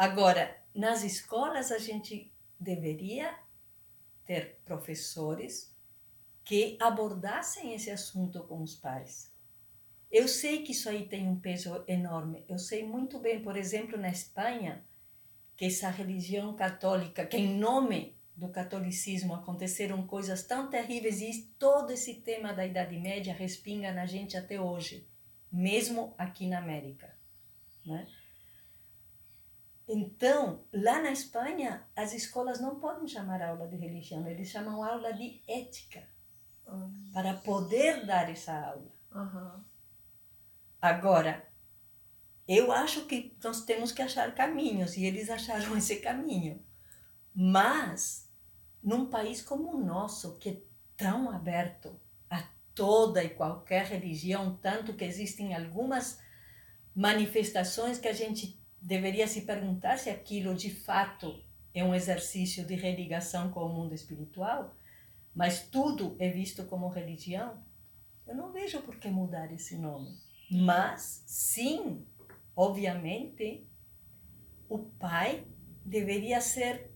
Agora, 0.00 0.56
nas 0.74 1.04
escolas 1.04 1.70
a 1.70 1.76
gente 1.76 2.32
deveria 2.58 3.38
ter 4.24 4.58
professores 4.64 5.76
que 6.42 6.78
abordassem 6.80 7.74
esse 7.74 7.90
assunto 7.90 8.42
com 8.44 8.62
os 8.62 8.74
pais. 8.74 9.30
Eu 10.10 10.26
sei 10.26 10.62
que 10.62 10.72
isso 10.72 10.88
aí 10.88 11.06
tem 11.06 11.28
um 11.28 11.38
peso 11.38 11.84
enorme. 11.86 12.46
Eu 12.48 12.56
sei 12.56 12.82
muito 12.82 13.18
bem, 13.18 13.42
por 13.42 13.58
exemplo, 13.58 13.98
na 13.98 14.08
Espanha, 14.08 14.82
que 15.54 15.66
essa 15.66 15.90
religião 15.90 16.56
católica, 16.56 17.26
que 17.26 17.36
em 17.36 17.58
nome 17.58 18.16
do 18.34 18.48
catolicismo 18.48 19.34
aconteceram 19.34 20.06
coisas 20.06 20.42
tão 20.42 20.70
terríveis 20.70 21.20
e 21.20 21.42
todo 21.58 21.90
esse 21.90 22.14
tema 22.22 22.54
da 22.54 22.64
Idade 22.64 22.96
Média 22.96 23.34
respinga 23.34 23.92
na 23.92 24.06
gente 24.06 24.34
até 24.34 24.58
hoje, 24.58 25.06
mesmo 25.52 26.14
aqui 26.16 26.46
na 26.46 26.56
América. 26.56 27.14
Né? 27.84 28.06
Então, 29.92 30.64
lá 30.72 31.02
na 31.02 31.10
Espanha, 31.10 31.84
as 31.96 32.12
escolas 32.12 32.60
não 32.60 32.78
podem 32.78 33.08
chamar 33.08 33.42
aula 33.42 33.66
de 33.66 33.74
religião, 33.74 34.24
eles 34.28 34.48
chamam 34.48 34.84
aula 34.84 35.12
de 35.12 35.42
ética, 35.48 36.06
uhum. 36.64 37.10
para 37.12 37.34
poder 37.34 38.06
dar 38.06 38.30
essa 38.30 38.54
aula. 38.54 38.92
Uhum. 39.12 39.64
Agora, 40.80 41.44
eu 42.46 42.70
acho 42.70 43.06
que 43.06 43.36
nós 43.42 43.64
temos 43.64 43.90
que 43.90 44.00
achar 44.00 44.32
caminhos, 44.32 44.96
e 44.96 45.04
eles 45.04 45.28
acharam 45.28 45.74
esse 45.76 45.96
caminho. 45.96 46.64
Mas 47.34 48.30
num 48.80 49.06
país 49.06 49.42
como 49.42 49.74
o 49.74 49.84
nosso, 49.84 50.38
que 50.38 50.50
é 50.50 50.62
tão 50.96 51.28
aberto 51.30 52.00
a 52.30 52.40
toda 52.76 53.24
e 53.24 53.30
qualquer 53.30 53.86
religião, 53.86 54.56
tanto 54.62 54.94
que 54.94 55.04
existem 55.04 55.52
algumas 55.52 56.20
manifestações 56.94 57.98
que 57.98 58.06
a 58.06 58.12
gente 58.12 58.59
deveria 58.80 59.26
se 59.26 59.42
perguntar 59.42 59.98
se 59.98 60.10
aquilo 60.10 60.54
de 60.54 60.70
fato 60.70 61.42
é 61.74 61.84
um 61.84 61.94
exercício 61.94 62.64
de 62.64 62.74
religação 62.74 63.50
com 63.50 63.64
o 63.64 63.68
mundo 63.68 63.94
espiritual, 63.94 64.74
mas 65.34 65.62
tudo 65.68 66.16
é 66.18 66.28
visto 66.28 66.64
como 66.64 66.88
religião, 66.88 67.62
eu 68.26 68.34
não 68.34 68.52
vejo 68.52 68.82
por 68.82 68.96
que 68.96 69.08
mudar 69.08 69.52
esse 69.52 69.76
nome. 69.76 70.16
Mas, 70.50 71.22
sim, 71.26 72.04
obviamente, 72.56 73.66
o 74.68 74.78
pai 74.78 75.44
deveria 75.84 76.40
ser 76.40 76.90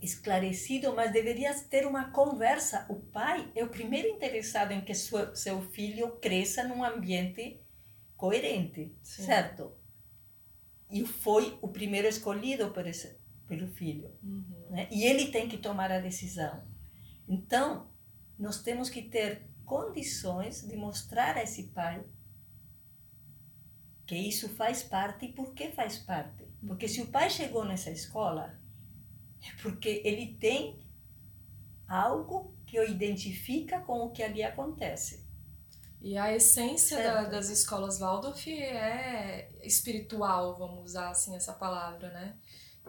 esclarecido, 0.00 0.94
mas 0.94 1.12
deveria 1.12 1.54
ter 1.54 1.86
uma 1.86 2.10
conversa. 2.10 2.86
O 2.88 2.96
pai 2.96 3.50
é 3.54 3.62
o 3.62 3.68
primeiro 3.68 4.08
interessado 4.08 4.72
em 4.72 4.80
que 4.80 4.94
sua, 4.94 5.34
seu 5.36 5.60
filho 5.60 6.16
cresça 6.16 6.64
num 6.64 6.82
ambiente 6.82 7.60
coerente, 8.16 8.92
Sim. 9.02 9.24
certo? 9.24 9.79
E 10.90 11.06
foi 11.06 11.58
o 11.62 11.68
primeiro 11.68 12.08
escolhido 12.08 12.70
por 12.70 12.86
esse, 12.86 13.16
pelo 13.46 13.68
filho. 13.68 14.10
Uhum. 14.22 14.66
Né? 14.70 14.88
E 14.90 15.04
ele 15.04 15.30
tem 15.30 15.48
que 15.48 15.58
tomar 15.58 15.90
a 15.92 16.00
decisão. 16.00 16.64
Então, 17.28 17.90
nós 18.38 18.62
temos 18.62 18.90
que 18.90 19.02
ter 19.02 19.48
condições 19.64 20.66
de 20.66 20.76
mostrar 20.76 21.36
a 21.36 21.42
esse 21.42 21.68
pai 21.68 22.04
que 24.06 24.16
isso 24.16 24.48
faz 24.48 24.82
parte 24.82 25.26
e 25.26 25.32
por 25.32 25.54
que 25.54 25.70
faz 25.70 25.98
parte. 25.98 26.44
Porque 26.66 26.88
se 26.88 27.00
o 27.00 27.06
pai 27.06 27.30
chegou 27.30 27.64
nessa 27.64 27.90
escola, 27.90 28.58
é 29.40 29.62
porque 29.62 30.02
ele 30.04 30.34
tem 30.34 30.84
algo 31.86 32.54
que 32.66 32.78
o 32.78 32.84
identifica 32.84 33.80
com 33.80 34.00
o 34.00 34.10
que 34.10 34.22
ali 34.22 34.42
acontece. 34.42 35.24
E 36.02 36.16
a 36.16 36.34
essência 36.34 37.02
da, 37.02 37.24
das 37.24 37.50
escolas 37.50 37.98
Waldorf 37.98 38.46
é 38.50 39.50
espiritual, 39.62 40.56
vamos 40.56 40.84
usar 40.84 41.10
assim 41.10 41.36
essa 41.36 41.52
palavra, 41.52 42.08
né? 42.10 42.34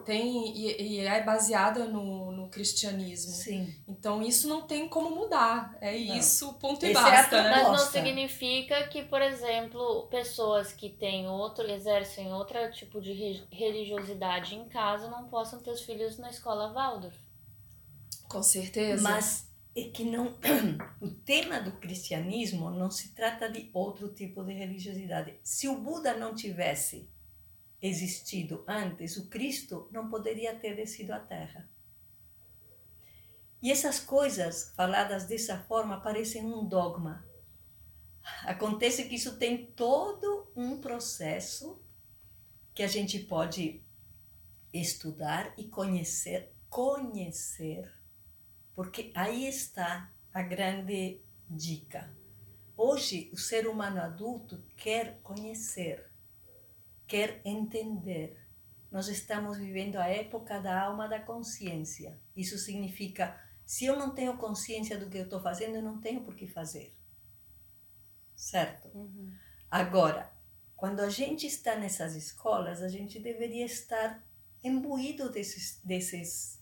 Tem, 0.06 0.56
e, 0.56 0.82
e 0.82 1.00
é 1.00 1.22
baseada 1.22 1.84
no, 1.84 2.32
no 2.32 2.48
cristianismo. 2.48 3.32
Sim. 3.32 3.72
Então 3.86 4.22
isso 4.22 4.48
não 4.48 4.62
tem 4.62 4.88
como 4.88 5.14
mudar. 5.14 5.76
É 5.80 5.92
não. 5.92 6.16
isso, 6.16 6.54
ponto 6.54 6.84
Esse 6.84 6.94
e 6.94 6.96
é 6.96 7.00
basta. 7.00 7.36
É 7.36 7.42
né? 7.42 7.50
Mas 7.50 7.68
não 7.68 7.90
significa 7.90 8.88
que, 8.88 9.04
por 9.04 9.20
exemplo, 9.20 10.08
pessoas 10.10 10.72
que 10.72 10.88
têm 10.88 11.28
outro, 11.28 11.70
exercem 11.70 12.32
outro 12.32 12.58
tipo 12.72 13.00
de 13.00 13.12
religiosidade 13.50 14.56
em 14.56 14.64
casa 14.68 15.08
não 15.08 15.28
possam 15.28 15.60
ter 15.60 15.70
os 15.70 15.82
filhos 15.82 16.18
na 16.18 16.30
escola 16.30 16.72
Waldorf. 16.72 17.16
Com 18.28 18.42
certeza. 18.42 19.02
Mas 19.02 19.51
é 19.74 19.84
que 19.84 20.04
não 20.04 20.38
o 21.00 21.10
tema 21.10 21.60
do 21.60 21.72
cristianismo 21.72 22.70
não 22.70 22.90
se 22.90 23.14
trata 23.14 23.50
de 23.50 23.70
outro 23.72 24.08
tipo 24.12 24.44
de 24.44 24.52
religiosidade. 24.52 25.38
Se 25.42 25.68
o 25.68 25.80
Buda 25.80 26.14
não 26.14 26.34
tivesse 26.34 27.08
existido 27.80 28.64
antes, 28.68 29.16
o 29.16 29.28
Cristo 29.28 29.88
não 29.90 30.08
poderia 30.08 30.54
ter 30.54 30.76
descido 30.76 31.12
à 31.12 31.18
Terra. 31.18 31.68
E 33.62 33.70
essas 33.70 33.98
coisas 34.00 34.72
faladas 34.76 35.24
dessa 35.24 35.58
forma 35.58 36.00
parecem 36.00 36.44
um 36.44 36.64
dogma. 36.64 37.24
Acontece 38.44 39.04
que 39.08 39.14
isso 39.14 39.36
tem 39.36 39.66
todo 39.66 40.50
um 40.54 40.80
processo 40.80 41.80
que 42.74 42.82
a 42.82 42.88
gente 42.88 43.18
pode 43.20 43.82
estudar 44.72 45.52
e 45.56 45.64
conhecer, 45.64 46.52
conhecer, 46.68 47.92
porque 48.74 49.10
aí 49.14 49.46
está 49.46 50.12
a 50.32 50.42
grande 50.42 51.20
dica. 51.48 52.10
Hoje, 52.76 53.30
o 53.32 53.36
ser 53.36 53.66
humano 53.66 54.00
adulto 54.00 54.62
quer 54.76 55.20
conhecer 55.22 56.12
quer 57.12 57.42
entender. 57.44 58.40
Nós 58.90 59.06
estamos 59.06 59.58
vivendo 59.58 59.96
a 59.96 60.08
época 60.08 60.58
da 60.58 60.80
alma 60.80 61.06
da 61.06 61.20
consciência. 61.20 62.18
Isso 62.34 62.56
significa, 62.56 63.38
se 63.66 63.84
eu 63.84 63.98
não 63.98 64.14
tenho 64.14 64.38
consciência 64.38 64.98
do 64.98 65.10
que 65.10 65.18
eu 65.18 65.24
estou 65.24 65.38
fazendo, 65.38 65.76
eu 65.76 65.82
não 65.82 66.00
tenho 66.00 66.22
por 66.22 66.34
que 66.34 66.46
fazer. 66.46 66.96
Certo? 68.34 68.88
Uhum. 68.96 69.30
Agora, 69.70 70.32
quando 70.74 71.00
a 71.00 71.10
gente 71.10 71.46
está 71.46 71.76
nessas 71.76 72.16
escolas, 72.16 72.80
a 72.80 72.88
gente 72.88 73.18
deveria 73.18 73.66
estar 73.66 74.26
imbuído 74.64 75.30
desses, 75.30 75.82
desses 75.84 76.58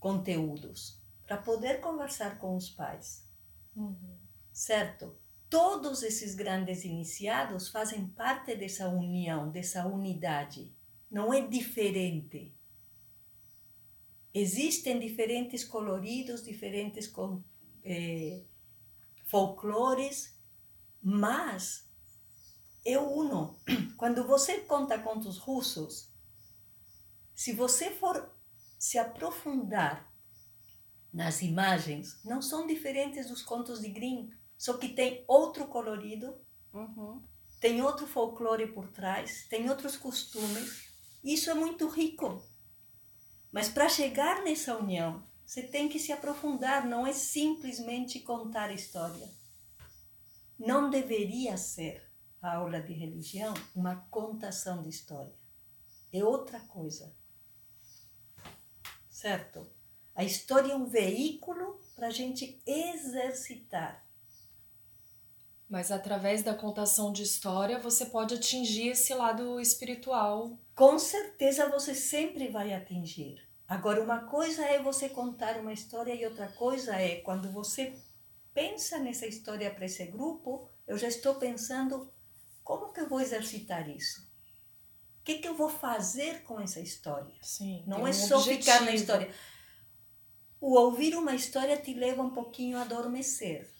conteúdos 0.00 1.00
para 1.26 1.36
poder 1.36 1.80
conversar 1.80 2.38
com 2.38 2.56
os 2.56 2.70
pais. 2.70 3.28
Uhum. 3.74 4.18
Certo? 4.52 5.18
todos 5.54 6.02
esses 6.02 6.34
grandes 6.34 6.84
iniciados 6.84 7.68
fazem 7.68 8.08
parte 8.08 8.56
dessa 8.56 8.88
união, 8.88 9.52
dessa 9.52 9.86
unidade. 9.86 10.74
Não 11.08 11.32
é 11.32 11.40
diferente. 11.46 12.52
existem 14.34 14.98
diferentes 14.98 15.62
coloridos, 15.62 16.42
diferentes 16.42 17.06
com, 17.06 17.40
eh, 17.84 18.42
folclores, 19.26 20.36
mas 21.00 21.88
é 22.84 22.98
uno. 22.98 23.56
Quando 23.96 24.26
você 24.26 24.58
conta 24.62 24.98
contos 24.98 25.38
russos, 25.38 26.10
se 27.32 27.52
você 27.52 27.92
for 27.92 28.28
se 28.76 28.98
aprofundar 28.98 30.12
nas 31.14 31.42
imagens, 31.42 32.20
não 32.24 32.42
são 32.42 32.66
diferentes 32.66 33.28
dos 33.28 33.40
contos 33.40 33.80
de 33.80 33.88
Grimm, 33.88 34.30
só 34.58 34.76
que 34.76 34.88
tem 34.88 35.24
outro 35.28 35.68
colorido, 35.68 36.36
Uhum. 36.72 37.22
tem 37.60 37.80
outro 37.80 38.04
folclore 38.04 38.72
por 38.72 38.88
trás, 38.90 39.46
tem 39.48 39.70
outros 39.70 39.96
costumes. 39.96 40.92
Isso 41.22 41.48
é 41.50 41.54
muito 41.54 41.86
rico. 41.88 42.44
Mas 43.52 43.68
para 43.68 43.88
chegar 43.88 44.42
nessa 44.42 44.76
união, 44.76 45.24
você 45.46 45.62
tem 45.62 45.88
que 45.88 46.00
se 46.00 46.10
aprofundar, 46.10 46.84
não 46.84 47.06
é 47.06 47.12
simplesmente 47.12 48.18
contar 48.18 48.72
história. 48.72 49.30
Não 50.58 50.90
deveria 50.90 51.56
ser 51.56 52.02
a 52.42 52.56
aula 52.56 52.80
de 52.80 52.92
religião 52.92 53.54
uma 53.74 53.96
contação 54.10 54.82
de 54.82 54.88
história. 54.88 55.34
É 56.12 56.24
outra 56.24 56.58
coisa. 56.60 57.14
Certo? 59.08 59.73
A 60.14 60.22
história 60.22 60.72
é 60.72 60.76
um 60.76 60.86
veículo 60.86 61.80
para 61.96 62.08
a 62.08 62.10
gente 62.10 62.60
exercitar. 62.66 64.04
Mas 65.68 65.90
através 65.90 66.42
da 66.42 66.54
contação 66.54 67.12
de 67.12 67.22
história, 67.22 67.78
você 67.78 68.06
pode 68.06 68.34
atingir 68.34 68.88
esse 68.88 69.12
lado 69.14 69.58
espiritual. 69.58 70.56
Com 70.74 70.98
certeza 70.98 71.68
você 71.68 71.94
sempre 71.94 72.48
vai 72.48 72.72
atingir. 72.72 73.42
Agora, 73.66 74.02
uma 74.02 74.20
coisa 74.26 74.64
é 74.64 74.80
você 74.80 75.08
contar 75.08 75.56
uma 75.56 75.72
história 75.72 76.14
e 76.14 76.24
outra 76.24 76.48
coisa 76.48 76.94
é 76.94 77.16
quando 77.16 77.50
você 77.50 77.94
pensa 78.52 78.98
nessa 78.98 79.26
história 79.26 79.72
para 79.74 79.86
esse 79.86 80.04
grupo, 80.06 80.68
eu 80.86 80.96
já 80.96 81.08
estou 81.08 81.34
pensando 81.36 82.12
como 82.62 82.92
que 82.92 83.00
eu 83.00 83.08
vou 83.08 83.20
exercitar 83.20 83.88
isso? 83.88 84.20
O 85.20 85.24
que, 85.24 85.38
que 85.38 85.48
eu 85.48 85.56
vou 85.56 85.70
fazer 85.70 86.42
com 86.42 86.60
essa 86.60 86.80
história? 86.80 87.34
Sim. 87.42 87.82
Não 87.86 88.06
é 88.06 88.10
um 88.10 88.12
só 88.12 88.40
ficar 88.40 88.80
na 88.82 88.90
objetivo. 88.90 88.94
história. 88.94 89.34
O 90.66 90.78
ouvir 90.78 91.14
uma 91.14 91.34
história 91.34 91.76
te 91.76 91.92
leva 91.92 92.22
um 92.22 92.30
pouquinho 92.30 92.78
a 92.78 92.82
adormecer. 92.84 93.70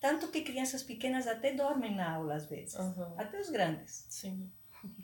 Tanto 0.00 0.28
que 0.28 0.42
crianças 0.42 0.80
pequenas 0.80 1.26
até 1.26 1.52
dormem 1.52 1.92
na 1.92 2.14
aula 2.14 2.36
às 2.36 2.46
vezes. 2.46 2.76
Aham. 2.76 3.16
Até 3.18 3.40
os 3.40 3.50
grandes. 3.50 4.06
Sim. 4.08 4.48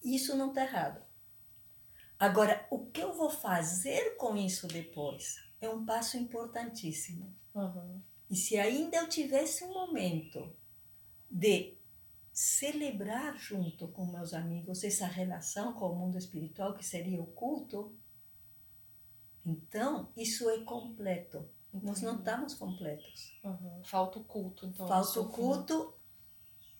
Isso 0.00 0.36
não 0.36 0.50
está 0.50 0.62
errado. 0.62 1.02
Agora, 2.16 2.64
o 2.70 2.86
que 2.86 3.00
eu 3.00 3.12
vou 3.12 3.28
fazer 3.28 4.16
com 4.16 4.36
isso 4.36 4.68
depois 4.68 5.42
é 5.60 5.68
um 5.68 5.84
passo 5.84 6.16
importantíssimo. 6.16 7.34
Aham. 7.56 8.00
E 8.30 8.36
se 8.36 8.56
ainda 8.56 8.98
eu 8.98 9.08
tivesse 9.08 9.64
um 9.64 9.74
momento 9.74 10.56
de 11.28 11.76
celebrar 12.32 13.36
junto 13.36 13.88
com 13.88 14.06
meus 14.06 14.32
amigos 14.32 14.84
essa 14.84 15.08
relação 15.08 15.72
com 15.72 15.90
o 15.90 15.96
mundo 15.96 16.16
espiritual 16.16 16.76
que 16.76 16.86
seria 16.86 17.20
o 17.20 17.26
culto, 17.26 17.97
então 19.50 20.12
isso 20.16 20.48
é 20.50 20.62
completo. 20.64 21.48
Nós 21.72 22.00
não 22.02 22.16
estamos 22.18 22.54
completos. 22.54 23.38
Aham. 23.44 23.82
Falta 23.84 24.18
o 24.18 24.24
culto, 24.24 24.66
então. 24.66 24.86
Falta 24.88 25.20
o 25.20 25.28
culto 25.28 25.94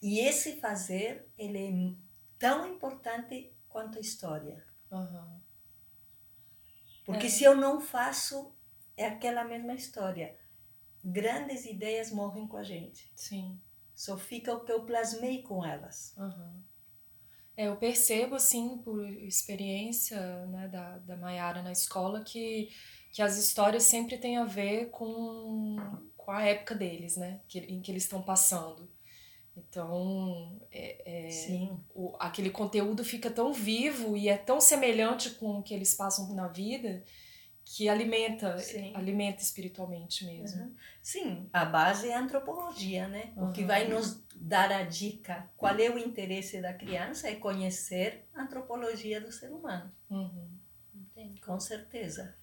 e 0.01 0.21
esse 0.21 0.59
fazer 0.61 1.31
ele 1.37 1.59
é 1.59 1.97
tão 2.39 2.66
importante 2.66 3.55
quanto 3.69 3.99
a 3.99 4.01
história. 4.01 4.64
Aham. 4.91 5.41
Porque 7.05 7.27
É. 7.27 7.31
se 7.31 7.45
eu 7.45 7.57
não 7.57 7.81
faço, 7.81 8.55
é 8.97 9.07
aquela 9.07 9.45
mesma 9.45 9.75
história. 9.75 10.39
Grandes 11.05 11.64
ideias 11.64 12.11
morrem 12.11 12.47
com 12.47 12.57
a 12.57 12.62
gente. 12.64 13.11
Sim. 13.14 13.61
Só 13.95 14.16
fica 14.16 14.55
o 14.55 14.64
que 14.64 14.73
eu 14.73 14.85
plasmei 14.85 15.43
com 15.43 15.64
elas. 15.64 16.16
Aham. 16.16 16.62
É, 17.59 17.67
eu 17.67 17.75
percebo, 17.75 18.37
assim, 18.37 18.79
por 18.79 19.05
experiência 19.05 20.47
né, 20.47 20.69
da, 20.69 20.99
da 20.99 21.17
Mayara 21.17 21.61
na 21.61 21.73
escola, 21.73 22.23
que, 22.23 22.71
que 23.13 23.21
as 23.21 23.37
histórias 23.37 23.83
sempre 23.83 24.17
têm 24.17 24.37
a 24.37 24.45
ver 24.45 24.91
com, 24.91 25.77
com 26.17 26.31
a 26.31 26.43
época 26.43 26.77
deles, 26.77 27.17
né? 27.17 27.41
Que, 27.49 27.59
em 27.59 27.83
que 27.83 27.91
eles 27.91 28.05
estão 28.05 28.23
passando. 28.23 28.89
Então, 29.57 30.61
é, 30.71 31.03
é, 31.05 31.71
o, 31.93 32.15
aquele 32.21 32.51
conteúdo 32.51 33.05
fica 33.05 33.29
tão 33.29 33.53
vivo 33.53 34.17
e 34.17 34.29
é 34.29 34.37
tão 34.37 34.61
semelhante 34.61 35.31
com 35.31 35.59
o 35.59 35.63
que 35.65 35.75
eles 35.75 35.95
passam 35.95 36.33
na 36.33 36.47
vida 36.47 37.05
que 37.77 37.89
alimenta, 37.89 38.57
Sim. 38.59 38.93
alimenta 38.95 39.43
espiritualmente 39.43 40.25
mesmo. 40.25 40.62
Uhum. 40.64 40.75
Sim, 41.03 41.51
a 41.53 41.64
base 41.66 42.09
é 42.09 42.14
a 42.14 42.21
antropologia, 42.21 43.07
né? 43.09 43.33
O 43.37 43.53
que 43.53 43.61
Uhum. 43.61 43.66
vai 43.66 43.87
nos 43.87 44.23
dar 44.35 44.73
a 44.73 44.83
dica 44.85 45.49
qual 45.57 45.77
é 45.79 45.91
o 45.91 45.99
interesse 45.99 46.61
da 46.62 46.73
criança 46.73 47.29
é 47.29 47.35
conhecer 47.35 48.27
a 48.35 48.43
antropologia 48.43 49.21
do 49.21 49.31
ser 49.31 49.51
humano, 49.53 49.93
Uhum. 50.11 50.49
Entendi. 50.95 51.41
com 51.43 51.61
certeza. 51.61 52.35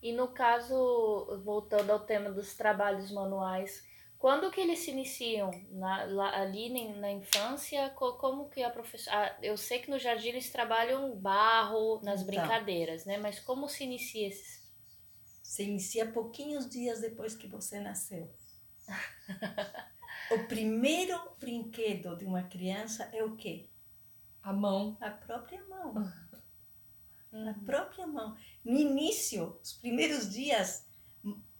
E 0.00 0.12
no 0.12 0.28
caso, 0.28 1.40
voltando 1.44 1.90
ao 1.90 2.00
tema 2.00 2.30
dos 2.30 2.54
trabalhos 2.54 3.10
manuais, 3.10 3.84
quando 4.22 4.52
que 4.52 4.60
eles 4.60 4.78
se 4.78 4.92
iniciam? 4.92 5.50
Na, 5.72 6.04
lá- 6.04 6.40
ali 6.40 6.68
na, 6.94 7.10
infância, 7.10 7.90
co- 7.90 8.12
como 8.12 8.48
que 8.48 8.62
a 8.62 8.70
professora... 8.70 9.36
eu 9.42 9.56
sei 9.56 9.80
que 9.80 9.90
no 9.90 9.98
jardim 9.98 10.28
eles 10.28 10.48
trabalham 10.48 11.16
barro 11.16 12.00
nas 12.04 12.20
Então. 12.22 12.26
brincadeiras, 12.32 13.04
né? 13.04 13.18
Mas 13.18 13.40
como 13.40 13.68
se 13.68 13.82
inicia 13.82 14.28
esses... 14.28 14.62
Se 15.42 15.64
inicia 15.64 16.06
pouquinhos 16.12 16.70
dias 16.70 17.00
depois 17.00 17.34
que 17.34 17.48
você 17.48 17.80
nasceu. 17.80 18.32
o 20.30 20.46
primeiro 20.46 21.18
brinquedo 21.40 22.16
de 22.16 22.24
uma 22.24 22.44
criança 22.44 23.10
é 23.12 23.24
o 23.24 23.34
quê? 23.34 23.68
A 24.40 24.52
mão. 24.52 24.96
A 25.00 25.10
própria 25.10 25.62
mão. 25.68 25.94
A 25.96 27.36
Uhum. 27.36 27.64
própria 27.64 28.06
mão. 28.06 28.36
No 28.64 28.78
início, 28.78 29.58
os 29.62 29.72
primeiros 29.72 30.30
dias, 30.30 30.86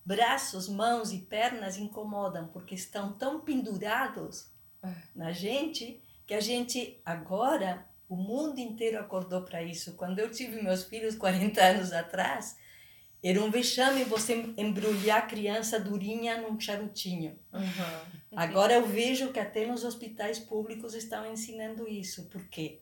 braços, 0.05 0.69
mãos 0.69 1.13
e 1.13 1.19
pernas 1.19 1.77
incomodam 1.77 2.49
porque 2.49 2.75
estão 2.75 3.13
tão 3.13 3.41
pendurados 3.41 4.51
É. 4.83 4.93
na 5.15 5.33
gente 5.33 6.03
que 6.27 6.35
a 6.35 6.41
gente 6.41 7.01
agora 7.05 7.87
o 8.09 8.17
mundo 8.17 8.59
inteiro 8.59 8.99
acordou 8.99 9.43
para 9.43 9.63
isso. 9.63 9.95
Quando 9.95 10.19
eu 10.19 10.31
tive 10.31 10.61
meus 10.61 10.85
filhos 10.85 11.15
40 11.15 11.63
anos 11.63 11.93
atrás, 11.93 12.57
era 13.23 13.41
um 13.43 13.51
vexame 13.51 14.05
você 14.05 14.53
embrulhar 14.57 15.19
a 15.19 15.27
criança 15.27 15.79
durinha 15.79 16.41
num 16.43 16.59
charutinho. 16.59 17.39
Uhum. 17.53 18.37
Agora 18.37 18.75
eu 18.75 18.87
vejo 18.87 19.33
que 19.33 19.39
até 19.39 19.65
nos 19.67 19.85
hospitais 19.85 20.39
públicos 20.39 20.95
estão 20.95 21.31
ensinando 21.33 21.89
isso. 21.89 22.25
Por 22.29 22.45
quê? 22.49 22.81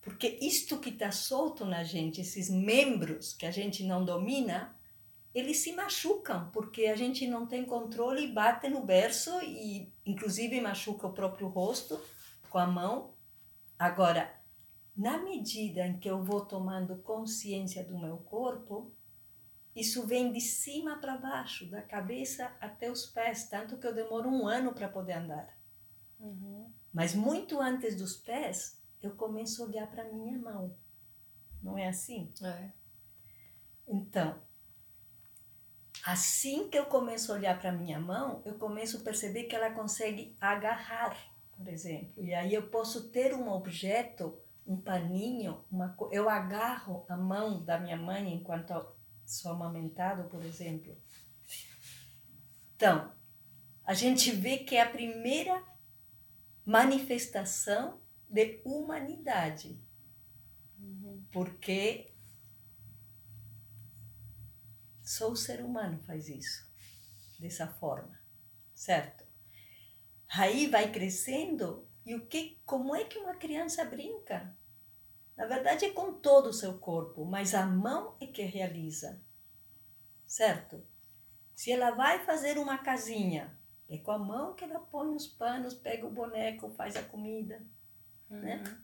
Porque 0.00 0.38
isto 0.40 0.78
que 0.78 0.90
está 0.90 1.10
solto 1.12 1.64
na 1.64 1.84
gente, 1.84 2.20
esses 2.20 2.48
membros 2.48 3.34
que 3.34 3.44
a 3.44 3.50
gente 3.50 3.84
não 3.84 4.04
domina, 4.04 4.75
eles 5.38 5.58
se 5.58 5.74
machucam, 5.74 6.50
porque 6.50 6.86
a 6.86 6.96
gente 6.96 7.26
não 7.26 7.46
tem 7.46 7.62
controle 7.62 8.24
e 8.24 8.32
bate 8.32 8.70
no 8.70 8.82
berço 8.82 9.30
e, 9.42 9.92
inclusive, 10.06 10.58
machuca 10.62 11.06
o 11.06 11.12
próprio 11.12 11.46
rosto 11.48 12.02
com 12.48 12.56
a 12.56 12.66
mão. 12.66 13.12
Agora, 13.78 14.34
na 14.96 15.18
medida 15.18 15.86
em 15.86 15.98
que 15.98 16.08
eu 16.08 16.24
vou 16.24 16.46
tomando 16.46 16.96
consciência 17.02 17.84
do 17.84 17.98
meu 17.98 18.16
corpo, 18.16 18.94
isso 19.74 20.06
vem 20.06 20.32
de 20.32 20.40
cima 20.40 20.96
para 20.96 21.18
baixo, 21.18 21.68
da 21.68 21.82
cabeça 21.82 22.50
até 22.58 22.90
os 22.90 23.04
pés, 23.04 23.46
tanto 23.46 23.76
que 23.76 23.86
eu 23.86 23.94
demoro 23.94 24.30
um 24.30 24.48
ano 24.48 24.72
para 24.72 24.88
poder 24.88 25.18
andar. 25.18 25.54
Uhum. 26.18 26.72
Mas 26.90 27.14
muito 27.14 27.60
antes 27.60 27.94
dos 27.94 28.16
pés, 28.16 28.80
eu 29.02 29.14
começo 29.14 29.62
a 29.62 29.66
olhar 29.66 29.86
para 29.90 30.10
minha 30.10 30.38
mão. 30.38 30.74
Não 31.62 31.76
é 31.76 31.88
assim? 31.88 32.32
É. 32.42 32.70
Então, 33.86 34.45
assim 36.06 36.68
que 36.70 36.78
eu 36.78 36.86
começo 36.86 37.32
a 37.32 37.34
olhar 37.34 37.58
para 37.58 37.72
minha 37.72 37.98
mão, 37.98 38.40
eu 38.44 38.54
começo 38.54 38.98
a 38.98 39.00
perceber 39.00 39.44
que 39.44 39.56
ela 39.56 39.72
consegue 39.72 40.36
agarrar, 40.40 41.16
por 41.56 41.66
exemplo. 41.66 42.22
E 42.22 42.32
aí 42.32 42.54
eu 42.54 42.68
posso 42.68 43.08
ter 43.10 43.34
um 43.34 43.50
objeto, 43.50 44.38
um 44.64 44.80
paninho, 44.80 45.64
uma 45.68 45.96
eu 46.12 46.28
agarro 46.28 47.04
a 47.08 47.16
mão 47.16 47.64
da 47.64 47.76
minha 47.78 47.96
mãe 47.96 48.32
enquanto 48.32 48.72
sou 49.24 49.50
amamentado, 49.50 50.28
por 50.28 50.44
exemplo. 50.44 50.96
Então, 52.76 53.10
a 53.84 53.92
gente 53.92 54.30
vê 54.30 54.58
que 54.58 54.76
é 54.76 54.82
a 54.82 54.90
primeira 54.90 55.60
manifestação 56.64 58.00
de 58.28 58.60
humanidade, 58.64 59.80
Uhum. 60.78 61.24
porque 61.32 62.12
só 65.06 65.30
o 65.30 65.36
ser 65.36 65.60
humano 65.60 66.02
faz 66.04 66.28
isso, 66.28 66.68
dessa 67.38 67.68
forma, 67.68 68.18
certo? 68.74 69.24
Aí 70.28 70.66
vai 70.66 70.90
crescendo 70.90 71.86
e 72.04 72.16
o 72.16 72.26
que, 72.26 72.60
como 72.66 72.94
é 72.94 73.04
que 73.04 73.16
uma 73.16 73.36
criança 73.36 73.84
brinca? 73.84 74.52
Na 75.36 75.46
verdade, 75.46 75.84
é 75.84 75.92
com 75.92 76.12
todo 76.12 76.48
o 76.48 76.52
seu 76.52 76.76
corpo, 76.78 77.24
mas 77.24 77.54
a 77.54 77.64
mão 77.64 78.16
é 78.20 78.26
que 78.26 78.42
realiza, 78.42 79.22
certo? 80.26 80.84
Se 81.54 81.70
ela 81.70 81.92
vai 81.92 82.24
fazer 82.24 82.58
uma 82.58 82.76
casinha, 82.76 83.56
é 83.88 83.98
com 83.98 84.10
a 84.10 84.18
mão 84.18 84.54
que 84.54 84.64
ela 84.64 84.80
põe 84.80 85.14
os 85.14 85.28
panos, 85.28 85.72
pega 85.72 86.04
o 86.04 86.10
boneco, 86.10 86.68
faz 86.70 86.96
a 86.96 87.02
comida, 87.02 87.64
né? 88.28 88.56
uhum. 88.56 88.62
né? 88.62 88.82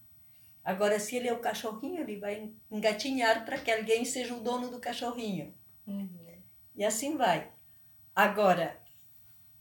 Agora, 0.65 1.01
se 1.01 1.17
ele 1.17 1.27
é 1.27 1.33
o 1.33 1.41
cachorrinho, 1.41 2.01
ele 2.01 2.21
vai 2.21 2.55
engatinhar 2.71 3.45
para 3.45 3.59
que 3.59 3.73
alguém 3.73 4.05
seja 4.05 4.33
o 4.33 4.41
dono 4.41 4.71
do 4.71 4.79
cachorrinho. 4.79 5.53
Uhum. 5.87 6.43
E 6.75 6.85
assim 6.85 7.17
vai. 7.17 7.53
Agora, 8.15 8.81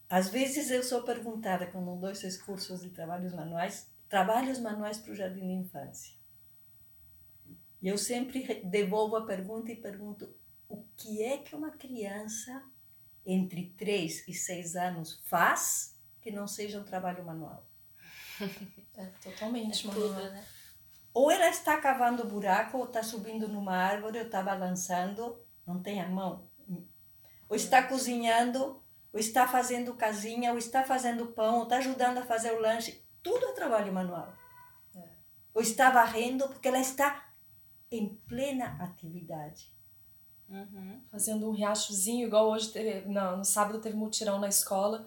às 0.09 0.29
vezes 0.29 0.69
eu 0.69 0.83
sou 0.83 1.03
perguntada, 1.03 1.67
quando 1.67 1.99
dou 1.99 2.11
esses 2.11 2.41
cursos 2.41 2.81
de 2.81 2.89
trabalhos 2.89 3.33
manuais, 3.33 3.89
trabalhos 4.09 4.59
manuais 4.59 4.97
para 4.97 5.13
o 5.13 5.15
jardim 5.15 5.47
de 5.47 5.53
infância. 5.53 6.13
E 7.81 7.87
eu 7.87 7.97
sempre 7.97 8.61
devolvo 8.65 9.15
a 9.15 9.25
pergunta 9.25 9.71
e 9.71 9.75
pergunto: 9.75 10.33
o 10.67 10.83
que 10.95 11.23
é 11.23 11.37
que 11.37 11.55
uma 11.55 11.71
criança 11.71 12.63
entre 13.25 13.73
3 13.77 14.27
e 14.27 14.33
6 14.33 14.75
anos 14.75 15.21
faz 15.25 15.97
que 16.21 16.29
não 16.31 16.47
seja 16.47 16.79
um 16.79 16.83
trabalho 16.83 17.25
manual? 17.25 17.65
É 18.97 19.05
totalmente 19.23 19.87
é 19.87 19.87
manual. 19.87 20.09
Tudo, 20.09 20.31
né? 20.31 20.45
Ou 21.13 21.31
ela 21.31 21.47
está 21.47 21.77
cavando 21.77 22.27
buraco, 22.27 22.77
ou 22.77 22.83
está 22.83 23.01
subindo 23.01 23.47
numa 23.47 23.73
árvore, 23.73 24.19
ou 24.19 24.25
está 24.25 24.43
balançando, 24.43 25.40
não 25.65 25.81
tem 25.81 26.01
a 26.01 26.07
mão. 26.07 26.49
Ou 27.49 27.55
está 27.55 27.83
cozinhando, 27.83 28.81
ou 29.11 29.19
está 29.19 29.47
fazendo 29.47 29.93
casinha, 29.93 30.51
ou 30.51 30.57
está 30.57 30.83
fazendo 30.83 31.27
pão, 31.27 31.57
ou 31.57 31.63
está 31.63 31.77
ajudando 31.77 32.19
a 32.19 32.25
fazer 32.25 32.53
o 32.53 32.61
lanche. 32.61 33.03
Tudo 33.21 33.45
é 33.47 33.51
trabalho 33.51 33.91
manual. 33.91 34.33
É. 34.95 35.03
Ou 35.53 35.61
está 35.61 35.89
varrendo, 35.89 36.47
porque 36.47 36.69
ela 36.69 36.79
está 36.79 37.27
em 37.91 38.07
plena 38.27 38.77
atividade. 38.79 39.69
Uhum. 40.47 41.01
Fazendo 41.11 41.49
um 41.49 41.51
riachozinho, 41.51 42.27
igual 42.27 42.49
hoje, 42.49 42.71
teve, 42.71 43.07
não, 43.09 43.37
no 43.37 43.45
sábado 43.45 43.81
teve 43.81 43.97
mutirão 43.97 44.39
na 44.39 44.47
escola. 44.47 45.05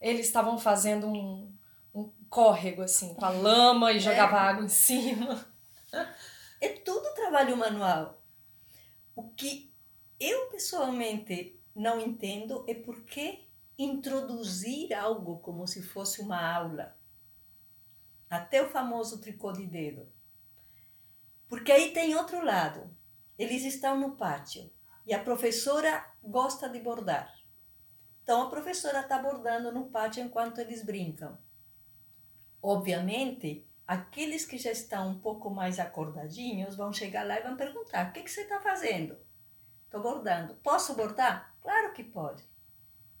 Eles 0.00 0.26
estavam 0.26 0.58
fazendo 0.58 1.08
um, 1.08 1.52
um 1.92 2.08
córrego, 2.28 2.82
assim, 2.82 3.14
com 3.14 3.24
a 3.24 3.30
lama 3.30 3.92
e 3.92 3.96
é. 3.96 4.00
jogava 4.00 4.36
água 4.38 4.64
em 4.64 4.68
cima. 4.68 5.44
É 6.60 6.68
tudo 6.68 7.14
trabalho 7.14 7.56
manual. 7.56 8.22
O 9.16 9.28
que 9.30 9.69
eu 10.20 10.50
pessoalmente 10.50 11.58
não 11.74 11.98
entendo 11.98 12.64
é 12.68 12.74
por 12.74 13.02
que 13.04 13.48
introduzir 13.78 14.92
algo 14.92 15.38
como 15.38 15.66
se 15.66 15.82
fosse 15.82 16.20
uma 16.20 16.38
aula. 16.38 16.94
Até 18.28 18.62
o 18.62 18.68
famoso 18.68 19.18
tricô 19.20 19.50
de 19.50 19.66
dedo. 19.66 20.06
Porque 21.48 21.72
aí 21.72 21.92
tem 21.92 22.14
outro 22.14 22.44
lado. 22.44 22.94
Eles 23.38 23.64
estão 23.64 23.98
no 23.98 24.16
pátio 24.16 24.70
e 25.06 25.14
a 25.14 25.24
professora 25.24 26.06
gosta 26.22 26.68
de 26.68 26.78
bordar. 26.78 27.34
Então 28.22 28.42
a 28.42 28.50
professora 28.50 29.00
está 29.00 29.18
bordando 29.18 29.72
no 29.72 29.88
pátio 29.88 30.22
enquanto 30.22 30.58
eles 30.58 30.84
brincam. 30.84 31.38
Obviamente, 32.62 33.66
aqueles 33.86 34.44
que 34.44 34.58
já 34.58 34.70
estão 34.70 35.08
um 35.08 35.18
pouco 35.18 35.48
mais 35.48 35.80
acordadinhos 35.80 36.76
vão 36.76 36.92
chegar 36.92 37.26
lá 37.26 37.40
e 37.40 37.42
vão 37.42 37.56
perguntar: 37.56 38.10
o 38.10 38.12
que, 38.12 38.22
que 38.22 38.30
você 38.30 38.42
está 38.42 38.60
fazendo? 38.60 39.16
Estou 39.90 40.00
bordando. 40.00 40.54
Posso 40.62 40.94
bordar? 40.94 41.52
Claro 41.60 41.92
que 41.92 42.04
pode. 42.04 42.44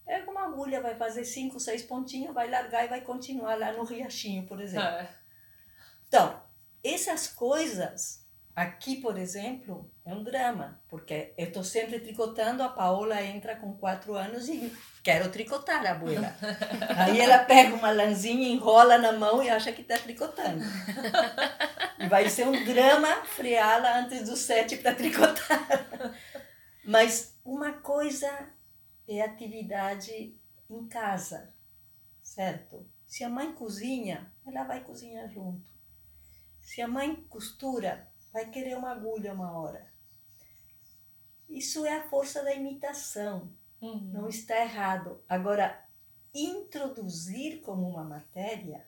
Pega 0.06 0.30
uma 0.30 0.44
agulha, 0.44 0.80
vai 0.80 0.94
fazer 0.94 1.24
cinco, 1.24 1.58
seis 1.58 1.82
pontinhos, 1.82 2.32
vai 2.32 2.48
largar 2.48 2.84
e 2.84 2.88
vai 2.88 3.00
continuar 3.00 3.58
lá 3.58 3.72
no 3.72 3.82
riachinho, 3.82 4.46
por 4.46 4.60
exemplo. 4.60 4.86
É. 4.86 5.10
Então, 6.06 6.40
essas 6.84 7.26
coisas 7.26 8.24
Aqui, 8.54 8.96
por 8.96 9.16
exemplo, 9.16 9.90
é 10.04 10.12
um 10.12 10.22
drama, 10.22 10.78
porque 10.88 11.32
eu 11.38 11.46
estou 11.46 11.62
sempre 11.62 12.00
tricotando, 12.00 12.62
a 12.62 12.68
Paola 12.68 13.22
entra 13.22 13.54
com 13.56 13.72
quatro 13.72 14.14
anos 14.14 14.48
e 14.48 14.70
quero 15.02 15.30
tricotar, 15.30 15.86
a 15.86 15.92
abuela. 15.92 16.34
Aí 16.94 17.20
ela 17.20 17.38
pega 17.38 17.74
uma 17.74 17.90
lãzinha, 17.92 18.48
enrola 18.48 18.98
na 18.98 19.12
mão 19.12 19.42
e 19.42 19.48
acha 19.48 19.72
que 19.72 19.82
está 19.82 19.96
tricotando. 19.96 20.62
E 21.98 22.04
vai 22.10 22.28
ser 22.28 22.46
um 22.46 22.64
drama 22.64 23.24
freá-la 23.24 24.00
antes 24.00 24.28
dos 24.28 24.40
sete 24.40 24.76
para 24.76 24.94
tricotar. 24.94 25.66
Mas 26.90 27.38
uma 27.44 27.74
coisa 27.74 28.52
é 29.06 29.22
atividade 29.22 30.36
em 30.68 30.88
casa, 30.88 31.54
certo? 32.20 32.84
Se 33.06 33.22
a 33.22 33.28
mãe 33.28 33.54
cozinha, 33.54 34.34
ela 34.44 34.64
vai 34.64 34.82
cozinhar 34.82 35.28
junto. 35.28 35.70
Se 36.60 36.82
a 36.82 36.88
mãe 36.88 37.14
costura, 37.28 38.10
vai 38.32 38.50
querer 38.50 38.76
uma 38.76 38.90
agulha 38.90 39.32
uma 39.32 39.56
hora. 39.56 39.88
Isso 41.48 41.86
é 41.86 41.96
a 41.96 42.08
força 42.08 42.42
da 42.42 42.52
imitação. 42.52 43.54
Uhum. 43.80 44.10
Não 44.12 44.28
está 44.28 44.60
errado. 44.60 45.22
Agora, 45.28 45.88
introduzir 46.34 47.60
como 47.60 47.88
uma 47.88 48.02
matéria, 48.02 48.84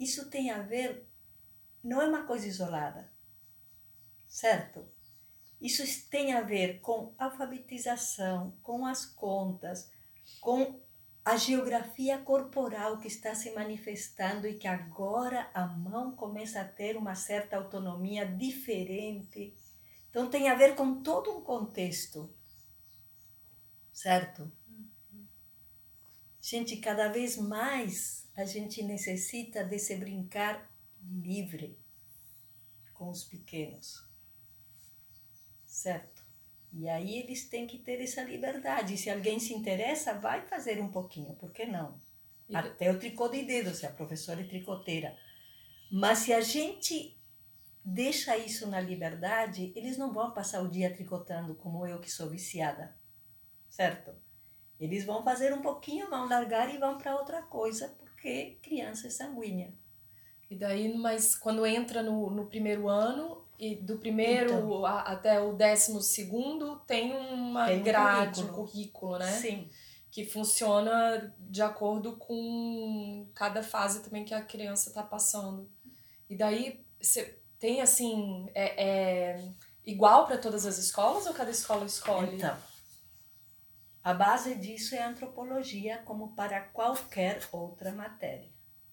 isso 0.00 0.28
tem 0.28 0.50
a 0.50 0.62
ver, 0.62 1.08
não 1.80 2.02
é 2.02 2.08
uma 2.08 2.26
coisa 2.26 2.48
isolada, 2.48 3.08
certo? 4.26 4.92
Isso 5.64 5.82
tem 6.10 6.34
a 6.34 6.42
ver 6.42 6.80
com 6.80 7.14
alfabetização, 7.16 8.54
com 8.62 8.84
as 8.84 9.06
contas, 9.06 9.90
com 10.38 10.78
a 11.24 11.38
geografia 11.38 12.18
corporal 12.18 12.98
que 12.98 13.08
está 13.08 13.34
se 13.34 13.50
manifestando 13.54 14.46
e 14.46 14.58
que 14.58 14.68
agora 14.68 15.50
a 15.54 15.66
mão 15.66 16.14
começa 16.14 16.60
a 16.60 16.68
ter 16.68 16.98
uma 16.98 17.14
certa 17.14 17.56
autonomia 17.56 18.26
diferente. 18.26 19.54
Então 20.10 20.28
tem 20.28 20.50
a 20.50 20.54
ver 20.54 20.76
com 20.76 21.02
todo 21.02 21.34
um 21.34 21.40
contexto, 21.40 22.30
certo? 23.90 24.52
Gente, 26.42 26.76
cada 26.76 27.08
vez 27.08 27.38
mais 27.38 28.28
a 28.36 28.44
gente 28.44 28.82
necessita 28.82 29.64
desse 29.64 29.96
brincar 29.96 30.70
livre 31.02 31.78
com 32.92 33.08
os 33.08 33.24
pequenos, 33.24 34.03
certo? 35.74 36.22
E 36.72 36.88
aí 36.88 37.18
eles 37.18 37.48
têm 37.48 37.66
que 37.66 37.78
ter 37.78 38.00
essa 38.00 38.22
liberdade. 38.22 38.96
Se 38.96 39.10
alguém 39.10 39.40
se 39.40 39.52
interessa, 39.52 40.14
vai 40.14 40.40
fazer 40.46 40.80
um 40.80 40.88
pouquinho, 40.88 41.34
por 41.34 41.52
que 41.52 41.66
não? 41.66 42.00
E... 42.48 42.54
Até 42.54 42.90
o 42.90 42.98
tricô 42.98 43.28
de 43.28 43.42
dedo, 43.42 43.74
se 43.74 43.84
a 43.84 43.90
professora 43.90 44.40
é 44.40 44.44
tricoteira. 44.44 45.16
Mas 45.90 46.18
se 46.18 46.32
a 46.32 46.40
gente 46.40 47.18
deixa 47.84 48.36
isso 48.36 48.68
na 48.68 48.80
liberdade, 48.80 49.72
eles 49.74 49.98
não 49.98 50.12
vão 50.12 50.32
passar 50.32 50.62
o 50.62 50.70
dia 50.70 50.94
tricotando 50.94 51.56
como 51.56 51.86
eu 51.86 52.00
que 52.00 52.10
sou 52.10 52.30
viciada, 52.30 52.96
certo? 53.68 54.14
Eles 54.78 55.04
vão 55.04 55.22
fazer 55.24 55.52
um 55.52 55.60
pouquinho, 55.60 56.08
vão 56.08 56.28
largar 56.28 56.72
e 56.72 56.78
vão 56.78 56.98
para 56.98 57.16
outra 57.16 57.42
coisa, 57.42 57.88
porque 57.98 58.58
criança 58.62 59.08
é 59.08 59.10
sanguínea. 59.10 59.74
E 60.48 60.56
daí, 60.56 60.96
mas 60.96 61.34
quando 61.34 61.66
entra 61.66 62.02
no, 62.02 62.30
no 62.30 62.46
primeiro 62.46 62.88
ano, 62.88 63.43
e 63.58 63.76
do 63.76 63.98
primeiro 63.98 64.52
então, 64.52 64.84
a, 64.84 65.00
até 65.02 65.40
o 65.40 65.52
décimo 65.52 66.00
segundo 66.00 66.76
tem 66.80 67.14
uma 67.14 67.66
tem 67.66 67.80
um 67.80 67.82
grade, 67.82 68.42
currículo. 68.42 68.48
um 68.48 68.66
currículo, 68.66 69.18
né? 69.18 69.32
Sim. 69.32 69.70
Que 70.10 70.24
funciona 70.24 71.34
de 71.38 71.62
acordo 71.62 72.16
com 72.16 73.28
cada 73.34 73.62
fase 73.62 74.02
também 74.02 74.24
que 74.24 74.34
a 74.34 74.44
criança 74.44 74.88
está 74.88 75.02
passando. 75.02 75.70
E 76.28 76.36
daí 76.36 76.84
você 77.00 77.38
tem 77.58 77.80
assim, 77.80 78.48
é, 78.54 78.84
é 78.84 79.48
igual 79.84 80.26
para 80.26 80.38
todas 80.38 80.66
as 80.66 80.78
escolas 80.78 81.26
ou 81.26 81.34
cada 81.34 81.50
escola 81.50 81.84
escolhe? 81.84 82.36
Então, 82.36 82.56
a 84.02 84.12
base 84.12 84.54
disso 84.56 84.94
é 84.94 85.02
a 85.02 85.08
antropologia, 85.08 86.02
como 86.04 86.34
para 86.34 86.60
qualquer 86.60 87.40
outra 87.50 87.90
matéria, 87.90 88.50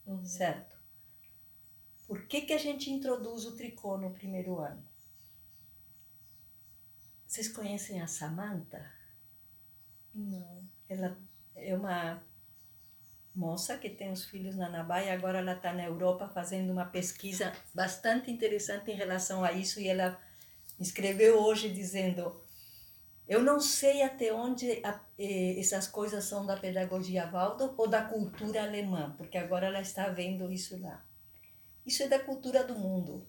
uhum. 0.08 0.24
certo? 0.24 0.81
Por 2.12 2.28
que, 2.28 2.42
que 2.42 2.52
a 2.52 2.58
gente 2.58 2.92
introduz 2.92 3.46
o 3.46 3.56
tricô 3.56 3.98
no 3.98 4.12
primeiro 4.12 4.60
ano? 4.60 4.86
Vocês 7.26 7.48
conhecem 7.48 8.02
a 8.02 8.06
Samantha? 8.06 8.92
Não. 10.14 10.62
Ela 10.90 11.18
é 11.56 11.74
uma 11.74 12.22
moça 13.34 13.78
que 13.78 13.90
tem 13.90 14.12
os 14.12 14.26
filhos 14.26 14.58
na 14.58 14.68
Nabai 14.68 15.08
e 15.08 15.10
agora 15.10 15.38
ela 15.38 15.54
está 15.54 15.72
na 15.72 15.86
Europa 15.86 16.28
fazendo 16.28 16.74
uma 16.74 16.84
pesquisa 16.84 17.54
bastante 17.74 18.30
interessante 18.30 18.92
em 18.92 18.96
relação 18.96 19.42
a 19.42 19.54
isso 19.54 19.80
e 19.80 19.88
ela 19.88 20.20
escreveu 20.82 21.42
hoje 21.42 21.70
dizendo 21.72 22.36
eu 23.26 23.42
não 23.42 23.62
sei 23.62 24.04
até 24.04 24.34
onde 24.34 24.82
a, 24.84 25.00
eh, 25.18 25.58
essas 25.58 25.88
coisas 25.88 26.26
são 26.26 26.46
da 26.46 26.58
pedagogia 26.58 27.32
Waldorf 27.32 27.74
ou 27.78 27.88
da 27.88 28.04
cultura 28.04 28.64
alemã, 28.64 29.16
porque 29.18 29.38
agora 29.38 29.68
ela 29.68 29.80
está 29.80 30.10
vendo 30.10 30.52
isso 30.52 30.78
lá. 30.82 31.10
Isso 31.86 32.04
é 32.04 32.08
da 32.08 32.20
cultura 32.20 32.64
do 32.64 32.78
mundo. 32.78 33.28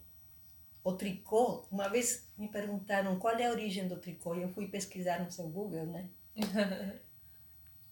O 0.84 0.92
tricô, 0.92 1.66
uma 1.70 1.88
vez 1.88 2.28
me 2.36 2.48
perguntaram 2.48 3.18
qual 3.18 3.36
é 3.36 3.46
a 3.46 3.50
origem 3.50 3.86
do 3.86 3.96
tricô, 3.96 4.34
e 4.34 4.42
eu 4.42 4.48
fui 4.48 4.68
pesquisar 4.68 5.22
no 5.22 5.30
seu 5.30 5.48
Google, 5.48 5.86
né? 5.86 6.10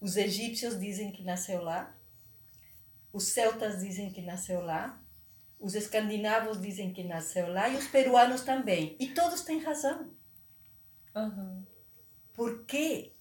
Os 0.00 0.16
egípcios 0.16 0.78
dizem 0.80 1.12
que 1.12 1.22
nasceu 1.22 1.62
lá, 1.62 1.94
os 3.12 3.24
celtas 3.24 3.80
dizem 3.80 4.10
que 4.10 4.22
nasceu 4.22 4.60
lá, 4.60 5.02
Os 5.58 5.74
escandinavos 5.74 6.58
dizem 6.58 6.90
que 6.90 7.04
nasceu 7.04 7.52
lá 7.52 7.68
e 7.68 7.76
os 7.76 7.86
peruanos 7.86 8.40
também. 8.40 8.96
E 8.98 9.08
todos 9.08 9.42
têm 9.42 9.58
razão. 9.58 10.10
Uhum. 11.14 11.62
Porque 12.32 13.12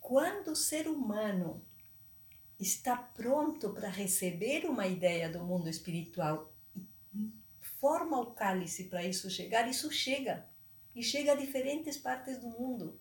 quando 0.00 0.52
o 0.52 0.56
ser 0.56 0.88
humano 0.88 1.62
está 2.58 2.96
pronto 2.96 3.74
para 3.74 3.90
receber 3.90 4.64
uma 4.64 4.86
ideia 4.86 5.28
do 5.28 5.44
mundo 5.44 5.68
espiritual 5.68 6.50
forma 7.80 8.20
o 8.20 8.32
cálice 8.32 8.84
para 8.84 9.04
isso 9.04 9.30
chegar, 9.30 9.68
isso 9.68 9.90
chega. 9.90 10.48
E 10.94 11.02
chega 11.02 11.32
a 11.32 11.36
diferentes 11.36 11.96
partes 11.96 12.38
do 12.38 12.48
mundo. 12.48 12.98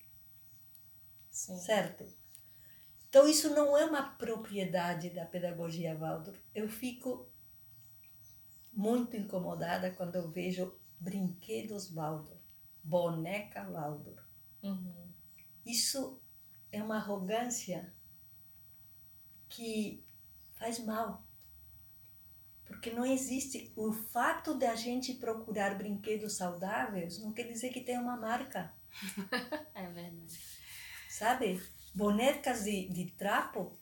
Sim. 1.31 1.57
Certo? 1.57 2.05
Então, 3.09 3.27
isso 3.27 3.49
não 3.51 3.77
é 3.77 3.85
uma 3.85 4.03
propriedade 4.03 5.09
da 5.09 5.25
pedagogia 5.25 5.95
Waldorf. 5.95 6.39
Eu 6.53 6.67
fico 6.67 7.27
muito 8.73 9.15
incomodada 9.15 9.91
quando 9.91 10.15
eu 10.15 10.29
vejo 10.29 10.77
brinquedos 10.99 11.91
Waldorf, 11.91 12.41
boneca 12.83 13.63
Waldorf. 13.69 14.21
Uhum. 14.61 15.11
Isso 15.65 16.21
é 16.71 16.83
uma 16.83 16.97
arrogância 16.97 17.93
que 19.49 20.05
faz 20.55 20.79
mal. 20.79 21.26
Porque 22.67 22.91
não 22.91 23.05
existe. 23.05 23.71
O 23.75 23.91
fato 23.91 24.53
de 24.53 24.65
a 24.65 24.75
gente 24.75 25.13
procurar 25.13 25.77
brinquedos 25.77 26.37
saudáveis 26.37 27.19
não 27.19 27.31
quer 27.31 27.43
dizer 27.43 27.69
que 27.69 27.81
tem 27.81 27.97
uma 27.97 28.17
marca. 28.17 28.73
É 29.75 29.87
verdade. 29.89 30.39
Sabe? 31.09 31.61
Bonecas 31.93 32.63
de, 32.63 32.87
de 32.89 33.11
trapo 33.11 33.77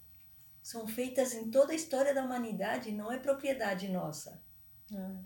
são 0.62 0.88
feitas 0.88 1.34
em 1.34 1.50
toda 1.52 1.74
a 1.74 1.76
história 1.76 2.14
da 2.14 2.24
humanidade, 2.24 2.92
não 2.92 3.12
é 3.12 3.18
propriedade 3.18 3.88
nossa. 3.88 4.42
É. 4.92 5.24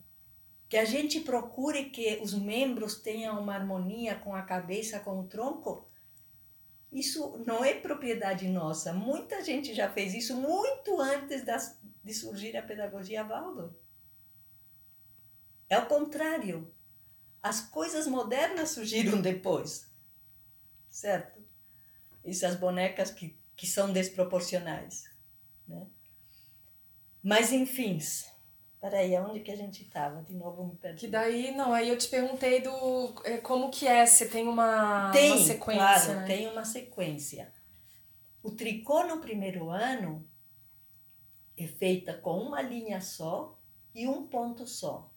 Que 0.68 0.78
a 0.78 0.86
gente 0.86 1.22
procure 1.22 1.86
que 1.90 2.20
os 2.22 2.34
membros 2.34 2.96
tenham 3.02 3.40
uma 3.42 3.56
harmonia 3.56 4.16
com 4.16 4.36
a 4.36 4.42
cabeça, 4.42 5.00
com 5.00 5.20
o 5.20 5.28
tronco, 5.28 5.90
isso 6.92 7.42
não 7.46 7.64
é 7.64 7.74
propriedade 7.74 8.48
nossa. 8.48 8.92
Muita 8.92 9.44
gente 9.44 9.74
já 9.74 9.90
fez 9.90 10.14
isso 10.14 10.36
muito 10.36 11.00
antes 11.00 11.44
das, 11.46 11.80
de 12.10 12.16
surgir 12.16 12.58
a 12.58 12.64
pedagogia 12.64 13.24
Waldorf. 13.24 13.76
É 15.70 15.78
o 15.78 15.86
contrário. 15.86 16.74
As 17.42 17.62
coisas 17.62 18.08
modernas 18.08 18.72
surgiram 18.72 19.22
depois. 19.22 19.88
Certo? 20.90 21.40
Essas 22.26 22.56
bonecas 22.56 23.12
que, 23.12 23.40
que 23.56 23.68
são 23.68 23.94
desproporcionais. 23.94 25.04
Né? 25.68 25.86
Mas, 27.22 27.54
enfim, 27.54 28.00
Peraí, 28.82 29.16
aonde 29.16 29.42
que 29.42 29.52
a 29.52 29.56
gente 29.58 29.84
estava? 29.84 30.24
De 30.24 30.34
novo 30.34 30.66
me 30.66 30.76
perdi. 30.78 31.02
Que 31.02 31.08
daí, 31.08 31.54
não, 31.54 31.74
aí 31.74 31.90
eu 31.90 31.98
te 31.98 32.08
perguntei 32.08 32.62
do 32.62 33.22
é, 33.26 33.38
como 33.38 33.70
que 33.70 33.86
é, 33.86 34.06
se 34.06 34.30
tem 34.30 34.48
uma, 34.48 35.12
Tem, 35.12 35.32
uma 35.34 35.46
sequência. 35.46 35.84
claro, 35.84 36.14
né? 36.22 36.26
tem 36.26 36.48
uma 36.48 36.66
sequência. 36.66 37.54
O 38.42 38.52
tricô 38.52 39.04
no 39.04 39.20
primeiro 39.20 39.70
ano 39.70 40.29
é 41.64 41.68
feita 41.68 42.14
com 42.18 42.40
uma 42.42 42.62
linha 42.62 43.02
só 43.02 43.58
e 43.94 44.08
um 44.08 44.26
ponto 44.28 44.66
só. 44.66 45.10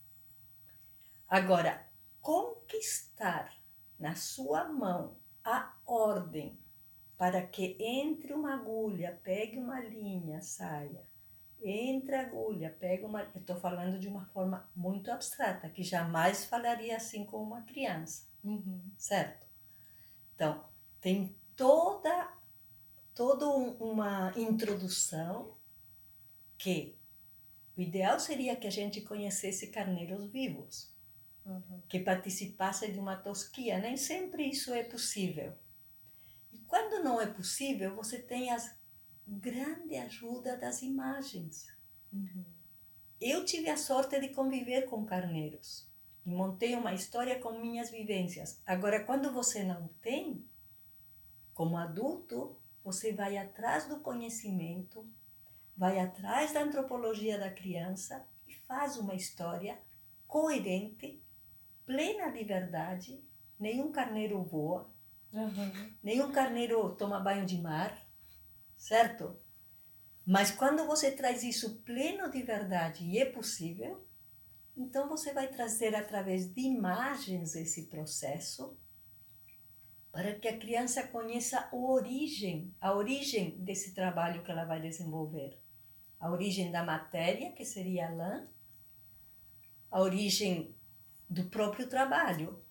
Agora, 1.28 1.86
conquistar 2.20 3.54
na 3.98 4.14
sua 4.14 4.64
mão 4.68 5.16
a 5.44 5.74
ordem 5.86 6.58
para 7.16 7.46
que 7.46 7.76
entre 7.80 8.32
uma 8.32 8.54
agulha, 8.54 9.20
pegue 9.22 9.58
uma 9.58 9.80
linha, 9.80 10.40
saia, 10.40 11.06
entre 11.62 12.16
a 12.16 12.22
agulha, 12.22 12.76
pega 12.80 13.06
uma. 13.06 13.22
Eu 13.22 13.40
estou 13.40 13.56
falando 13.56 13.98
de 13.98 14.08
uma 14.08 14.24
forma 14.26 14.68
muito 14.74 15.10
abstrata, 15.10 15.68
que 15.68 15.82
jamais 15.84 16.44
falaria 16.44 16.96
assim 16.96 17.24
com 17.24 17.40
uma 17.40 17.62
criança, 17.62 18.26
Uhum. 18.42 18.82
certo? 18.98 19.46
Então, 20.34 20.64
tem 21.00 21.36
toda, 21.54 22.32
toda 23.14 23.48
um- 23.48 23.74
uma 23.92 24.32
introdução 24.36 25.56
que 26.62 26.94
o 27.76 27.80
ideal 27.80 28.20
seria 28.20 28.54
que 28.54 28.68
a 28.68 28.70
gente 28.70 29.00
conhecesse 29.00 29.66
carneiros 29.66 30.30
vivos, 30.30 30.92
Uhum. 31.44 31.82
que 31.88 31.98
participasse 31.98 32.92
de 32.92 33.00
uma 33.00 33.16
tosquia. 33.16 33.80
Nem 33.80 33.96
sempre 33.96 34.48
isso 34.48 34.72
é 34.72 34.84
possível. 34.84 35.52
E 36.52 36.58
quando 36.58 37.02
não 37.02 37.20
é 37.20 37.26
possível, 37.26 37.96
você 37.96 38.16
tem 38.16 38.52
a 38.52 38.58
grande 39.26 39.96
ajuda 39.96 40.56
das 40.56 40.82
imagens. 40.82 41.66
Uhum. 42.12 42.44
Eu 43.20 43.44
tive 43.44 43.68
a 43.68 43.76
sorte 43.76 44.20
de 44.20 44.28
conviver 44.28 44.82
com 44.82 45.04
carneiros 45.04 45.88
e 46.24 46.30
montei 46.30 46.76
uma 46.76 46.94
história 46.94 47.40
com 47.40 47.58
minhas 47.58 47.90
vivências. 47.90 48.62
Agora, 48.64 49.02
quando 49.04 49.32
você 49.32 49.64
não 49.64 49.88
tem, 50.00 50.44
como 51.52 51.76
adulto, 51.76 52.56
você 52.84 53.12
vai 53.12 53.36
atrás 53.36 53.88
do 53.88 53.98
conhecimento, 53.98 55.04
vai 55.82 55.98
atrás 55.98 56.52
da 56.52 56.62
antropologia 56.62 57.36
da 57.36 57.50
criança 57.50 58.24
e 58.46 58.54
faz 58.54 58.96
uma 58.96 59.16
história 59.16 59.76
coerente, 60.28 61.20
plena 61.84 62.30
de 62.30 62.44
verdade. 62.44 63.20
Nenhum 63.58 63.90
carneiro 63.90 64.40
voa, 64.44 64.88
Uhum. 65.32 65.92
nenhum 66.00 66.30
carneiro 66.30 66.94
toma 66.94 67.18
banho 67.18 67.44
de 67.44 67.60
mar, 67.60 67.98
certo? 68.76 69.36
Mas 70.24 70.52
quando 70.52 70.86
você 70.86 71.10
traz 71.10 71.42
isso 71.42 71.80
pleno 71.80 72.30
de 72.30 72.44
verdade 72.44 73.04
e 73.04 73.18
é 73.18 73.24
possível, 73.24 74.06
então 74.76 75.08
você 75.08 75.32
vai 75.32 75.48
trazer 75.48 75.96
através 75.96 76.46
de 76.46 76.60
imagens 76.60 77.56
esse 77.56 77.86
processo 77.88 78.78
para 80.12 80.38
que 80.38 80.46
a 80.46 80.56
criança 80.58 81.08
conheça 81.08 81.58
a 81.72 81.74
origem, 81.74 82.72
a 82.80 82.94
origem 82.94 83.58
desse 83.64 83.92
trabalho 83.94 84.44
que 84.44 84.50
ela 84.52 84.64
vai 84.64 84.80
desenvolver. 84.80 85.61
A 86.22 86.30
origem 86.30 86.70
da 86.70 86.82
matéria, 86.84 87.52
que 87.52 87.64
seria 87.64 88.06
a 88.08 88.14
lã, 88.14 88.48
a 89.90 90.00
origem 90.00 90.74
do 91.28 91.44
próprio 91.50 91.88
trabalho, 91.88 92.64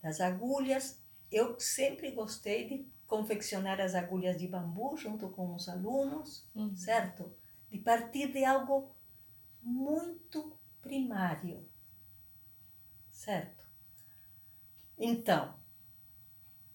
das 0.00 0.20
agulhas. 0.20 1.00
Eu 1.30 1.58
sempre 1.58 2.12
gostei 2.12 2.66
de 2.68 2.86
confeccionar 3.06 3.80
as 3.80 3.94
agulhas 3.94 4.38
de 4.38 4.46
bambu 4.46 4.96
junto 4.96 5.28
com 5.30 5.54
os 5.54 5.68
alunos, 5.68 6.48
Uhum. 6.54 6.76
certo? 6.76 7.34
De 7.70 7.78
partir 7.78 8.32
de 8.32 8.44
algo 8.44 8.94
muito 9.62 10.56
primário, 10.80 11.68
certo? 13.10 13.64
Então, 14.98 15.54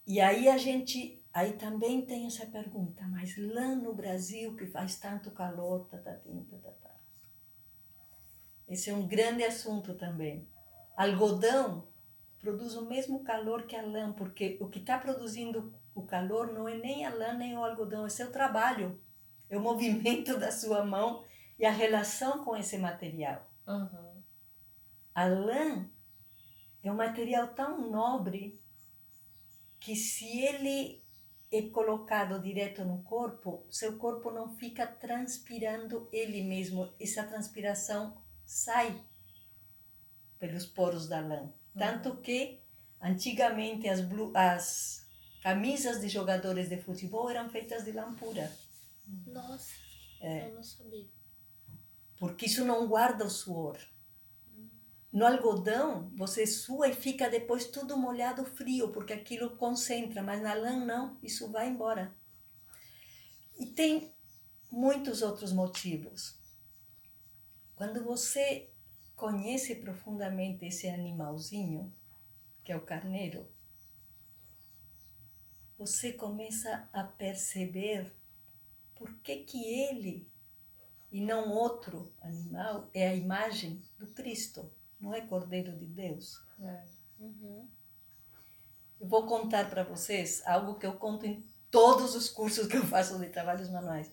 e 0.05 0.19
aí 0.21 0.47
a 0.49 0.57
gente, 0.57 1.16
aí 1.37 1.53
também 1.53 2.03
tem 2.03 2.25
essa 2.25 2.47
pergunta, 2.47 3.07
mas 3.09 3.37
lá 3.37 3.75
no 3.75 3.93
Brasil 3.93 4.55
que 4.55 4.65
faz 4.65 4.97
tanto 4.97 5.29
calor, 5.29 5.85
tá, 5.85 5.99
tá, 5.99 6.13
tá, 6.13 6.57
tá, 6.63 6.71
tá. 6.71 6.95
Esse 8.67 8.89
é 8.89 8.93
um 8.95 9.07
grande 9.07 9.43
assunto 9.43 9.93
também. 9.93 10.47
Algodão 10.95 11.87
produz 12.39 12.75
o 12.75 12.87
mesmo 12.87 13.23
calor 13.23 13.67
que 13.67 13.75
a 13.75 13.83
lã, 13.83 14.11
porque 14.13 14.57
o 14.59 14.67
que 14.67 14.79
está 14.79 14.97
produzindo 14.97 15.71
o 15.93 16.01
calor 16.01 16.51
não 16.51 16.67
é 16.67 16.75
nem 16.75 17.05
a 17.05 17.13
lã 17.13 17.33
nem 17.33 17.55
o 17.55 17.63
algodão, 17.63 18.03
é 18.03 18.09
seu 18.09 18.31
trabalho, 18.31 18.99
é 19.47 19.55
o 19.55 19.61
movimento 19.61 20.39
da 20.39 20.51
sua 20.51 20.83
mão 20.83 21.23
e 21.59 21.65
a 21.67 21.71
relação 21.71 22.43
com 22.43 22.57
esse 22.57 22.79
material. 22.79 23.47
Uhum. 23.67 24.23
A 25.13 25.25
lã 25.25 25.87
é 26.81 26.91
um 26.91 26.95
material 26.95 27.49
tão 27.49 27.91
nobre 27.91 28.59
que 29.79 29.95
se 29.95 30.39
ele 30.39 31.05
é 31.51 31.61
colocado 31.69 32.41
direto 32.41 32.83
no 32.83 33.01
corpo, 33.03 33.65
seu 33.69 33.97
corpo 33.97 34.31
não 34.31 34.49
fica 34.57 34.85
transpirando 34.85 36.09
ele 36.11 36.41
mesmo. 36.43 36.93
Essa 36.99 37.23
transpiração 37.23 38.17
sai 38.45 39.01
pelos 40.39 40.65
poros 40.65 41.07
da 41.07 41.19
lã. 41.21 41.51
Tanto 41.77 42.17
que 42.17 42.59
antigamente 43.01 43.87
as, 43.87 44.01
blu- 44.01 44.31
as 44.35 45.07
camisas 45.41 46.01
de 46.01 46.09
jogadores 46.09 46.67
de 46.69 46.77
futebol 46.81 47.29
eram 47.29 47.49
feitas 47.49 47.85
de 47.85 47.91
lã 47.91 48.13
pura, 48.15 48.51
Nossa, 49.25 49.73
É. 50.19 50.49
eu 50.49 50.55
não 50.55 50.63
sabia. 50.63 51.07
porque 52.19 52.45
isso 52.47 52.65
não 52.65 52.87
guarda 52.87 53.25
o 53.25 53.29
suor. 53.29 53.77
No 55.17 55.25
algodão, 55.25 56.11
você 56.15 56.45
sua 56.45 56.89
e 56.89 56.93
fica 56.93 57.27
depois 57.27 57.65
tudo 57.65 57.97
molhado 57.97 58.45
frio, 58.45 58.91
porque 58.91 59.13
aquilo 59.13 59.57
concentra, 59.57 60.21
mas 60.21 60.39
na 60.43 60.53
lã 60.53 60.75
não, 60.85 61.17
isso 61.23 61.51
vai 61.51 61.67
embora. 61.67 62.15
E 63.57 63.65
tem 63.65 64.13
muitos 64.71 65.23
outros 65.23 65.51
motivos. 65.51 66.37
Quando 67.73 68.03
você 68.03 68.69
conhece 69.15 69.77
profundamente 69.77 70.67
esse 70.67 70.87
animalzinho, 70.87 71.91
que 72.63 72.71
é 72.71 72.77
o 72.77 72.85
carneiro, 72.85 73.51
você 75.79 76.13
começa 76.13 76.87
a 76.93 77.03
perceber 77.03 78.15
por 78.93 79.11
que 79.21 79.37
que 79.37 79.65
ele 79.65 80.31
e 81.11 81.19
não 81.19 81.49
outro 81.49 82.13
animal, 82.21 82.87
é 82.93 83.07
a 83.07 83.15
imagem 83.15 83.81
do 83.97 84.05
Cristo, 84.05 84.71
não 84.99 85.13
é 85.13 85.21
Cordeiro 85.21 85.75
de 85.77 85.85
Deus. 85.85 86.41
É. 86.59 86.83
Uhum. 87.19 87.67
Eu 88.99 89.07
vou 89.07 89.25
contar 89.25 89.69
para 89.69 89.83
vocês 89.83 90.41
algo 90.45 90.75
que 90.75 90.85
eu 90.85 90.93
conto 90.93 91.25
em 91.25 91.45
todos 91.69 92.15
os 92.15 92.29
cursos 92.29 92.67
que 92.67 92.77
eu 92.77 92.83
faço 92.83 93.19
de 93.19 93.27
trabalhos 93.29 93.69
manuais. 93.69 94.11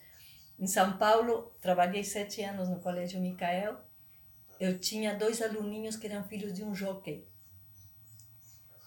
Em 0.58 0.66
São 0.66 0.96
Paulo, 0.98 1.54
trabalhei 1.60 2.04
sete 2.04 2.42
anos 2.42 2.68
no 2.68 2.80
Colégio 2.80 3.20
Micael. 3.20 3.78
Eu 4.60 4.78
tinha 4.78 5.16
dois 5.16 5.42
aluninhos 5.42 5.96
que 5.96 6.06
eram 6.06 6.24
filhos 6.24 6.52
de 6.52 6.62
um 6.62 6.74
jockey. 6.74 7.26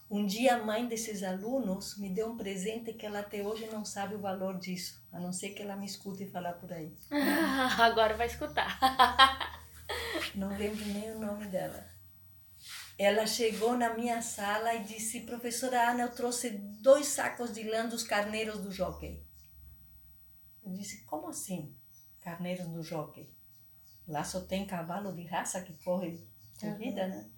Um 0.09 0.25
dia 0.25 0.55
a 0.55 0.63
mãe 0.63 0.87
desses 0.87 1.21
alunos 1.21 1.97
me 1.97 2.09
deu 2.09 2.29
um 2.29 2.37
presente 2.37 2.93
que 2.93 3.05
ela 3.05 3.19
até 3.19 3.45
hoje 3.45 3.67
não 3.67 3.83
sabe 3.83 4.15
o 4.15 4.21
valor 4.21 4.57
disso, 4.57 5.05
a 5.11 5.19
não 5.19 5.33
ser 5.33 5.49
que 5.49 5.61
ela 5.61 5.75
me 5.75 5.85
escute 5.85 6.25
falar 6.27 6.53
por 6.53 6.71
aí. 6.71 6.95
Agora 7.77 8.15
vai 8.15 8.27
escutar. 8.27 8.79
Não 10.35 10.49
lembro 10.57 10.85
nem 10.85 11.11
o 11.11 11.19
nome 11.19 11.47
dela. 11.47 11.87
Ela 12.97 13.27
chegou 13.27 13.77
na 13.77 13.93
minha 13.93 14.21
sala 14.21 14.73
e 14.73 14.83
disse: 14.83 15.21
Professora 15.21 15.91
Ana, 15.91 16.03
eu 16.03 16.11
trouxe 16.11 16.49
dois 16.81 17.07
sacos 17.07 17.53
de 17.53 17.63
lã 17.63 17.87
dos 17.87 18.03
carneiros 18.03 18.59
do 18.59 18.71
jockey. 18.71 19.23
Eu 20.63 20.73
disse: 20.73 21.03
Como 21.05 21.29
assim, 21.29 21.75
carneiros 22.21 22.67
do 22.67 22.81
jockey? 22.81 23.29
Lá 24.07 24.23
só 24.23 24.41
tem 24.41 24.65
cavalo 24.65 25.13
de 25.13 25.25
raça 25.25 25.61
que 25.61 25.73
corre 25.83 26.25
corrida, 26.59 27.03
uhum. 27.03 27.09
né? 27.09 27.29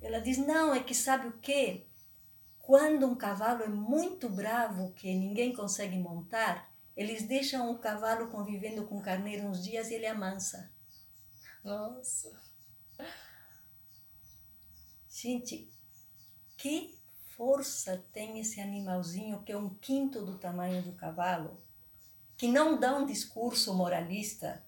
Ela 0.00 0.20
diz: 0.20 0.38
Não, 0.38 0.72
é 0.74 0.82
que 0.82 0.94
sabe 0.94 1.28
o 1.28 1.38
quê? 1.38 1.86
Quando 2.58 3.06
um 3.06 3.16
cavalo 3.16 3.62
é 3.62 3.68
muito 3.68 4.28
bravo, 4.28 4.92
que 4.92 5.12
ninguém 5.14 5.52
consegue 5.52 5.98
montar, 5.98 6.72
eles 6.96 7.24
deixam 7.24 7.70
o 7.70 7.78
cavalo 7.78 8.30
convivendo 8.30 8.86
com 8.86 8.96
o 8.96 9.02
carneiro 9.02 9.46
uns 9.46 9.62
dias 9.62 9.90
e 9.90 9.94
ele 9.94 10.06
amansa. 10.06 10.72
Nossa! 11.64 12.38
Gente, 15.08 15.72
que 16.58 16.98
força 17.34 18.04
tem 18.12 18.38
esse 18.38 18.60
animalzinho 18.60 19.42
que 19.42 19.50
é 19.50 19.56
um 19.56 19.70
quinto 19.70 20.24
do 20.24 20.36
tamanho 20.36 20.82
do 20.82 20.92
cavalo, 20.92 21.62
que 22.36 22.46
não 22.48 22.78
dá 22.78 22.94
um 22.94 23.06
discurso 23.06 23.72
moralista 23.72 24.62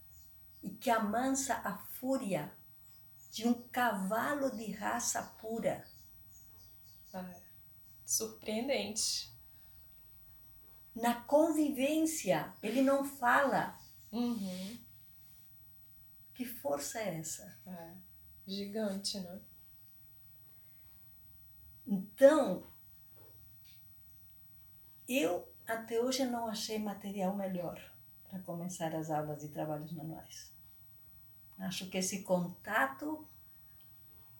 e 0.62 0.70
que 0.70 0.88
amansa 0.88 1.60
a 1.62 1.76
fúria 1.76 2.50
de 3.30 3.46
um 3.46 3.52
cavalo 3.68 4.56
de 4.56 4.72
raça 4.72 5.22
pura. 5.40 5.86
Ah, 7.12 7.34
surpreendente. 8.06 9.30
Na 10.94 11.20
convivência, 11.20 12.54
ele 12.62 12.80
não 12.80 13.04
fala. 13.04 13.78
Uhum. 14.10 14.85
Que 16.36 16.44
força 16.44 16.98
é 16.98 17.18
essa? 17.18 17.58
É. 17.66 17.94
Gigante, 18.46 19.18
né? 19.20 19.40
Então, 21.86 22.62
eu 25.08 25.48
até 25.66 25.98
hoje 25.98 26.26
não 26.26 26.46
achei 26.46 26.78
material 26.78 27.34
melhor 27.34 27.80
para 28.28 28.38
começar 28.40 28.94
as 28.94 29.10
aulas 29.10 29.40
de 29.40 29.48
trabalhos 29.48 29.92
manuais. 29.92 30.52
Acho 31.58 31.88
que 31.88 31.96
esse 31.96 32.22
contato 32.22 33.26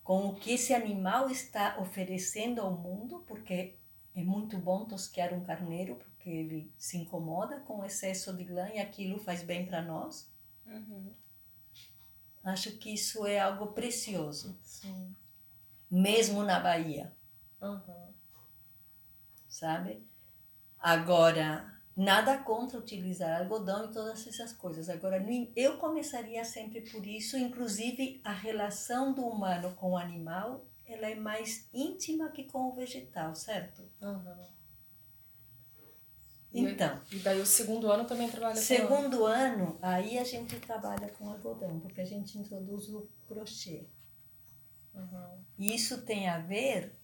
com 0.05 0.29
o 0.29 0.37
que 0.37 0.53
esse 0.53 0.75
animal 0.75 1.31
está 1.31 1.79
oferecendo 1.81 2.61
ao 2.61 2.73
mundo, 2.73 3.25
porque 3.27 3.75
é 4.15 4.23
muito 4.23 4.59
bom 4.59 4.85
tosquear 4.85 5.33
um 5.33 5.43
carneiro, 5.43 5.97
porque 5.97 6.29
ele 6.29 6.71
se 6.77 6.99
incomoda 6.99 7.61
com 7.61 7.79
o 7.79 7.85
excesso 7.87 8.37
de 8.37 8.45
lã 8.45 8.69
e 8.69 8.81
aquilo 8.81 9.19
faz 9.19 9.43
bem 9.43 9.65
para 9.65 9.81
nós. 9.81 10.31
Uhum. 10.67 11.11
Acho 12.47 12.79
que 12.79 12.95
isso 12.95 13.27
é 13.27 13.41
algo 13.41 13.73
precioso. 13.73 14.57
Sim. 14.63 15.13
Mesmo 15.91 16.45
na 16.45 16.61
Bahia. 16.61 17.13
Uhum. 17.61 18.15
Sabe? 19.49 20.07
Agora, 20.79 21.77
nada 21.97 22.39
contra 22.39 22.79
utilizar 22.79 23.41
algodão 23.41 23.87
e 23.87 23.93
todas 23.93 24.25
essas 24.25 24.53
coisas. 24.53 24.89
Agora, 24.89 25.21
eu 25.57 25.79
começaria 25.79 26.45
sempre 26.45 26.83
por 26.83 27.05
isso, 27.05 27.37
inclusive 27.37 28.21
a 28.23 28.33
relação 28.33 29.13
do 29.13 29.27
humano 29.27 29.75
com 29.75 29.93
o 29.93 29.99
animal, 29.99 30.65
ela 30.85 31.09
é 31.09 31.17
mais 31.17 31.69
íntima 31.75 32.31
que 32.31 32.45
com 32.45 32.69
o 32.69 32.75
vegetal, 32.77 33.35
certo? 33.35 33.83
Uhum. 34.01 34.56
Então. 36.61 37.01
E 37.11 37.19
daí 37.19 37.41
o 37.41 37.47
segundo 37.47 37.91
ano 37.91 38.05
também 38.05 38.31
trabalha 38.31 38.57
segundo 38.57 38.89
com 38.89 38.97
Segundo 38.97 39.27
ano, 39.27 39.79
aí 39.83 40.19
a 40.19 40.25
gente 40.25 40.59
trabalha 40.61 41.09
com 41.11 41.29
algodão, 41.29 41.81
porque 41.81 42.01
a 42.01 42.05
gente 42.05 42.39
introduz 42.39 42.89
o 42.89 43.09
crochê. 43.27 43.87
Uhum. 44.95 45.45
E 45.59 45.75
isso 45.75 46.03
tem 46.03 46.29
a 46.29 46.39
ver 46.39 46.97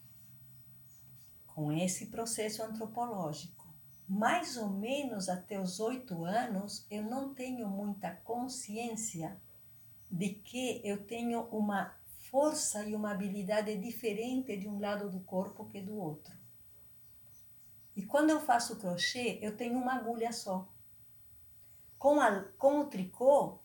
com 1.46 1.72
esse 1.72 2.06
processo 2.06 2.62
antropológico. 2.62 3.62
Mais 4.08 4.56
ou 4.56 4.68
menos 4.68 5.28
até 5.28 5.60
os 5.60 5.80
oito 5.80 6.24
anos, 6.24 6.86
eu 6.90 7.02
não 7.02 7.34
tenho 7.34 7.68
muita 7.68 8.10
consciência 8.10 9.40
de 10.10 10.30
que 10.30 10.80
eu 10.84 11.04
tenho 11.04 11.42
uma 11.44 11.94
força 12.30 12.84
e 12.84 12.94
uma 12.94 13.12
habilidade 13.12 13.76
diferente 13.76 14.56
de 14.56 14.68
um 14.68 14.78
lado 14.78 15.10
do 15.10 15.20
corpo 15.20 15.68
que 15.68 15.80
do 15.80 15.96
outro. 15.96 16.41
E 17.94 18.04
quando 18.04 18.30
eu 18.30 18.40
faço 18.40 18.76
crochê, 18.76 19.38
eu 19.42 19.56
tenho 19.56 19.78
uma 19.78 19.94
agulha 19.94 20.32
só. 20.32 20.68
Com, 21.98 22.20
a, 22.20 22.42
com 22.58 22.80
o 22.80 22.86
tricô, 22.86 23.60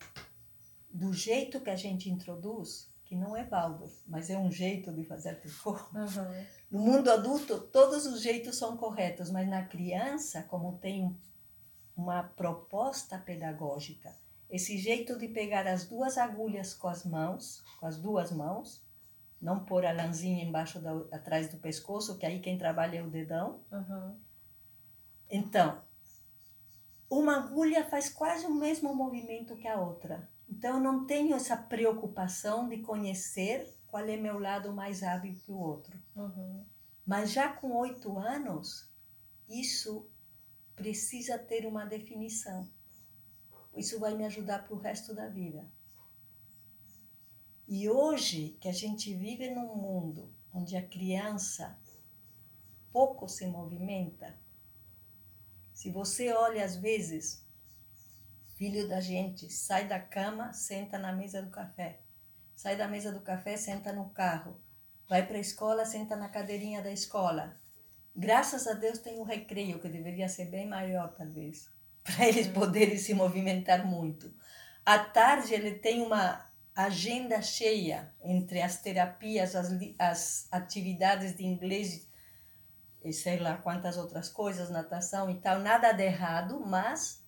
do 0.90 1.12
jeito 1.12 1.60
que 1.60 1.70
a 1.70 1.76
gente 1.76 2.10
introduz, 2.10 2.90
que 3.04 3.16
não 3.16 3.34
é 3.34 3.42
Waldorf, 3.44 4.02
mas 4.06 4.28
é 4.28 4.38
um 4.38 4.50
jeito 4.50 4.92
de 4.92 5.02
fazer 5.04 5.40
tricô. 5.40 5.72
Uhum. 5.94 6.46
No 6.70 6.80
mundo 6.80 7.10
adulto, 7.10 7.58
todos 7.58 8.04
os 8.06 8.20
jeitos 8.20 8.58
são 8.58 8.76
corretos, 8.76 9.30
mas 9.30 9.48
na 9.48 9.64
criança, 9.64 10.42
como 10.42 10.78
tem 10.78 11.16
uma 11.96 12.22
proposta 12.22 13.18
pedagógica, 13.18 14.14
esse 14.50 14.78
jeito 14.78 15.18
de 15.18 15.28
pegar 15.28 15.66
as 15.66 15.86
duas 15.86 16.16
agulhas 16.16 16.74
com 16.74 16.88
as 16.88 17.04
mãos, 17.04 17.62
com 17.80 17.86
as 17.86 17.98
duas 17.98 18.30
mãos, 18.30 18.82
não 19.40 19.64
pôr 19.64 19.84
a 19.86 19.92
lãzinha 19.92 20.44
embaixo 20.44 20.80
da, 20.80 20.92
atrás 21.12 21.48
do 21.48 21.58
pescoço, 21.58 22.18
que 22.18 22.26
aí 22.26 22.40
quem 22.40 22.58
trabalha 22.58 22.98
é 22.98 23.02
o 23.02 23.10
dedão. 23.10 23.60
Uhum. 23.70 24.16
Então, 25.30 25.80
uma 27.08 27.36
agulha 27.38 27.84
faz 27.88 28.08
quase 28.08 28.46
o 28.46 28.54
mesmo 28.54 28.94
movimento 28.94 29.56
que 29.56 29.68
a 29.68 29.80
outra. 29.80 30.28
Então, 30.48 30.76
eu 30.76 30.80
não 30.80 31.06
tenho 31.06 31.36
essa 31.36 31.56
preocupação 31.56 32.68
de 32.68 32.78
conhecer 32.78 33.68
qual 33.86 34.04
é 34.04 34.16
meu 34.16 34.38
lado 34.38 34.72
mais 34.72 35.02
hábil 35.02 35.34
que 35.34 35.52
o 35.52 35.58
outro. 35.58 35.96
Uhum. 36.16 36.64
Mas 37.06 37.32
já 37.32 37.52
com 37.52 37.72
oito 37.76 38.18
anos, 38.18 38.90
isso 39.48 40.08
precisa 40.74 41.38
ter 41.38 41.66
uma 41.66 41.84
definição. 41.84 42.68
Isso 43.76 43.98
vai 43.98 44.14
me 44.14 44.24
ajudar 44.24 44.64
para 44.64 44.74
o 44.74 44.78
resto 44.78 45.14
da 45.14 45.28
vida. 45.28 45.64
E 47.68 47.86
hoje, 47.86 48.56
que 48.62 48.66
a 48.66 48.72
gente 48.72 49.14
vive 49.14 49.50
num 49.50 49.76
mundo 49.76 50.34
onde 50.54 50.74
a 50.74 50.82
criança 50.82 51.78
pouco 52.90 53.28
se 53.28 53.46
movimenta, 53.46 54.34
se 55.74 55.90
você 55.90 56.32
olha 56.32 56.64
às 56.64 56.76
vezes 56.76 57.46
filho 58.56 58.88
da 58.88 59.00
gente, 59.00 59.52
sai 59.52 59.86
da 59.86 60.00
cama, 60.00 60.52
senta 60.54 60.98
na 60.98 61.12
mesa 61.12 61.42
do 61.42 61.50
café. 61.50 62.00
Sai 62.56 62.74
da 62.74 62.88
mesa 62.88 63.12
do 63.12 63.20
café, 63.20 63.56
senta 63.58 63.92
no 63.92 64.08
carro. 64.10 64.60
Vai 65.06 65.24
para 65.26 65.36
a 65.36 65.40
escola, 65.40 65.84
senta 65.84 66.16
na 66.16 66.28
cadeirinha 66.28 66.82
da 66.82 66.90
escola. 66.90 67.60
Graças 68.16 68.66
a 68.66 68.72
Deus 68.72 68.98
tem 68.98 69.20
o 69.20 69.22
recreio, 69.22 69.78
que 69.78 69.88
deveria 69.90 70.28
ser 70.28 70.46
bem 70.46 70.66
maior, 70.66 71.14
talvez, 71.14 71.70
para 72.02 72.26
eles 72.26 72.48
poderem 72.48 72.96
se 72.96 73.12
movimentar 73.12 73.86
muito. 73.86 74.34
À 74.84 74.98
tarde, 74.98 75.52
ele 75.52 75.74
tem 75.74 76.02
uma 76.02 76.47
agenda 76.84 77.42
cheia 77.42 78.14
entre 78.22 78.62
as 78.62 78.80
terapias, 78.80 79.56
as, 79.56 79.68
as 79.98 80.48
atividades 80.52 81.36
de 81.36 81.44
inglês 81.44 82.08
e 83.04 83.12
sei 83.12 83.40
lá 83.40 83.56
quantas 83.56 83.96
outras 83.96 84.28
coisas, 84.28 84.70
natação 84.70 85.28
e 85.28 85.40
tal. 85.40 85.58
Nada 85.58 85.90
de 85.90 86.04
errado, 86.04 86.60
mas 86.60 87.24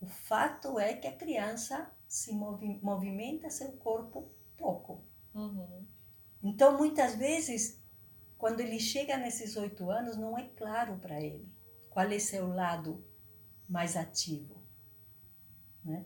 o 0.00 0.06
fato 0.06 0.80
é 0.80 0.92
que 0.94 1.06
a 1.06 1.16
criança 1.16 1.88
se 2.08 2.32
movi 2.32 2.80
movimenta 2.82 3.48
seu 3.48 3.70
corpo 3.74 4.28
pouco. 4.56 5.04
Uhum. 5.32 5.86
Então, 6.42 6.76
muitas 6.76 7.14
vezes, 7.14 7.80
quando 8.36 8.58
ele 8.58 8.80
chega 8.80 9.16
nesses 9.16 9.56
oito 9.56 9.88
anos, 9.88 10.16
não 10.16 10.36
é 10.36 10.48
claro 10.48 10.98
para 10.98 11.20
ele 11.20 11.48
qual 11.90 12.06
é 12.06 12.18
seu 12.18 12.48
lado 12.48 13.04
mais 13.68 13.96
ativo. 13.96 14.60
Né? 15.84 16.04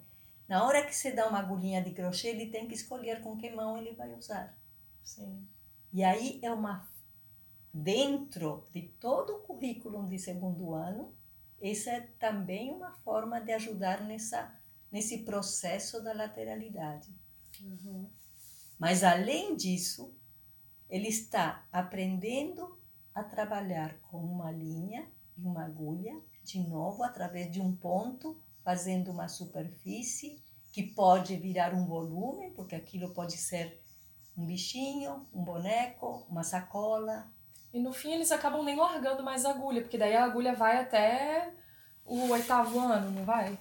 Na 0.48 0.64
hora 0.64 0.84
que 0.84 0.94
você 0.94 1.12
dá 1.12 1.28
uma 1.28 1.40
agulhinha 1.40 1.82
de 1.82 1.92
crochê, 1.92 2.28
ele 2.28 2.46
tem 2.46 2.66
que 2.66 2.74
escolher 2.74 3.20
com 3.20 3.36
que 3.36 3.50
mão 3.50 3.76
ele 3.76 3.92
vai 3.92 4.14
usar. 4.14 4.58
Sim. 5.02 5.46
E 5.92 6.02
aí 6.02 6.40
é 6.42 6.50
uma 6.50 6.88
dentro 7.72 8.66
de 8.72 8.82
todo 8.82 9.36
o 9.36 9.40
currículo 9.40 10.06
de 10.06 10.18
segundo 10.18 10.74
ano, 10.74 11.14
essa 11.60 11.90
é 11.90 12.00
também 12.18 12.72
uma 12.72 12.92
forma 12.92 13.40
de 13.40 13.52
ajudar 13.52 14.02
nessa 14.02 14.58
nesse 14.90 15.18
processo 15.18 16.02
da 16.02 16.12
lateralidade. 16.14 17.14
Uhum. 17.60 18.08
Mas 18.78 19.04
além 19.04 19.54
disso, 19.54 20.14
ele 20.88 21.08
está 21.08 21.66
aprendendo 21.70 22.78
a 23.14 23.22
trabalhar 23.22 23.98
com 24.02 24.18
uma 24.18 24.50
linha 24.50 25.06
e 25.36 25.44
uma 25.44 25.64
agulha, 25.64 26.18
de 26.42 26.60
novo, 26.60 27.02
através 27.02 27.50
de 27.50 27.60
um 27.60 27.74
ponto, 27.74 28.40
fazendo 28.64 29.10
uma 29.10 29.28
superfície 29.28 30.42
que 30.72 30.82
pode 30.82 31.36
virar 31.36 31.74
um 31.74 31.86
volume, 31.86 32.50
porque 32.50 32.74
aquilo 32.74 33.10
pode 33.10 33.36
ser 33.36 33.80
um 34.36 34.44
bichinho, 34.46 35.26
um 35.32 35.42
boneco, 35.42 36.26
uma 36.28 36.44
sacola. 36.44 37.26
E 37.72 37.80
no 37.80 37.92
fim 37.92 38.12
eles 38.12 38.30
acabam 38.30 38.62
nem 38.62 38.76
largando 38.76 39.22
mais 39.22 39.44
a 39.44 39.50
agulha, 39.50 39.80
porque 39.82 39.98
daí 39.98 40.14
a 40.14 40.24
agulha 40.24 40.54
vai 40.54 40.78
até 40.80 41.52
o 42.04 42.30
oitavo 42.30 42.78
ano, 42.78 43.10
não 43.10 43.24
vai? 43.24 43.58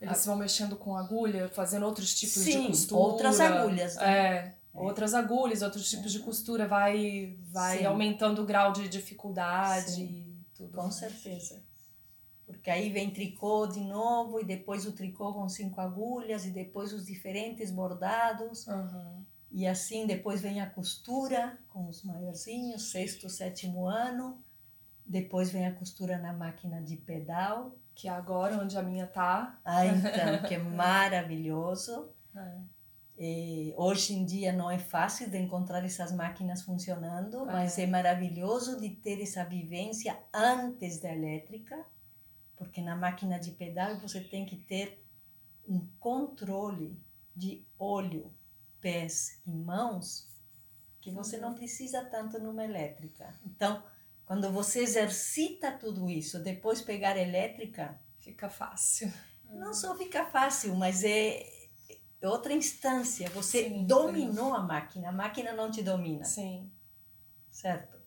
Eles 0.00 0.24
vão 0.24 0.36
mexendo 0.36 0.76
com 0.76 0.96
agulha, 0.96 1.48
fazendo 1.48 1.84
outros 1.84 2.14
tipos 2.14 2.42
Sim, 2.42 2.62
de 2.62 2.68
costura. 2.68 3.00
outras 3.00 3.40
agulhas, 3.40 3.96
né? 3.96 4.04
É, 4.04 4.54
outras 4.72 5.12
agulhas, 5.12 5.62
outros 5.62 5.90
tipos 5.90 6.12
de 6.12 6.20
costura. 6.20 6.68
Vai, 6.68 7.36
vai 7.50 7.78
Sim. 7.78 7.86
aumentando 7.86 8.42
o 8.42 8.46
grau 8.46 8.72
de 8.72 8.88
dificuldade 8.88 9.92
Sim. 9.92 10.04
e 10.04 10.46
tudo. 10.54 10.72
Com 10.72 10.82
mais. 10.82 10.94
certeza. 10.94 11.60
Porque 12.48 12.70
aí 12.70 12.90
vem 12.90 13.10
tricô 13.10 13.66
de 13.66 13.80
novo, 13.80 14.40
e 14.40 14.44
depois 14.44 14.86
o 14.86 14.92
tricô 14.92 15.34
com 15.34 15.48
cinco 15.48 15.80
agulhas, 15.80 16.46
e 16.46 16.50
depois 16.50 16.92
os 16.94 17.04
diferentes 17.06 17.70
bordados. 17.70 18.66
Aham. 18.66 19.24
E 19.52 19.66
assim 19.66 20.06
depois 20.06 20.40
vem 20.40 20.60
a 20.60 20.68
costura 20.68 21.58
com 21.68 21.86
os 21.88 22.02
maiorzinhos, 22.02 22.90
sexto, 22.90 23.28
sétimo 23.28 23.86
ano. 23.86 24.42
Depois 25.06 25.50
vem 25.50 25.66
a 25.66 25.72
costura 25.74 26.18
na 26.18 26.32
máquina 26.32 26.82
de 26.82 26.96
pedal. 26.96 27.76
Que 27.94 28.08
é 28.08 28.10
agora 28.12 28.56
onde 28.56 28.76
a 28.78 28.82
minha 28.82 29.06
tá. 29.06 29.58
Ah, 29.64 29.84
então, 29.86 30.42
que 30.48 30.54
é 30.54 30.58
maravilhoso. 30.58 32.08
É. 32.36 32.58
E 33.20 33.74
hoje 33.76 34.14
em 34.14 34.24
dia 34.24 34.52
não 34.52 34.70
é 34.70 34.78
fácil 34.78 35.28
de 35.28 35.36
encontrar 35.38 35.84
essas 35.84 36.12
máquinas 36.12 36.62
funcionando, 36.62 37.48
É. 37.48 37.52
mas 37.52 37.76
é 37.78 37.86
maravilhoso 37.86 38.78
de 38.78 38.90
ter 38.90 39.20
essa 39.20 39.42
vivência 39.44 40.16
antes 40.32 41.00
da 41.00 41.12
elétrica, 41.12 41.84
porque 42.58 42.82
na 42.82 42.96
máquina 42.96 43.38
de 43.38 43.52
pedal 43.52 43.96
você 43.98 44.20
tem 44.20 44.44
que 44.44 44.56
ter 44.56 45.02
um 45.66 45.86
controle 46.00 47.00
de 47.34 47.64
olho, 47.78 48.32
pés 48.80 49.40
e 49.46 49.50
mãos 49.52 50.28
que 51.00 51.10
você 51.10 51.38
não 51.38 51.54
precisa 51.54 52.04
tanto 52.04 52.38
numa 52.38 52.64
elétrica. 52.64 53.32
Então, 53.46 53.82
quando 54.26 54.50
você 54.50 54.80
exercita 54.80 55.72
tudo 55.72 56.10
isso, 56.10 56.38
depois 56.42 56.82
pegar 56.82 57.16
elétrica, 57.16 57.98
Fica 58.18 58.50
fácil. 58.50 59.10
não 59.48 59.72
só 59.72 59.96
fica 59.96 60.26
fácil, 60.26 60.74
mas 60.74 61.02
é 61.04 61.46
é 62.20 62.28
outra 62.28 62.52
instância. 62.52 63.30
Você 63.30 63.64
Sim, 63.68 63.86
dominou 63.86 64.52
a 64.54 64.60
máquina, 64.62 65.08
a 65.08 65.12
máquina 65.12 65.52
não 65.52 65.70
te 65.70 65.82
domina, 65.82 66.24
Sim. 66.24 66.70
certo? 67.50 67.97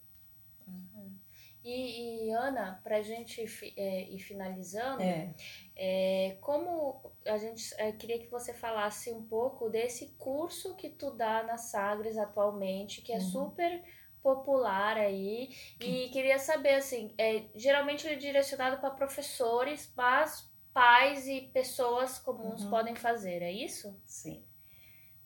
E, 1.64 2.28
e, 2.28 2.32
Ana, 2.32 2.80
pra 2.84 3.02
gente 3.04 3.46
fi- 3.48 3.74
é, 3.78 4.10
ir 4.10 4.20
finalizando, 4.20 5.04
É. 5.04 5.34
É, 5.76 6.38
como 6.42 7.14
a 7.26 7.38
gente 7.38 7.74
é, 7.78 7.92
queria 7.92 8.20
que 8.20 8.28
você 8.30 8.54
falasse 8.54 9.12
um 9.12 9.24
pouco 9.28 9.70
desse 9.70 10.16
curso 10.18 10.76
que 10.76 10.90
tu 10.90 11.12
dá 11.12 11.44
na 11.44 11.58
Sagres 11.58 12.18
atualmente, 12.18 13.02
que 13.02 13.12
é 13.14 13.18
Uhum. 13.18 13.22
super 13.22 13.84
popular 14.24 14.98
aí, 14.98 15.50
e 15.80 16.10
queria 16.10 16.38
saber 16.40 16.76
assim, 16.76 17.14
é, 17.18 17.46
geralmente 17.56 18.06
ele 18.06 18.16
é 18.16 18.18
direcionado 18.20 18.80
para 18.80 18.92
professores, 18.92 19.92
mas 19.96 20.52
pais 20.74 21.28
e 21.28 21.42
pessoas 21.54 22.20
comuns 22.20 22.64
Uhum. 22.64 22.70
podem 22.70 22.96
fazer, 22.96 23.42
é 23.42 23.52
isso? 23.52 24.00
Sim. 24.06 24.44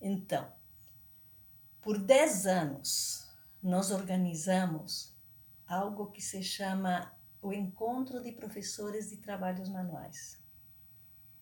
Então, 0.01 0.51
por 1.81 1.97
10 1.97 2.45
anos, 2.47 3.29
nós 3.61 3.91
organizamos 3.91 5.14
algo 5.67 6.11
que 6.11 6.21
se 6.21 6.43
chama 6.43 7.11
o 7.41 7.53
Encontro 7.53 8.21
de 8.21 8.31
Professores 8.31 9.09
de 9.09 9.17
Trabalhos 9.17 9.69
Manuais, 9.69 10.41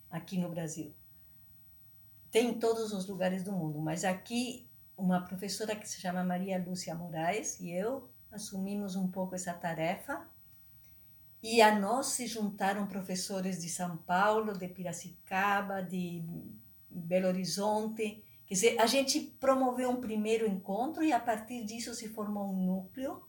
aqui 0.09 0.38
no 0.38 0.49
Brasil. 0.49 0.93
Tem 2.32 2.49
em 2.49 2.59
todos 2.59 2.91
os 2.93 3.07
lugares 3.07 3.43
do 3.43 3.51
mundo, 3.51 3.80
mas 3.80 4.03
aqui 4.03 4.67
uma 4.97 5.21
professora 5.21 5.76
que 5.76 5.88
se 5.88 5.99
chama 5.99 6.24
Maria 6.24 6.63
Lúcia 6.63 6.95
Moraes 6.95 7.59
e 7.59 7.71
eu 7.71 8.09
assumimos 8.32 8.95
um 8.95 9.07
pouco 9.07 9.36
essa 9.36 9.53
tarefa. 9.53 10.28
E 11.41 11.61
a 11.61 11.78
nós 11.78 12.07
se 12.07 12.26
juntaram 12.26 12.88
professores 12.88 13.61
de 13.61 13.69
São 13.69 13.97
Paulo, 13.97 14.57
de 14.57 14.67
Piracicaba, 14.67 15.82
de 15.82 16.24
Belo 16.89 17.28
Horizonte. 17.28 18.24
Quer 18.45 18.53
dizer, 18.53 18.80
a 18.80 18.86
gente 18.86 19.19
promoveu 19.19 19.89
um 19.89 19.99
primeiro 19.99 20.47
encontro 20.47 21.03
e 21.03 21.11
a 21.11 21.19
partir 21.19 21.65
disso 21.65 21.93
se 21.93 22.07
formou 22.09 22.49
um 22.49 22.65
núcleo. 22.65 23.21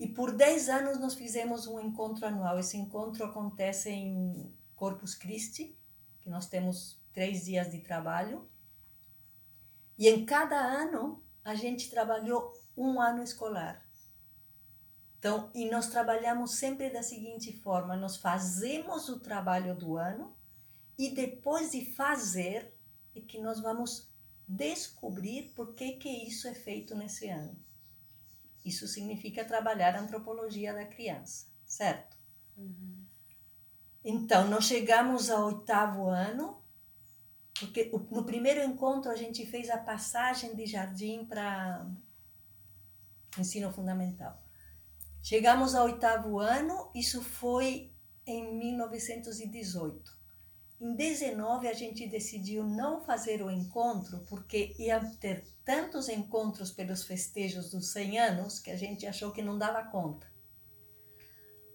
E 0.00 0.08
por 0.08 0.32
10 0.32 0.70
anos 0.70 0.98
nós 0.98 1.14
fizemos 1.14 1.66
um 1.66 1.78
encontro 1.78 2.24
anual. 2.26 2.58
Esse 2.58 2.78
encontro 2.78 3.22
acontece 3.22 3.90
em 3.90 4.50
Corpus 4.74 5.14
Christi, 5.14 5.76
que 6.22 6.30
nós 6.30 6.46
temos 6.46 6.98
três 7.12 7.44
dias 7.44 7.70
de 7.70 7.80
trabalho. 7.80 8.48
E 9.98 10.08
em 10.08 10.24
cada 10.24 10.56
ano 10.56 11.22
a 11.44 11.54
gente 11.54 11.90
trabalhou 11.90 12.50
um 12.74 12.98
ano 12.98 13.22
escolar. 13.22 13.86
Então, 15.18 15.50
e 15.54 15.68
nós 15.70 15.88
trabalhamos 15.88 16.54
sempre 16.54 16.88
da 16.88 17.02
seguinte 17.02 17.52
forma: 17.52 17.94
nós 17.94 18.16
fazemos 18.16 19.10
o 19.10 19.20
trabalho 19.20 19.76
do 19.76 19.98
ano 19.98 20.34
e 20.96 21.10
depois 21.10 21.72
de 21.72 21.94
fazer 21.94 22.74
é 23.14 23.20
que 23.20 23.38
nós 23.38 23.60
vamos 23.60 24.08
descobrir 24.48 25.52
por 25.54 25.74
que 25.74 25.92
que 25.92 26.08
isso 26.08 26.48
é 26.48 26.54
feito 26.54 26.94
nesse 26.94 27.28
ano. 27.28 27.54
Isso 28.64 28.86
significa 28.86 29.44
trabalhar 29.44 29.94
a 29.94 30.00
antropologia 30.00 30.74
da 30.74 30.84
criança, 30.84 31.46
certo? 31.64 32.16
Então, 34.04 34.48
nós 34.48 34.64
chegamos 34.64 35.30
ao 35.30 35.46
oitavo 35.46 36.08
ano, 36.08 36.62
porque 37.58 37.90
no 38.10 38.24
primeiro 38.24 38.62
encontro 38.62 39.10
a 39.10 39.16
gente 39.16 39.44
fez 39.46 39.68
a 39.70 39.78
passagem 39.78 40.54
de 40.54 40.66
jardim 40.66 41.24
para 41.24 41.86
ensino 43.38 43.72
fundamental. 43.72 44.42
Chegamos 45.22 45.74
ao 45.74 45.84
oitavo 45.84 46.38
ano, 46.38 46.90
isso 46.94 47.22
foi 47.22 47.92
em 48.26 48.56
1918. 48.56 50.19
Em 50.80 50.94
19 50.94 51.68
a 51.68 51.74
gente 51.74 52.06
decidiu 52.06 52.64
não 52.64 53.02
fazer 53.02 53.42
o 53.42 53.50
encontro 53.50 54.24
porque 54.26 54.74
ia 54.78 54.98
ter 55.20 55.44
tantos 55.62 56.08
encontros 56.08 56.72
pelos 56.72 57.04
festejos 57.04 57.70
dos 57.70 57.92
100 57.92 58.18
anos 58.18 58.58
que 58.58 58.70
a 58.70 58.76
gente 58.76 59.06
achou 59.06 59.30
que 59.30 59.42
não 59.42 59.58
dava 59.58 59.84
conta. 59.84 60.26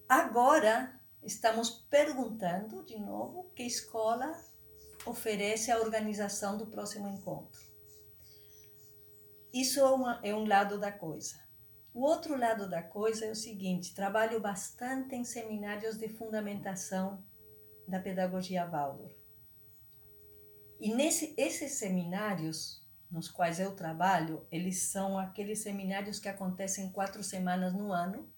Agora 0.09 0.99
estamos 1.21 1.69
perguntando 1.69 2.83
de 2.83 2.97
novo 2.99 3.51
que 3.55 3.61
escola 3.61 4.35
oferece 5.05 5.69
a 5.69 5.79
organização 5.79 6.57
do 6.57 6.65
próximo 6.65 7.07
encontro. 7.07 7.61
Isso 9.53 9.79
é, 9.79 9.89
uma, 9.91 10.19
é 10.23 10.33
um 10.33 10.47
lado 10.47 10.79
da 10.79 10.91
coisa. 10.91 11.39
O 11.93 12.01
outro 12.01 12.35
lado 12.35 12.67
da 12.67 12.81
coisa 12.81 13.25
é 13.25 13.31
o 13.31 13.35
seguinte: 13.35 13.93
trabalho 13.93 14.39
bastante 14.41 15.15
em 15.15 15.23
seminários 15.23 15.95
de 15.95 16.09
fundamentação 16.09 17.23
da 17.87 17.99
pedagogia 17.99 18.65
Waldorf. 18.65 19.15
E 20.79 20.93
nesse, 20.93 21.33
esses 21.37 21.73
seminários 21.73 22.85
nos 23.09 23.29
quais 23.29 23.59
eu 23.59 23.73
trabalho, 23.73 24.45
eles 24.51 24.79
são 24.79 25.17
aqueles 25.17 25.59
seminários 25.59 26.19
que 26.19 26.27
acontecem 26.27 26.91
quatro 26.91 27.23
semanas 27.23 27.73
no 27.73 27.91
ano. 27.91 28.29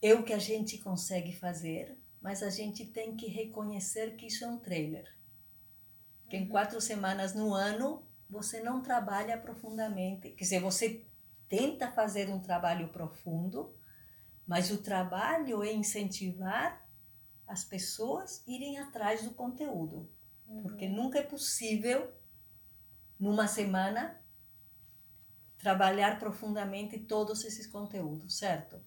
É 0.00 0.14
o 0.14 0.22
que 0.22 0.32
a 0.32 0.38
gente 0.38 0.78
consegue 0.78 1.32
fazer, 1.32 1.96
mas 2.20 2.42
a 2.42 2.50
gente 2.50 2.86
tem 2.86 3.16
que 3.16 3.26
reconhecer 3.26 4.16
que 4.16 4.26
isso 4.26 4.44
é 4.44 4.48
um 4.48 4.58
trailer. 4.58 5.06
Que 6.28 6.36
em 6.36 6.48
quatro 6.48 6.80
semanas 6.80 7.34
no 7.34 7.52
ano 7.52 8.06
você 8.30 8.60
não 8.60 8.80
trabalha 8.80 9.36
profundamente. 9.36 10.30
Quer 10.30 10.44
dizer, 10.44 10.60
você 10.60 11.04
tenta 11.48 11.92
fazer 11.92 12.30
um 12.30 12.40
trabalho 12.40 12.88
profundo, 12.88 13.76
mas 14.46 14.70
o 14.70 14.78
trabalho 14.78 15.62
é 15.62 15.70
incentivar 15.70 16.81
as 17.52 17.64
pessoas 17.64 18.42
irem 18.46 18.78
atrás 18.78 19.22
do 19.24 19.32
conteúdo. 19.32 20.10
Porque 20.62 20.88
nunca 20.88 21.18
é 21.18 21.22
possível, 21.22 22.10
numa 23.20 23.46
semana, 23.46 24.18
trabalhar 25.58 26.18
profundamente 26.18 26.98
todos 26.98 27.44
esses 27.44 27.66
conteúdos, 27.66 28.38
certo? 28.38 28.82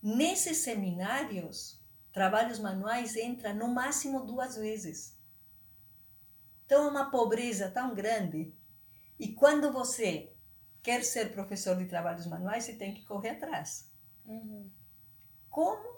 Nesses 0.00 0.58
seminários, 0.58 1.80
trabalhos 2.12 2.60
manuais 2.60 3.16
entra 3.16 3.52
no 3.52 3.66
máximo 3.66 4.24
duas 4.24 4.54
vezes. 4.54 5.18
Então 6.64 6.84
é 6.86 6.88
uma 6.88 7.10
pobreza 7.10 7.68
tão 7.72 7.92
grande. 7.92 8.54
E 9.18 9.32
quando 9.32 9.72
você 9.72 10.32
quer 10.80 11.02
ser 11.02 11.32
professor 11.32 11.76
de 11.76 11.86
trabalhos 11.86 12.26
manuais, 12.26 12.62
você 12.62 12.74
tem 12.74 12.94
que 12.94 13.04
correr 13.04 13.30
atrás. 13.30 13.90
Uhum. 14.24 14.70
Como 15.50 15.95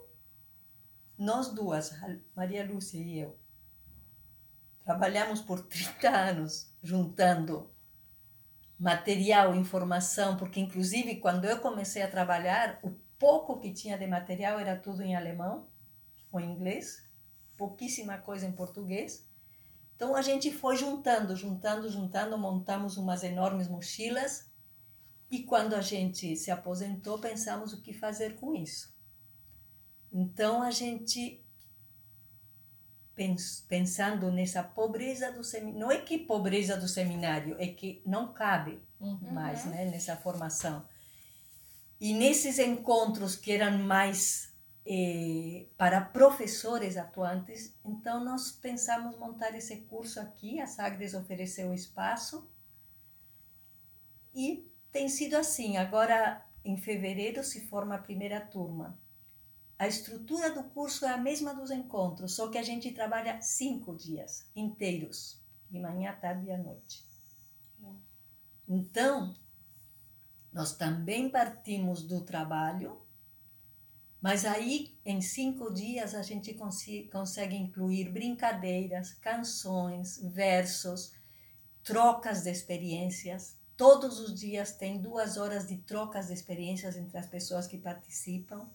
nós 1.19 1.53
duas, 1.53 1.93
Maria 2.35 2.65
Lúcia 2.65 2.99
e 2.99 3.19
eu, 3.19 3.36
trabalhamos 4.85 5.40
por 5.40 5.61
30 5.66 6.09
anos 6.09 6.73
juntando 6.82 7.70
material, 8.78 9.55
informação, 9.55 10.36
porque 10.36 10.61
inclusive 10.61 11.16
quando 11.16 11.45
eu 11.45 11.59
comecei 11.59 12.03
a 12.03 12.11
trabalhar, 12.11 12.78
o 12.82 12.90
pouco 13.19 13.59
que 13.59 13.73
tinha 13.73 13.99
de 13.99 14.07
material 14.07 14.61
era 14.61 14.77
tudo 14.77 15.03
em 15.03 15.16
alemão 15.16 15.66
ou 16.31 16.39
em 16.39 16.53
inglês, 16.53 17.05
pouquíssima 17.57 18.16
coisa 18.19 18.47
em 18.47 18.53
português. 18.53 19.28
Então 19.97 20.15
a 20.15 20.23
gente 20.23 20.53
foi 20.53 20.77
juntando, 20.77 21.35
juntando, 21.35 21.90
juntando, 21.90 22.39
montamos 22.39 22.97
umas 22.97 23.24
enormes 23.24 23.66
mochilas 23.66 24.49
e 25.28 25.43
quando 25.43 25.74
a 25.74 25.81
gente 25.81 26.36
se 26.36 26.53
aposentou, 26.53 27.19
pensamos 27.19 27.73
o 27.73 27.82
que 27.82 27.93
fazer 27.93 28.36
com 28.36 28.55
isso. 28.55 28.97
Então 30.12 30.62
a 30.62 30.70
gente 30.70 31.44
pensando 33.66 34.30
nessa 34.30 34.62
pobreza 34.62 35.32
do 35.32 35.43
seminário, 35.43 35.80
não 35.80 35.90
é 35.90 35.98
que 35.98 36.18
pobreza 36.18 36.76
do 36.76 36.86
seminário, 36.86 37.56
é 37.59 37.66
que 37.66 38.01
não 38.06 38.32
cabe 38.32 38.80
uhum. 39.01 39.32
mais, 39.32 39.64
né, 39.64 39.86
nessa 39.86 40.16
formação. 40.16 40.86
E 42.01 42.14
nesses 42.14 42.60
encontros 42.60 43.35
que 43.35 43.51
eram 43.51 43.78
mais 43.78 44.55
eh, 44.86 45.66
para 45.76 46.01
professores 46.01 46.97
atuantes, 46.97 47.74
então 47.85 48.24
nós 48.24 48.52
pensamos 48.52 49.18
montar 49.18 49.52
esse 49.56 49.78
curso 49.78 50.20
aqui, 50.20 50.60
a 50.60 50.68
Sagres 50.68 51.12
ofereceu 51.12 51.70
o 51.70 51.74
espaço, 51.74 52.48
e 54.32 54.70
tem 54.93 55.09
sido 55.09 55.36
assim. 55.36 55.76
Agora, 55.76 56.47
em 56.64 56.76
fevereiro, 56.76 57.43
se 57.43 57.66
forma 57.66 57.97
a 57.97 57.98
primeira 57.98 58.40
turma. 58.40 58.97
A 59.78 59.86
estrutura 59.86 60.52
do 60.52 60.64
curso 60.64 61.05
é 61.05 61.10
a 61.10 61.16
mesma 61.16 61.55
dos 61.55 61.70
encontros, 61.70 62.34
só 62.34 62.48
que 62.48 62.59
a 62.59 62.62
gente 62.62 62.90
trabalha 62.90 63.40
cinco 63.40 63.94
dias 63.94 64.50
inteiros, 64.56 65.40
de 65.70 65.78
manhã, 65.78 66.12
tarde 66.20 66.46
e 66.46 66.52
à 66.52 66.59
noite. 66.59 67.06
Então, 68.66 69.36
nós 70.52 70.76
também 70.76 71.30
partimos 71.30 72.02
do 72.02 72.22
trabalho, 72.22 73.00
mas 74.20 74.44
aí 74.44 74.98
em 75.05 75.20
cinco 75.20 75.72
dias 75.72 76.14
a 76.14 76.22
gente 76.22 76.59
consegue 77.12 77.55
incluir 77.55 78.10
brincadeiras, 78.10 79.14
canções, 79.14 80.18
versos, 80.20 81.12
trocas 81.84 82.42
de 82.42 82.50
experiências. 82.50 83.56
Todos 83.76 84.18
os 84.18 84.34
dias 84.34 84.72
tem 84.72 85.00
duas 85.00 85.36
horas 85.36 85.68
de 85.68 85.76
trocas 85.76 86.26
de 86.26 86.32
experiências 86.32 86.96
entre 86.96 87.16
as 87.16 87.26
pessoas 87.26 87.68
que 87.68 87.78
participam. 87.78 88.68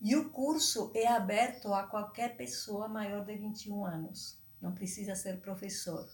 E 0.00 0.14
o 0.14 0.30
curso 0.30 0.92
é 0.94 1.08
aberto 1.08 1.74
a 1.74 1.82
qualquer 1.82 2.36
pessoa 2.36 2.88
maior 2.88 3.24
de 3.24 3.36
21 3.36 3.84
anos, 3.84 4.38
não 4.60 4.72
precisa 4.72 5.14
ser 5.14 5.40
professor. 5.40 6.08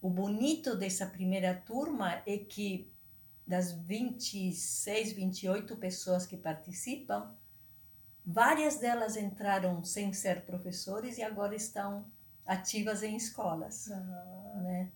O 0.00 0.08
bonito 0.08 0.74
dessa 0.74 1.06
primeira 1.06 1.54
turma 1.54 2.22
é 2.26 2.38
que 2.38 2.90
das 3.46 3.72
26, 3.72 5.12
28 5.12 5.76
pessoas 5.76 6.26
que 6.26 6.36
participam, 6.36 7.34
várias 8.24 8.78
delas 8.78 9.16
entraram 9.16 9.84
sem 9.84 10.12
ser 10.12 10.46
professores 10.46 11.18
e 11.18 11.22
agora 11.22 11.54
estão 11.54 12.06
ativas 12.46 13.02
em 13.02 13.16
escolas, 13.16 13.88
uhum. 13.88 14.62
né? 14.62 14.92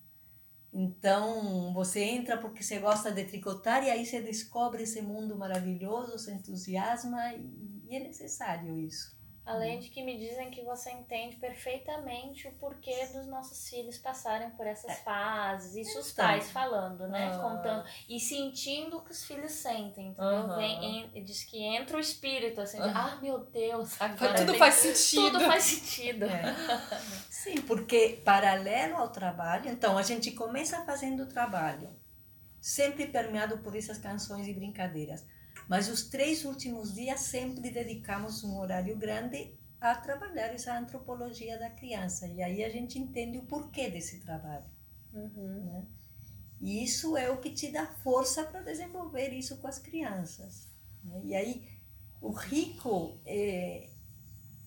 Então, 0.79 1.73
você 1.73 2.03
entra 2.03 2.37
porque 2.37 2.63
você 2.63 2.79
gosta 2.79 3.11
de 3.11 3.25
tricotar 3.25 3.83
e 3.83 3.91
aí 3.91 4.05
você 4.05 4.21
descobre 4.21 4.83
esse 4.83 5.01
mundo 5.01 5.35
maravilhoso, 5.35 6.19
se 6.19 6.31
entusiasma 6.31 7.33
e, 7.33 7.87
e 7.89 7.97
é 7.97 8.01
necessário 8.01 8.79
isso. 8.79 9.17
Além 9.47 9.79
de 9.79 9.89
que 9.91 10.03
me 10.03 10.19
dizem 10.19 10.51
que 10.51 10.61
você 10.65 10.91
entende 10.91 11.37
perfeitamente 11.37 12.49
o 12.49 12.53
porquê 12.55 13.07
dos 13.15 13.29
nossos 13.29 13.71
filhos 13.71 13.97
passarem 13.97 14.51
por 14.51 14.67
essas 14.67 14.91
é. 14.91 14.95
fases. 14.97 15.77
Isso 15.77 15.91
então, 15.91 16.03
os 16.03 16.13
pais 16.13 16.51
falando, 16.51 17.07
né? 17.07 17.35
Uh 17.37 17.41
Contando. 17.41 17.89
E 18.09 18.19
sentindo 18.19 18.99
o 18.99 19.03
que 19.03 19.13
os 19.13 19.25
filhos 19.25 19.53
sentem, 19.53 20.09
entendeu? 20.09 20.47
Uh 20.47 20.57
Vem, 20.57 21.09
en, 21.15 21.25
diz 21.25 21.45
que 21.45 21.63
entra 21.63 21.97
o 21.97 22.01
espírito, 22.01 22.61
assim, 22.61 22.83
de, 22.83 22.89
ah, 22.89 23.19
meu 23.23 23.39
Deus, 23.39 23.99
agora 24.01 24.35
tudo 24.35 24.51
tem, 24.51 24.59
faz 24.59 24.75
sentido. 24.75 25.31
Tudo 25.31 25.45
faz 25.45 25.63
sentido. 25.63 26.25
É. 26.25 26.43
Sim, 27.47 27.63
porque 27.63 28.21
paralelo 28.25 28.97
ao 28.97 29.09
trabalho, 29.09 29.71
então 29.71 29.97
a 29.97 30.03
gente 30.03 30.33
começa 30.33 30.85
fazendo 30.85 31.23
o 31.23 31.27
trabalho, 31.27 31.89
sempre 32.61 33.07
permeado 33.07 33.59
por 33.59 33.77
essas 33.77 33.99
canções 33.99 34.49
e 34.49 34.53
brincadeiras. 34.53 35.25
Mas 35.69 35.89
os 35.89 36.09
três 36.09 36.45
últimos 36.45 36.93
dias 36.93 37.21
sempre 37.21 37.71
dedicamos 37.71 38.43
um 38.43 38.59
horário 38.59 38.97
grande 38.97 39.57
a 39.81 39.95
trabalhar 39.95 40.49
essa 40.49 40.77
antropologia 40.77 41.57
da 41.57 41.71
criança. 41.71 42.27
E 42.27 42.43
aí 42.43 42.65
a 42.65 42.69
gente 42.69 42.99
entende 42.99 43.39
o 43.39 43.45
porquê 43.45 43.91
desse 43.91 44.19
trabalho. 44.19 44.65
Uhum. 45.13 45.65
Né? 45.67 45.87
E 46.61 46.83
isso 46.83 47.17
é 47.17 47.31
o 47.31 47.39
que 47.39 47.51
te 47.51 47.71
dá 47.71 47.87
força 47.87 48.43
para 48.43 48.63
desenvolver 48.63 49.29
isso 49.29 49.57
com 49.59 49.69
as 49.69 49.79
crianças. 49.79 50.69
Né? 51.05 51.21
E 51.23 51.35
aí 51.37 51.69
o 52.21 52.33
rico 52.33 53.21
é, 53.25 53.89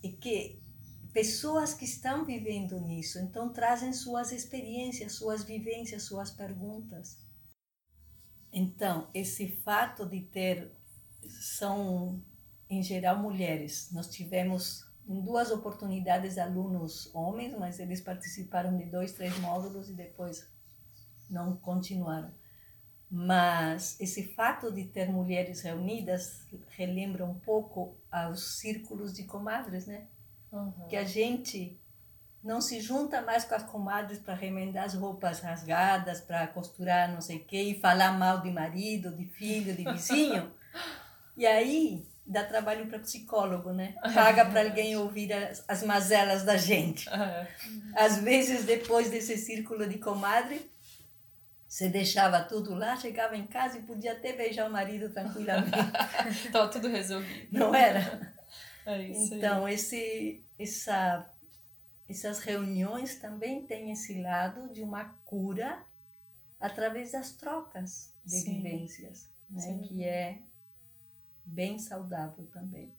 é 0.02 0.08
que 0.14 0.69
pessoas 1.14 1.73
que 1.73 1.86
estão 1.86 2.26
vivendo 2.26 2.80
nisso, 2.80 3.19
então 3.19 3.52
trazem 3.52 3.94
suas 3.94 4.31
experiências, 4.31 5.14
suas 5.14 5.44
vivências, 5.44 6.03
suas 6.03 6.31
perguntas. 6.31 7.18
Então, 8.52 9.10
esse 9.14 9.48
fato 9.64 10.06
de 10.06 10.22
ter 10.22 10.72
são, 11.30 12.22
em 12.69 12.81
geral, 12.81 13.18
mulheres. 13.19 13.91
Nós 13.91 14.10
tivemos 14.10 14.86
em 15.07 15.22
duas 15.22 15.52
oportunidades 15.52 16.38
alunos 16.38 17.14
homens, 17.14 17.57
mas 17.57 17.80
eles 17.80 18.02
participaram 18.02 18.77
de 18.77 18.86
dois, 18.86 19.14
três 19.14 19.38
módulos 19.40 19.90
e 19.90 19.94
depois 19.94 20.48
não 21.30 21.57
continuaram. 21.57 22.34
Mas 23.10 23.99
esse 23.99 24.34
fato 24.36 24.72
de 24.72 24.84
ter 24.86 25.11
mulheres 25.11 25.61
reunidas 25.61 26.45
relembra 26.69 27.26
um 27.26 27.40
pouco 27.40 27.98
aos 28.11 28.60
círculos 28.60 29.14
de 29.14 29.23
comadres, 29.23 29.88
né? 29.88 30.07
Uhum. 30.52 30.88
Que 30.90 30.96
a 30.96 31.04
gente 31.04 31.80
não 32.44 32.62
se 32.62 32.80
junta 32.80 33.22
mais 33.22 33.44
com 33.44 33.56
as 33.56 33.64
comadres 33.64 34.20
para 34.20 34.34
remendar 34.34 34.86
as 34.86 34.94
roupas 34.94 35.42
rasgadas, 35.42 36.22
para 36.22 36.48
costurar 36.48 37.12
não 37.12 37.22
sei 37.22 37.38
o 37.38 37.46
quê, 37.46 37.62
e 37.62 37.80
falar 37.80 38.14
mal 38.18 38.42
de 38.42 38.50
marido, 38.50 39.16
de 39.16 39.26
filho, 39.26 39.76
de 39.76 39.84
vizinho. 39.84 40.52
E 41.38 41.48
aí 41.48 42.06
dá 42.26 42.44
trabalho 42.44 42.88
para 42.88 43.00
psicólogo, 43.00 43.72
né? 43.72 43.96
Paga 44.14 44.46
para 44.46 44.64
alguém 44.64 44.98
ouvir 44.98 45.32
as, 45.32 45.64
as 45.70 45.84
mazelas 45.84 46.44
da 46.44 46.58
gente. 46.58 47.08
É. 47.08 47.48
Às 47.96 48.18
vezes, 48.18 48.66
depois 48.66 49.10
desse 49.10 49.38
círculo 49.38 49.88
de 49.88 49.98
comadre, 50.00 50.70
você 51.66 51.88
deixava 51.88 52.42
tudo 52.42 52.76
lá, 52.76 52.98
chegava 52.98 53.38
em 53.38 53.48
casa 53.48 53.78
e 53.78 53.84
podia 53.84 54.12
até 54.12 54.34
beijar 54.34 54.68
o 54.68 54.72
marido 54.72 55.10
tranquilamente. 55.10 55.78
Estava 56.46 56.68
tudo 56.68 56.88
resolvido. 56.88 57.48
Não 57.52 57.74
era? 57.74 58.34
É 58.90 59.07
isso 59.07 59.36
então, 59.36 59.66
aí. 59.66 59.76
esse, 59.76 60.44
essa, 60.57 61.32
essas 62.07 62.40
reuniões 62.40 63.20
também 63.20 63.66
têm 63.66 63.91
esse 63.91 64.20
lado 64.20 64.74
de 64.74 64.82
uma 64.82 65.06
cura 65.24 65.86
através 66.60 67.11
das 67.11 67.34
trocas 67.34 68.11
de 68.26 68.40
Sim. 68.40 68.56
vivências, 68.56 69.30
né? 69.48 69.80
que 69.84 70.03
é 70.03 70.41
bem 71.45 71.78
saudável 71.78 72.48
também. 72.48 72.91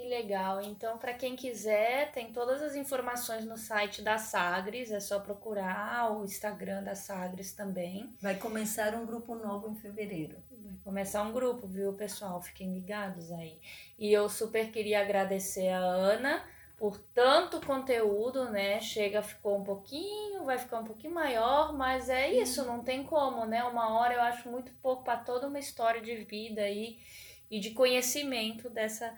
Que 0.00 0.08
legal. 0.08 0.62
Então, 0.62 0.96
para 0.96 1.12
quem 1.12 1.36
quiser, 1.36 2.10
tem 2.10 2.32
todas 2.32 2.62
as 2.62 2.74
informações 2.74 3.44
no 3.44 3.58
site 3.58 4.00
da 4.00 4.16
Sagres, 4.16 4.90
é 4.90 4.98
só 4.98 5.20
procurar 5.20 6.10
o 6.10 6.24
Instagram 6.24 6.82
da 6.82 6.94
Sagres 6.94 7.52
também. 7.52 8.10
Vai 8.18 8.36
começar 8.36 8.94
um 8.94 9.04
grupo 9.04 9.34
novo 9.34 9.68
em 9.68 9.74
fevereiro. 9.74 10.38
Vai 10.50 10.74
começar 10.82 11.22
um 11.22 11.32
grupo, 11.32 11.66
viu, 11.66 11.92
pessoal? 11.92 12.40
Fiquem 12.40 12.72
ligados 12.72 13.30
aí. 13.30 13.60
E 13.98 14.10
eu 14.10 14.26
super 14.30 14.70
queria 14.72 15.02
agradecer 15.02 15.68
a 15.68 15.80
Ana 15.80 16.42
por 16.78 16.98
tanto 17.12 17.60
conteúdo, 17.60 18.48
né? 18.48 18.80
Chega, 18.80 19.20
ficou 19.20 19.58
um 19.58 19.64
pouquinho, 19.64 20.46
vai 20.46 20.56
ficar 20.56 20.78
um 20.78 20.84
pouquinho 20.84 21.12
maior, 21.12 21.74
mas 21.74 22.08
é 22.08 22.32
isso, 22.32 22.64
não 22.64 22.82
tem 22.82 23.04
como, 23.04 23.44
né? 23.44 23.62
Uma 23.64 24.00
hora 24.00 24.14
eu 24.14 24.22
acho 24.22 24.48
muito 24.48 24.72
pouco 24.80 25.04
para 25.04 25.18
toda 25.18 25.46
uma 25.46 25.58
história 25.58 26.00
de 26.00 26.16
vida 26.24 26.62
aí. 26.62 26.96
E 26.96 27.30
e 27.50 27.58
de 27.58 27.70
conhecimento 27.70 28.70
dessa 28.70 29.12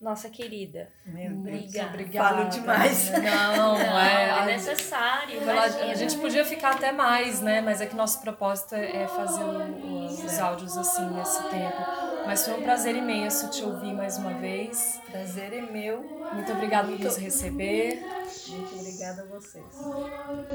nossa 0.00 0.28
querida. 0.30 0.88
Meu 1.04 1.32
obrigada. 1.32 1.88
obrigada. 1.88 2.36
Falo 2.36 2.48
demais. 2.48 3.10
Não, 3.10 3.78
não 3.78 3.98
é, 3.98 4.42
é 4.42 4.46
necessário. 4.46 5.38
a 5.50 5.94
gente 5.94 6.16
podia 6.18 6.44
ficar 6.44 6.76
até 6.76 6.92
mais, 6.92 7.40
né? 7.40 7.60
Mas 7.60 7.80
é 7.80 7.86
que 7.86 7.96
nosso 7.96 8.20
propósito 8.20 8.74
é, 8.74 9.02
é 9.02 9.08
fazer 9.08 9.42
os, 9.42 10.24
os 10.24 10.38
áudios 10.38 10.76
assim 10.76 11.08
nesse 11.10 11.42
tempo. 11.50 11.82
Mas 12.26 12.44
foi 12.44 12.54
um 12.54 12.62
prazer 12.62 12.94
imenso 12.94 13.50
te 13.50 13.64
ouvir 13.64 13.92
mais 13.92 14.18
uma 14.18 14.34
vez. 14.34 15.00
Prazer 15.10 15.52
é 15.52 15.62
meu. 15.62 16.02
Muito 16.32 16.52
obrigada 16.52 16.88
por 16.88 17.00
nos 17.00 17.16
receber. 17.16 18.00
Muito 18.48 18.78
obrigada 18.78 19.22
a 19.22 19.26
vocês. 19.26 19.64
O 19.80 19.92
amor 19.92 20.10
que 20.10 20.54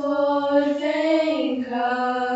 For 0.00 0.64
thank 0.80 1.68
God. 1.68 2.29